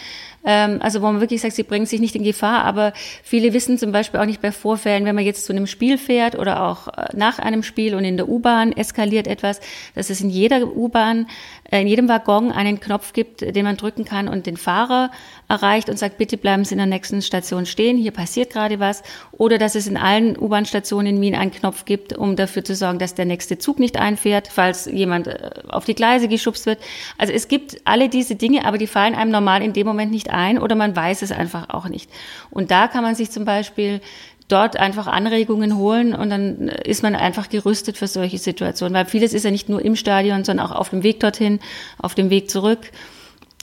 Ähm, 0.47 0.79
also 0.81 1.03
wo 1.03 1.07
man 1.07 1.21
wirklich 1.21 1.43
sagt, 1.43 1.55
sie 1.55 1.63
bringen 1.63 1.85
sich 1.85 2.01
nicht 2.01 2.17
in 2.17 2.25
Gefahr, 2.25 2.65
aber 2.65 2.95
viele 3.23 3.53
wissen 3.53 3.77
zum 3.77 3.93
Beispiel 3.93 4.19
auch 4.19 4.25
nicht 4.25 4.41
bei 4.41 4.51
Vorfällen, 4.51 5.05
wenn 5.05 5.15
man 5.15 5.25
jetzt 5.25 5.45
zu 5.45 5.53
einem 5.53 5.67
Spiel 5.67 5.99
fährt 5.99 6.39
oder 6.39 6.63
auch 6.63 6.89
äh, 6.89 7.07
nach 7.15 7.39
einem 7.39 7.63
Spiel 7.63 7.95
und 7.97 8.05
in 8.05 8.17
der 8.17 8.31
U-Bahn 8.31 8.73
eskaliert 8.73 9.27
etwas, 9.27 9.61
dass 9.95 10.09
es 10.09 10.23
in 10.23 10.31
jeder 10.31 10.75
U-Bahn, 10.75 11.27
in 11.71 11.87
jedem 11.87 12.09
Waggon 12.09 12.53
einen 12.53 12.79
Knopf 12.79 13.13
gibt, 13.13 13.41
den 13.41 13.65
man 13.65 13.77
drücken 13.77 14.05
kann 14.05 14.29
und 14.29 14.47
den 14.47 14.57
Fahrer 14.57 15.11
erreicht 15.49 15.89
und 15.89 15.99
sagt, 15.99 16.19
bitte 16.19 16.37
bleiben 16.37 16.65
Sie 16.65 16.75
in 16.75 16.79
der 16.79 16.87
nächsten 16.87 17.23
Station 17.23 17.67
stehen, 17.67 17.97
hier 17.97 18.11
passiert 18.13 18.53
gerade 18.53 18.81
was. 18.81 19.03
Oder 19.33 19.59
dass 19.59 19.75
es 19.75 19.87
in 19.87 19.97
allen 19.97 20.39
U-Bahn-Stationen 20.39 21.17
in 21.17 21.21
Wien 21.21 21.35
einen 21.35 21.51
Knopf 21.51 21.85
gibt, 21.85 22.13
um 22.13 22.37
dafür 22.37 22.65
zu 22.65 22.75
sorgen, 22.75 22.99
dass 22.99 23.15
der 23.15 23.25
nächste 23.25 23.59
Zug 23.59 23.79
nicht 23.79 23.97
einfährt, 23.97 24.49
falls 24.49 24.85
jemand 24.87 25.27
äh, 25.27 25.51
auf 25.69 25.85
die 25.85 25.95
Gleise 25.95 26.29
geschubst 26.29 26.67
wird. 26.67 26.79
Also 27.19 27.33
es 27.33 27.49
gibt 27.49 27.81
alle 27.85 28.09
diese 28.09 28.37
Dinge, 28.37 28.67
aber 28.67 28.79
die 28.79 28.87
fallen 28.87 29.15
einem 29.15 29.31
normal 29.31 29.63
in 29.63 29.73
dem 29.73 29.87
Moment 29.87 30.13
nicht 30.13 30.31
ein 30.31 30.59
oder 30.59 30.75
man 30.75 30.95
weiß 30.95 31.23
es 31.23 31.33
einfach 31.33 31.71
auch 31.71 31.89
nicht. 31.89 32.11
Und 32.51 32.71
da 32.71 32.89
kann 32.89 33.03
man 33.03 33.15
sich 33.15 33.31
zum 33.31 33.45
Beispiel 33.45 34.01
dort 34.49 34.77
einfach 34.77 35.07
Anregungen 35.07 35.77
holen 35.77 36.15
und 36.15 36.31
dann 36.31 36.69
ist 36.69 37.03
man 37.03 37.15
einfach 37.15 37.49
gerüstet 37.49 37.97
für 37.97 38.07
solche 38.07 38.39
Situationen, 38.39 38.95
weil 38.95 39.07
vieles 39.07 39.33
ist 39.33 39.45
ja 39.45 39.51
nicht 39.51 39.69
nur 39.69 39.83
im 39.83 39.97
Stadion, 39.97 40.45
sondern 40.45 40.67
auch 40.67 40.73
auf 40.73 40.91
dem 40.91 41.03
Weg 41.03 41.21
dorthin, 41.21 41.61
auf 41.99 42.15
dem 42.15 42.31
Weg 42.31 42.51
zurück. 42.51 42.91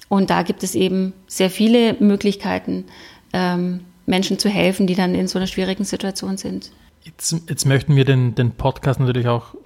Und 0.10 0.30
da 0.30 0.42
gibt 0.42 0.64
es 0.64 0.76
eben 0.76 1.14
sehr 1.28 1.50
viele 1.50 1.96
Möglichkeiten, 2.00 2.86
ähm, 3.32 3.82
Menschen 4.06 4.40
zu 4.40 4.50
helfen, 4.50 4.88
die 4.88 4.96
dann 4.96 5.16
in 5.16 5.28
so 5.28 5.40
einer 5.40 5.48
schwierigen 5.48 5.86
Situation 5.86 6.38
sind. 6.38 6.72
Jetzt, 7.04 7.36
jetzt 7.48 7.66
möchten 7.66 7.96
wir 7.96 8.06
den, 8.06 8.36
den 8.36 8.52
Podcast 8.52 9.00
natürlich 9.00 9.28
auch 9.28 9.56
äh, 9.56 9.58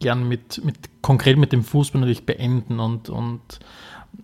gern 0.00 0.28
mit, 0.28 0.64
mit 0.64 0.76
konkret 1.00 1.36
mit 1.36 1.52
dem 1.52 1.64
Fußball 1.64 2.00
natürlich 2.00 2.26
beenden 2.26 2.78
und, 2.78 3.08
und 3.08 3.40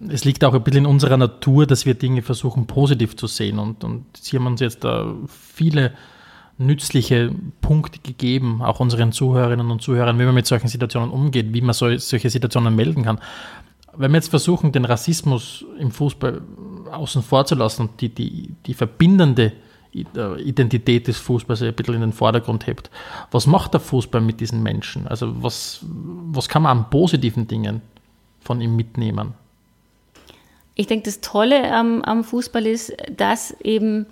es 0.09 0.24
liegt 0.24 0.45
auch 0.45 0.55
ein 0.55 0.62
bisschen 0.62 0.84
in 0.84 0.90
unserer 0.90 1.16
Natur, 1.16 1.66
dass 1.66 1.86
wir 1.86 1.95
Dinge 1.95 2.22
versuchen 2.22 2.66
positiv 2.66 3.16
zu 3.16 3.26
sehen 3.26 3.59
und, 3.59 3.84
und 3.84 4.05
Sie 4.16 4.36
haben 4.36 4.47
uns 4.47 4.61
jetzt 4.61 4.84
da 4.84 5.14
viele 5.28 5.93
nützliche 6.59 7.32
Punkte 7.61 7.98
gegeben, 8.00 8.62
auch 8.62 8.80
unseren 8.80 9.12
Zuhörerinnen 9.12 9.70
und 9.70 9.82
Zuhörern, 9.82 10.18
wie 10.18 10.24
man 10.24 10.34
mit 10.34 10.46
solchen 10.46 10.68
Situationen 10.68 11.11
umgeht, 11.11 11.53
wie 11.53 11.61
man 11.61 11.74
so, 11.74 11.96
solche 11.96 12.30
Situationen 12.30 12.74
melden 12.74 13.05
kann. 13.05 13.20
Wenn 13.94 14.12
wir 14.12 14.18
jetzt 14.18 14.28
versuchen, 14.28 14.72
den 14.72 14.84
Rassismus 14.84 15.64
im 15.78 15.90
Fußball 15.90 16.42
außen 16.90 17.22
vor 17.22 17.44
zu 17.44 17.55
lassen 17.55 17.82
und 17.82 18.00
die, 18.00 18.09
die, 18.09 18.50
die 18.66 18.74
verbindende 18.74 19.53
Identität 19.92 21.07
des 21.07 21.18
Fußballs 21.18 21.62
ein 21.62 21.74
bisschen 21.74 21.94
in 21.94 22.00
den 22.00 22.12
Vordergrund 22.12 22.66
hebt. 22.66 22.90
Was 23.30 23.46
macht 23.46 23.74
der 23.74 23.80
Fußball 23.80 24.22
mit 24.22 24.40
diesen 24.40 24.62
Menschen? 24.62 25.07
Also 25.07 25.42
was, 25.42 25.80
was 25.82 26.48
kann 26.48 26.62
man 26.62 26.78
an 26.78 26.90
positiven 26.90 27.46
Dingen 27.46 27.82
von 28.40 28.62
ihm 28.62 28.74
mitnehmen? 28.74 29.34
Ich 30.74 30.86
denke, 30.86 31.05
das 31.05 31.20
Tolle 31.20 31.70
am, 31.74 32.00
am 32.03 32.24
Fußball 32.24 32.66
ist, 32.66 32.94
dass 33.14 33.55
eben 33.61 34.07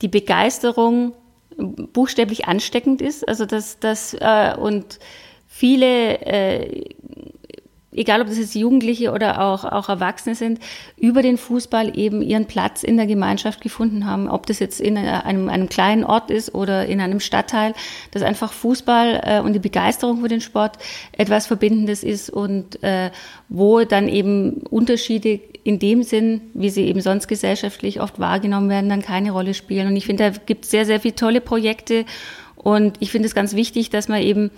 die 0.00 0.08
Begeisterung 0.08 1.12
buchstäblich 1.56 2.46
ansteckend 2.46 3.00
ist. 3.02 3.26
Also 3.28 3.46
dass 3.46 3.78
das 3.78 4.14
äh, 4.14 4.54
und 4.58 4.98
viele 5.48 6.18
äh, 6.20 6.94
egal 7.94 8.20
ob 8.20 8.28
das 8.28 8.38
jetzt 8.38 8.54
Jugendliche 8.54 9.12
oder 9.12 9.40
auch, 9.40 9.64
auch 9.64 9.88
Erwachsene 9.88 10.34
sind, 10.34 10.58
über 10.96 11.22
den 11.22 11.38
Fußball 11.38 11.96
eben 11.96 12.22
ihren 12.22 12.46
Platz 12.46 12.82
in 12.82 12.96
der 12.96 13.06
Gemeinschaft 13.06 13.60
gefunden 13.60 14.06
haben. 14.06 14.28
Ob 14.28 14.46
das 14.46 14.58
jetzt 14.58 14.80
in 14.80 14.98
einem, 14.98 15.48
einem 15.48 15.68
kleinen 15.68 16.04
Ort 16.04 16.30
ist 16.30 16.54
oder 16.54 16.86
in 16.86 17.00
einem 17.00 17.20
Stadtteil, 17.20 17.74
dass 18.10 18.22
einfach 18.22 18.52
Fußball 18.52 19.20
äh, 19.24 19.40
und 19.40 19.52
die 19.52 19.60
Begeisterung 19.60 20.20
für 20.20 20.28
den 20.28 20.40
Sport 20.40 20.78
etwas 21.12 21.46
Verbindendes 21.46 22.02
ist 22.02 22.30
und 22.30 22.82
äh, 22.82 23.10
wo 23.48 23.84
dann 23.84 24.08
eben 24.08 24.62
Unterschiede 24.70 25.40
in 25.64 25.78
dem 25.78 26.02
Sinn, 26.02 26.42
wie 26.52 26.68
sie 26.68 26.84
eben 26.84 27.00
sonst 27.00 27.26
gesellschaftlich 27.26 28.00
oft 28.00 28.18
wahrgenommen 28.20 28.68
werden, 28.68 28.90
dann 28.90 29.02
keine 29.02 29.32
Rolle 29.32 29.54
spielen. 29.54 29.88
Und 29.88 29.96
ich 29.96 30.04
finde, 30.04 30.30
da 30.30 30.38
gibt 30.44 30.64
es 30.64 30.70
sehr, 30.70 30.84
sehr 30.84 31.00
viele 31.00 31.14
tolle 31.14 31.40
Projekte 31.40 32.04
und 32.56 32.96
ich 33.00 33.10
finde 33.10 33.26
es 33.26 33.34
ganz 33.34 33.54
wichtig, 33.54 33.90
dass 33.90 34.08
man 34.08 34.22
eben 34.22 34.50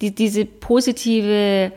die, 0.00 0.14
diese 0.14 0.44
positive 0.44 1.72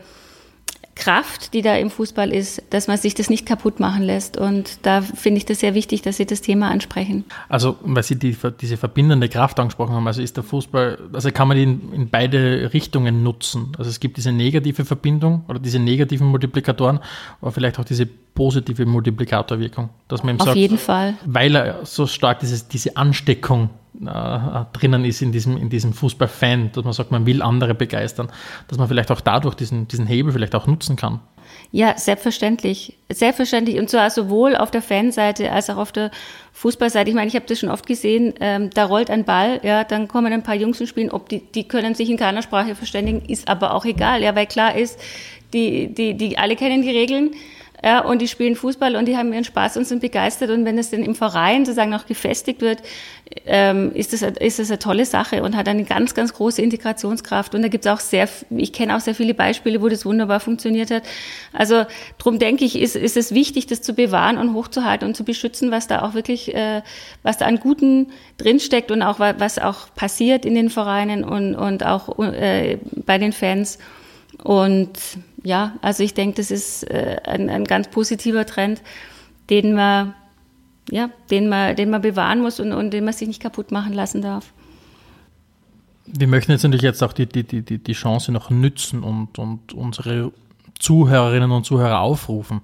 Kraft, 1.00 1.54
die 1.54 1.62
da 1.62 1.74
im 1.76 1.90
Fußball 1.90 2.32
ist, 2.32 2.62
dass 2.70 2.86
man 2.86 2.96
sich 2.98 3.14
das 3.14 3.30
nicht 3.30 3.46
kaputt 3.46 3.80
machen 3.80 4.02
lässt. 4.02 4.36
Und 4.36 4.78
da 4.82 5.00
finde 5.00 5.38
ich 5.38 5.46
das 5.46 5.60
sehr 5.60 5.74
wichtig, 5.74 6.02
dass 6.02 6.18
Sie 6.18 6.26
das 6.26 6.42
Thema 6.42 6.70
ansprechen. 6.70 7.24
Also, 7.48 7.76
weil 7.82 8.02
Sie 8.02 8.16
die, 8.16 8.36
diese 8.60 8.76
verbindende 8.76 9.28
Kraft 9.28 9.58
angesprochen 9.58 9.94
haben, 9.94 10.06
also 10.06 10.22
ist 10.22 10.36
der 10.36 10.44
Fußball, 10.44 10.98
also 11.12 11.32
kann 11.32 11.48
man 11.48 11.56
ihn 11.56 11.92
in 11.92 12.10
beide 12.10 12.72
Richtungen 12.72 13.22
nutzen. 13.22 13.72
Also 13.78 13.90
es 13.90 13.98
gibt 13.98 14.18
diese 14.18 14.30
negative 14.30 14.84
Verbindung 14.84 15.44
oder 15.48 15.58
diese 15.58 15.78
negativen 15.78 16.28
Multiplikatoren, 16.28 17.00
aber 17.40 17.50
vielleicht 17.50 17.78
auch 17.78 17.84
diese 17.84 18.06
positive 18.06 18.86
Multiplikatorwirkung. 18.86 19.88
Dass 20.08 20.22
man 20.22 20.38
Auf 20.38 20.46
sagt, 20.46 20.56
jeden 20.56 20.78
Fall. 20.78 21.14
Weil 21.24 21.56
er 21.56 21.84
so 21.84 22.06
stark 22.06 22.40
dieses, 22.40 22.68
diese 22.68 22.96
Ansteckung 22.96 23.70
drinnen 23.92 25.04
ist 25.04 25.20
in 25.20 25.32
diesem, 25.32 25.56
in 25.56 25.68
diesem 25.68 25.92
Fußballfan, 25.92 26.72
dass 26.72 26.84
man 26.84 26.92
sagt, 26.92 27.10
man 27.10 27.26
will 27.26 27.42
andere 27.42 27.74
begeistern, 27.74 28.30
dass 28.68 28.78
man 28.78 28.88
vielleicht 28.88 29.10
auch 29.10 29.20
dadurch 29.20 29.54
diesen, 29.54 29.88
diesen 29.88 30.06
Hebel 30.06 30.32
vielleicht 30.32 30.54
auch 30.54 30.66
nutzen 30.66 30.96
kann. 30.96 31.20
Ja, 31.72 31.96
selbstverständlich. 31.98 32.96
Selbstverständlich. 33.08 33.78
Und 33.78 33.90
zwar 33.90 34.10
sowohl 34.10 34.56
auf 34.56 34.70
der 34.70 34.82
Fanseite 34.82 35.50
als 35.50 35.70
auch 35.70 35.76
auf 35.76 35.92
der 35.92 36.10
Fußballseite. 36.52 37.10
Ich 37.10 37.16
meine, 37.16 37.28
ich 37.28 37.34
habe 37.34 37.46
das 37.46 37.58
schon 37.58 37.70
oft 37.70 37.86
gesehen, 37.86 38.34
ähm, 38.40 38.70
da 38.70 38.84
rollt 38.84 39.10
ein 39.10 39.24
Ball, 39.24 39.60
ja, 39.62 39.84
dann 39.84 40.08
kommen 40.08 40.32
ein 40.32 40.42
paar 40.42 40.54
Jungs 40.54 40.80
und 40.80 40.86
spielen, 40.86 41.10
ob 41.10 41.28
die, 41.28 41.40
die 41.40 41.66
können 41.66 41.94
sich 41.94 42.10
in 42.10 42.16
keiner 42.16 42.42
Sprache 42.42 42.74
verständigen, 42.74 43.22
ist 43.28 43.48
aber 43.48 43.74
auch 43.74 43.84
egal, 43.84 44.22
ja, 44.22 44.34
weil 44.34 44.46
klar 44.46 44.76
ist, 44.76 44.98
die, 45.52 45.92
die, 45.92 46.16
die 46.16 46.38
alle 46.38 46.56
kennen 46.56 46.82
die 46.82 46.90
Regeln 46.90 47.32
ja, 47.82 48.00
und 48.00 48.20
die 48.20 48.28
spielen 48.28 48.56
Fußball 48.56 48.94
und 48.96 49.06
die 49.06 49.16
haben 49.16 49.32
ihren 49.32 49.44
Spaß 49.44 49.78
und 49.78 49.86
sind 49.86 50.00
begeistert. 50.00 50.50
Und 50.50 50.64
wenn 50.64 50.76
es 50.76 50.90
dann 50.90 51.02
im 51.02 51.14
Verein 51.14 51.64
sozusagen 51.64 51.90
noch 51.90 52.06
gefestigt 52.06 52.60
wird, 52.60 52.82
ähm, 53.46 53.92
ist, 53.94 54.12
das, 54.12 54.22
ist 54.22 54.58
das 54.58 54.70
eine 54.70 54.78
tolle 54.78 55.06
Sache 55.06 55.42
und 55.42 55.56
hat 55.56 55.66
eine 55.66 55.84
ganz, 55.84 56.14
ganz 56.14 56.34
große 56.34 56.60
Integrationskraft. 56.60 57.54
Und 57.54 57.62
da 57.62 57.68
gibt 57.68 57.86
es 57.86 57.90
auch 57.90 58.00
sehr, 58.00 58.28
ich 58.50 58.72
kenne 58.72 58.96
auch 58.96 59.00
sehr 59.00 59.14
viele 59.14 59.32
Beispiele, 59.32 59.80
wo 59.80 59.88
das 59.88 60.04
wunderbar 60.04 60.40
funktioniert 60.40 60.90
hat. 60.90 61.04
Also 61.52 61.84
darum 62.18 62.38
denke 62.38 62.64
ich, 62.64 62.78
ist, 62.78 62.96
ist 62.96 63.16
es 63.16 63.32
wichtig, 63.32 63.66
das 63.66 63.80
zu 63.80 63.94
bewahren 63.94 64.36
und 64.36 64.52
hochzuhalten 64.52 65.08
und 65.08 65.16
zu 65.16 65.24
beschützen, 65.24 65.70
was 65.70 65.86
da 65.86 66.02
auch 66.02 66.12
wirklich, 66.12 66.54
äh, 66.54 66.82
was 67.22 67.38
da 67.38 67.46
an 67.46 67.60
Guten 67.60 68.08
drinsteckt 68.36 68.90
und 68.90 69.02
auch 69.02 69.20
was 69.20 69.58
auch 69.58 69.94
passiert 69.94 70.44
in 70.44 70.54
den 70.54 70.68
Vereinen 70.68 71.24
und, 71.24 71.54
und 71.54 71.86
auch 71.86 72.18
äh, 72.18 72.78
bei 73.06 73.16
den 73.16 73.32
Fans. 73.32 73.78
Und 74.42 74.90
ja, 75.42 75.74
also 75.80 76.02
ich 76.02 76.14
denke, 76.14 76.36
das 76.36 76.50
ist 76.50 76.84
äh, 76.90 77.16
ein, 77.24 77.48
ein 77.48 77.64
ganz 77.64 77.88
positiver 77.88 78.46
Trend, 78.46 78.82
den 79.48 79.74
man, 79.74 80.14
ja, 80.90 81.10
den 81.30 81.48
man, 81.48 81.76
den 81.76 81.90
man 81.90 82.02
bewahren 82.02 82.40
muss 82.40 82.60
und, 82.60 82.72
und 82.72 82.90
den 82.90 83.04
man 83.04 83.14
sich 83.14 83.28
nicht 83.28 83.42
kaputt 83.42 83.72
machen 83.72 83.92
lassen 83.92 84.22
darf. 84.22 84.52
Wir 86.06 86.26
möchten 86.26 86.52
jetzt 86.52 86.64
natürlich 86.64 86.82
jetzt 86.82 87.02
auch 87.02 87.12
die, 87.12 87.26
die, 87.26 87.44
die, 87.44 87.78
die 87.78 87.92
Chance 87.92 88.32
noch 88.32 88.50
nützen 88.50 89.02
und, 89.02 89.38
und 89.38 89.72
unsere 89.72 90.32
Zuhörerinnen 90.78 91.50
und 91.50 91.64
Zuhörer 91.64 92.00
aufrufen. 92.00 92.62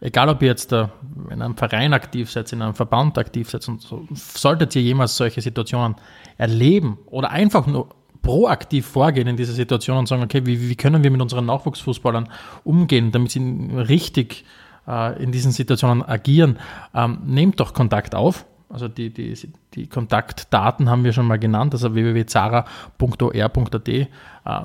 Egal, 0.00 0.28
ob 0.28 0.42
ihr 0.42 0.48
jetzt 0.48 0.70
in 0.72 0.90
einem 1.30 1.56
Verein 1.56 1.94
aktiv 1.94 2.30
seid, 2.30 2.52
in 2.52 2.62
einem 2.62 2.74
Verband 2.74 3.16
aktiv 3.16 3.48
seid, 3.50 3.66
und 3.68 3.80
so, 3.80 4.06
solltet 4.12 4.76
ihr 4.76 4.82
jemals 4.82 5.16
solche 5.16 5.40
Situationen 5.40 5.96
erleben 6.36 6.98
oder 7.06 7.30
einfach 7.30 7.66
nur 7.66 7.88
proaktiv 8.24 8.86
vorgehen 8.86 9.28
in 9.28 9.36
dieser 9.36 9.52
Situation 9.52 9.98
und 9.98 10.08
sagen, 10.08 10.24
okay, 10.24 10.44
wie, 10.46 10.68
wie 10.68 10.74
können 10.74 11.04
wir 11.04 11.10
mit 11.12 11.20
unseren 11.20 11.46
Nachwuchsfußballern 11.46 12.28
umgehen, 12.64 13.12
damit 13.12 13.30
sie 13.30 13.68
richtig 13.72 14.44
äh, 14.88 15.22
in 15.22 15.30
diesen 15.30 15.52
Situationen 15.52 16.02
agieren, 16.02 16.58
ähm, 16.94 17.18
nehmt 17.24 17.60
doch 17.60 17.72
Kontakt 17.74 18.16
auf. 18.16 18.46
Also 18.70 18.88
die, 18.88 19.10
die, 19.10 19.34
die 19.74 19.86
Kontaktdaten 19.86 20.88
haben 20.90 21.04
wir 21.04 21.12
schon 21.12 21.26
mal 21.26 21.38
genannt, 21.38 21.74
also 21.74 21.94
www.zara.or.at. 21.94 23.88
Äh, 23.88 24.06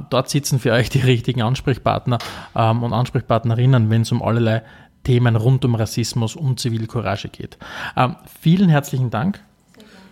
dort 0.09 0.29
sitzen 0.29 0.57
für 0.59 0.71
euch 0.71 0.89
die 0.89 1.01
richtigen 1.01 1.41
Ansprechpartner 1.43 2.17
ähm, 2.55 2.81
und 2.81 2.93
Ansprechpartnerinnen, 2.93 3.89
wenn 3.89 4.01
es 4.01 4.11
um 4.11 4.23
allerlei 4.23 4.63
Themen 5.03 5.35
rund 5.35 5.63
um 5.65 5.75
Rassismus 5.75 6.35
und 6.35 6.59
Zivilcourage 6.59 7.27
geht. 7.29 7.57
Ähm, 7.95 8.15
vielen 8.41 8.69
herzlichen 8.69 9.09
Dank 9.09 9.43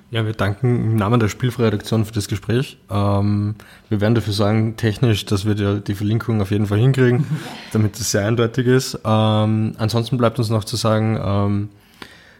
ja, 0.09 0.25
wir 0.25 0.33
danken 0.33 0.75
im 0.75 0.95
Namen 0.95 1.19
der 1.19 1.27
Spielfreiredaktion 1.27 2.05
für 2.05 2.13
das 2.13 2.27
Gespräch. 2.27 2.77
Ähm, 2.89 3.55
wir 3.89 3.99
werden 3.99 4.15
dafür 4.15 4.33
sorgen, 4.33 4.77
technisch, 4.77 5.25
dass 5.25 5.45
wir 5.45 5.55
die, 5.55 5.81
die 5.83 5.95
Verlinkung 5.95 6.41
auf 6.41 6.51
jeden 6.51 6.67
Fall 6.67 6.79
hinkriegen, 6.79 7.25
damit 7.73 7.99
es 7.99 8.11
sehr 8.11 8.25
eindeutig 8.25 8.67
ist. 8.67 8.99
Ähm, 9.03 9.73
ansonsten 9.77 10.17
bleibt 10.17 10.39
uns 10.39 10.49
noch 10.49 10.63
zu 10.63 10.77
sagen, 10.77 11.19
ähm, 11.21 11.69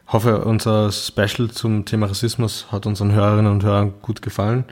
hoffe, 0.07 0.45
unser 0.45 0.91
Special 0.93 1.49
zum 1.49 1.84
Thema 1.84 2.07
Rassismus 2.07 2.68
hat 2.72 2.86
unseren 2.86 3.11
Hörerinnen 3.11 3.51
und 3.51 3.63
Hörern 3.63 3.93
gut 4.01 4.22
gefallen. 4.22 4.63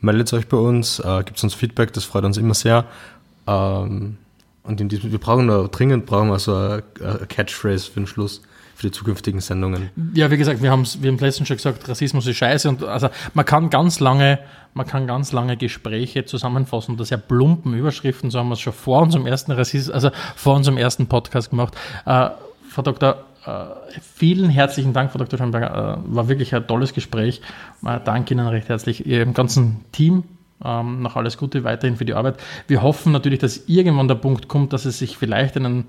Meldet 0.00 0.30
euch 0.34 0.46
bei 0.46 0.58
uns, 0.58 0.98
äh, 0.98 1.22
gibt 1.24 1.42
uns 1.42 1.54
Feedback, 1.54 1.94
das 1.94 2.04
freut 2.04 2.24
uns 2.24 2.36
immer 2.36 2.54
sehr. 2.54 2.84
Ähm, 3.46 4.18
und 4.64 4.80
in 4.82 4.90
diesem, 4.90 5.12
wir 5.12 5.18
brauchen 5.18 5.48
da 5.48 5.62
dringend 5.68 6.04
brauchen 6.04 6.28
wir 6.28 6.38
so 6.38 6.54
eine, 6.54 6.82
eine 7.00 7.26
Catchphrase 7.26 7.90
für 7.90 8.00
den 8.00 8.06
Schluss 8.06 8.42
für 8.74 8.88
die 8.88 8.90
zukünftigen 8.90 9.40
Sendungen. 9.40 9.90
Ja, 10.14 10.30
wie 10.30 10.36
gesagt, 10.36 10.62
wir 10.62 10.70
haben 10.70 10.84
wir 11.00 11.10
haben 11.10 11.18
letztens 11.18 11.48
schon 11.48 11.56
gesagt, 11.56 11.88
Rassismus 11.88 12.26
ist 12.26 12.36
scheiße 12.36 12.68
und 12.68 12.84
also 12.84 13.08
man 13.34 13.44
kann 13.44 13.70
ganz 13.70 14.00
lange, 14.00 14.38
man 14.74 14.86
kann 14.86 15.06
ganz 15.06 15.32
lange 15.32 15.56
Gespräche 15.56 16.24
zusammenfassen 16.24 16.92
unter 16.92 17.04
sehr 17.04 17.18
plumpen 17.18 17.74
Überschriften, 17.74 18.30
so 18.30 18.38
haben 18.38 18.48
wir 18.48 18.54
es 18.54 18.60
schon 18.60 18.72
vor 18.72 19.02
unserem 19.02 19.26
ersten 19.26 19.52
Rassismus, 19.52 19.94
also 19.94 20.10
vor 20.36 20.56
unserem 20.56 20.76
ersten 20.76 21.06
Podcast 21.06 21.50
gemacht. 21.50 21.74
Äh, 22.06 22.30
Frau 22.68 22.82
Dr. 22.82 23.24
Uh, 23.46 23.74
vielen 24.00 24.48
herzlichen 24.48 24.94
Dank, 24.94 25.12
Frau 25.12 25.18
Dr. 25.18 25.38
Schönberger. 25.38 25.98
Uh, 25.98 26.16
war 26.16 26.28
wirklich 26.28 26.54
ein 26.54 26.66
tolles 26.66 26.94
Gespräch. 26.94 27.42
Uh, 27.82 27.98
danke 28.02 28.32
Ihnen 28.32 28.46
recht 28.46 28.70
herzlich, 28.70 29.06
Ihrem 29.06 29.34
ganzen 29.34 29.84
Team. 29.92 30.24
Ähm, 30.64 31.02
noch 31.02 31.16
alles 31.16 31.36
Gute 31.36 31.62
weiterhin 31.62 31.96
für 31.96 32.06
die 32.06 32.14
Arbeit. 32.14 32.38
Wir 32.68 32.82
hoffen 32.82 33.12
natürlich, 33.12 33.40
dass 33.40 33.68
irgendwann 33.68 34.08
der 34.08 34.14
Punkt 34.14 34.48
kommt, 34.48 34.72
dass 34.72 34.86
es 34.86 34.98
sich 34.98 35.18
vielleicht 35.18 35.56
einen 35.56 35.84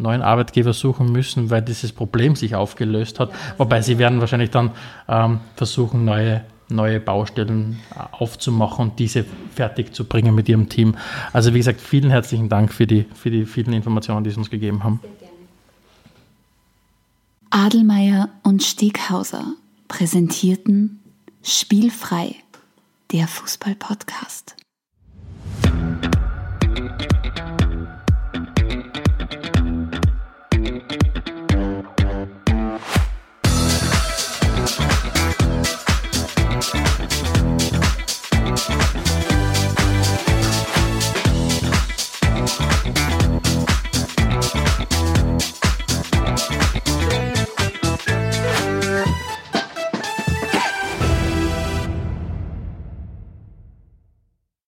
neuen 0.00 0.22
Arbeitgeber 0.22 0.72
suchen 0.72 1.12
müssen, 1.12 1.50
weil 1.50 1.62
dieses 1.62 1.92
Problem 1.92 2.34
sich 2.34 2.54
aufgelöst 2.54 3.20
hat. 3.20 3.30
Wobei 3.58 3.82
sie 3.82 3.98
werden 3.98 4.20
wahrscheinlich 4.20 4.50
dann 4.50 4.70
ähm, 5.08 5.40
versuchen, 5.56 6.04
neue, 6.04 6.42
neue 6.68 7.00
Baustellen 7.00 7.78
äh, 7.94 8.00
aufzumachen 8.12 8.90
und 8.90 8.98
diese 8.98 9.24
fertig 9.54 9.94
zu 9.94 10.04
bringen 10.04 10.34
mit 10.34 10.48
ihrem 10.48 10.68
Team. 10.68 10.96
Also 11.32 11.54
wie 11.54 11.58
gesagt, 11.58 11.80
vielen 11.80 12.10
herzlichen 12.10 12.48
Dank 12.48 12.72
für 12.72 12.86
die, 12.86 13.06
für 13.14 13.30
die 13.30 13.44
vielen 13.44 13.72
Informationen, 13.72 14.24
die 14.24 14.30
Sie 14.30 14.38
uns 14.38 14.50
gegeben 14.50 14.82
haben. 14.84 15.00
Adelmeier 17.50 18.28
und 18.42 18.62
Steghauser 18.62 19.54
präsentierten 19.88 21.00
Spielfrei, 21.42 22.36
der 23.10 23.26
Fußball-Podcast. 23.26 24.54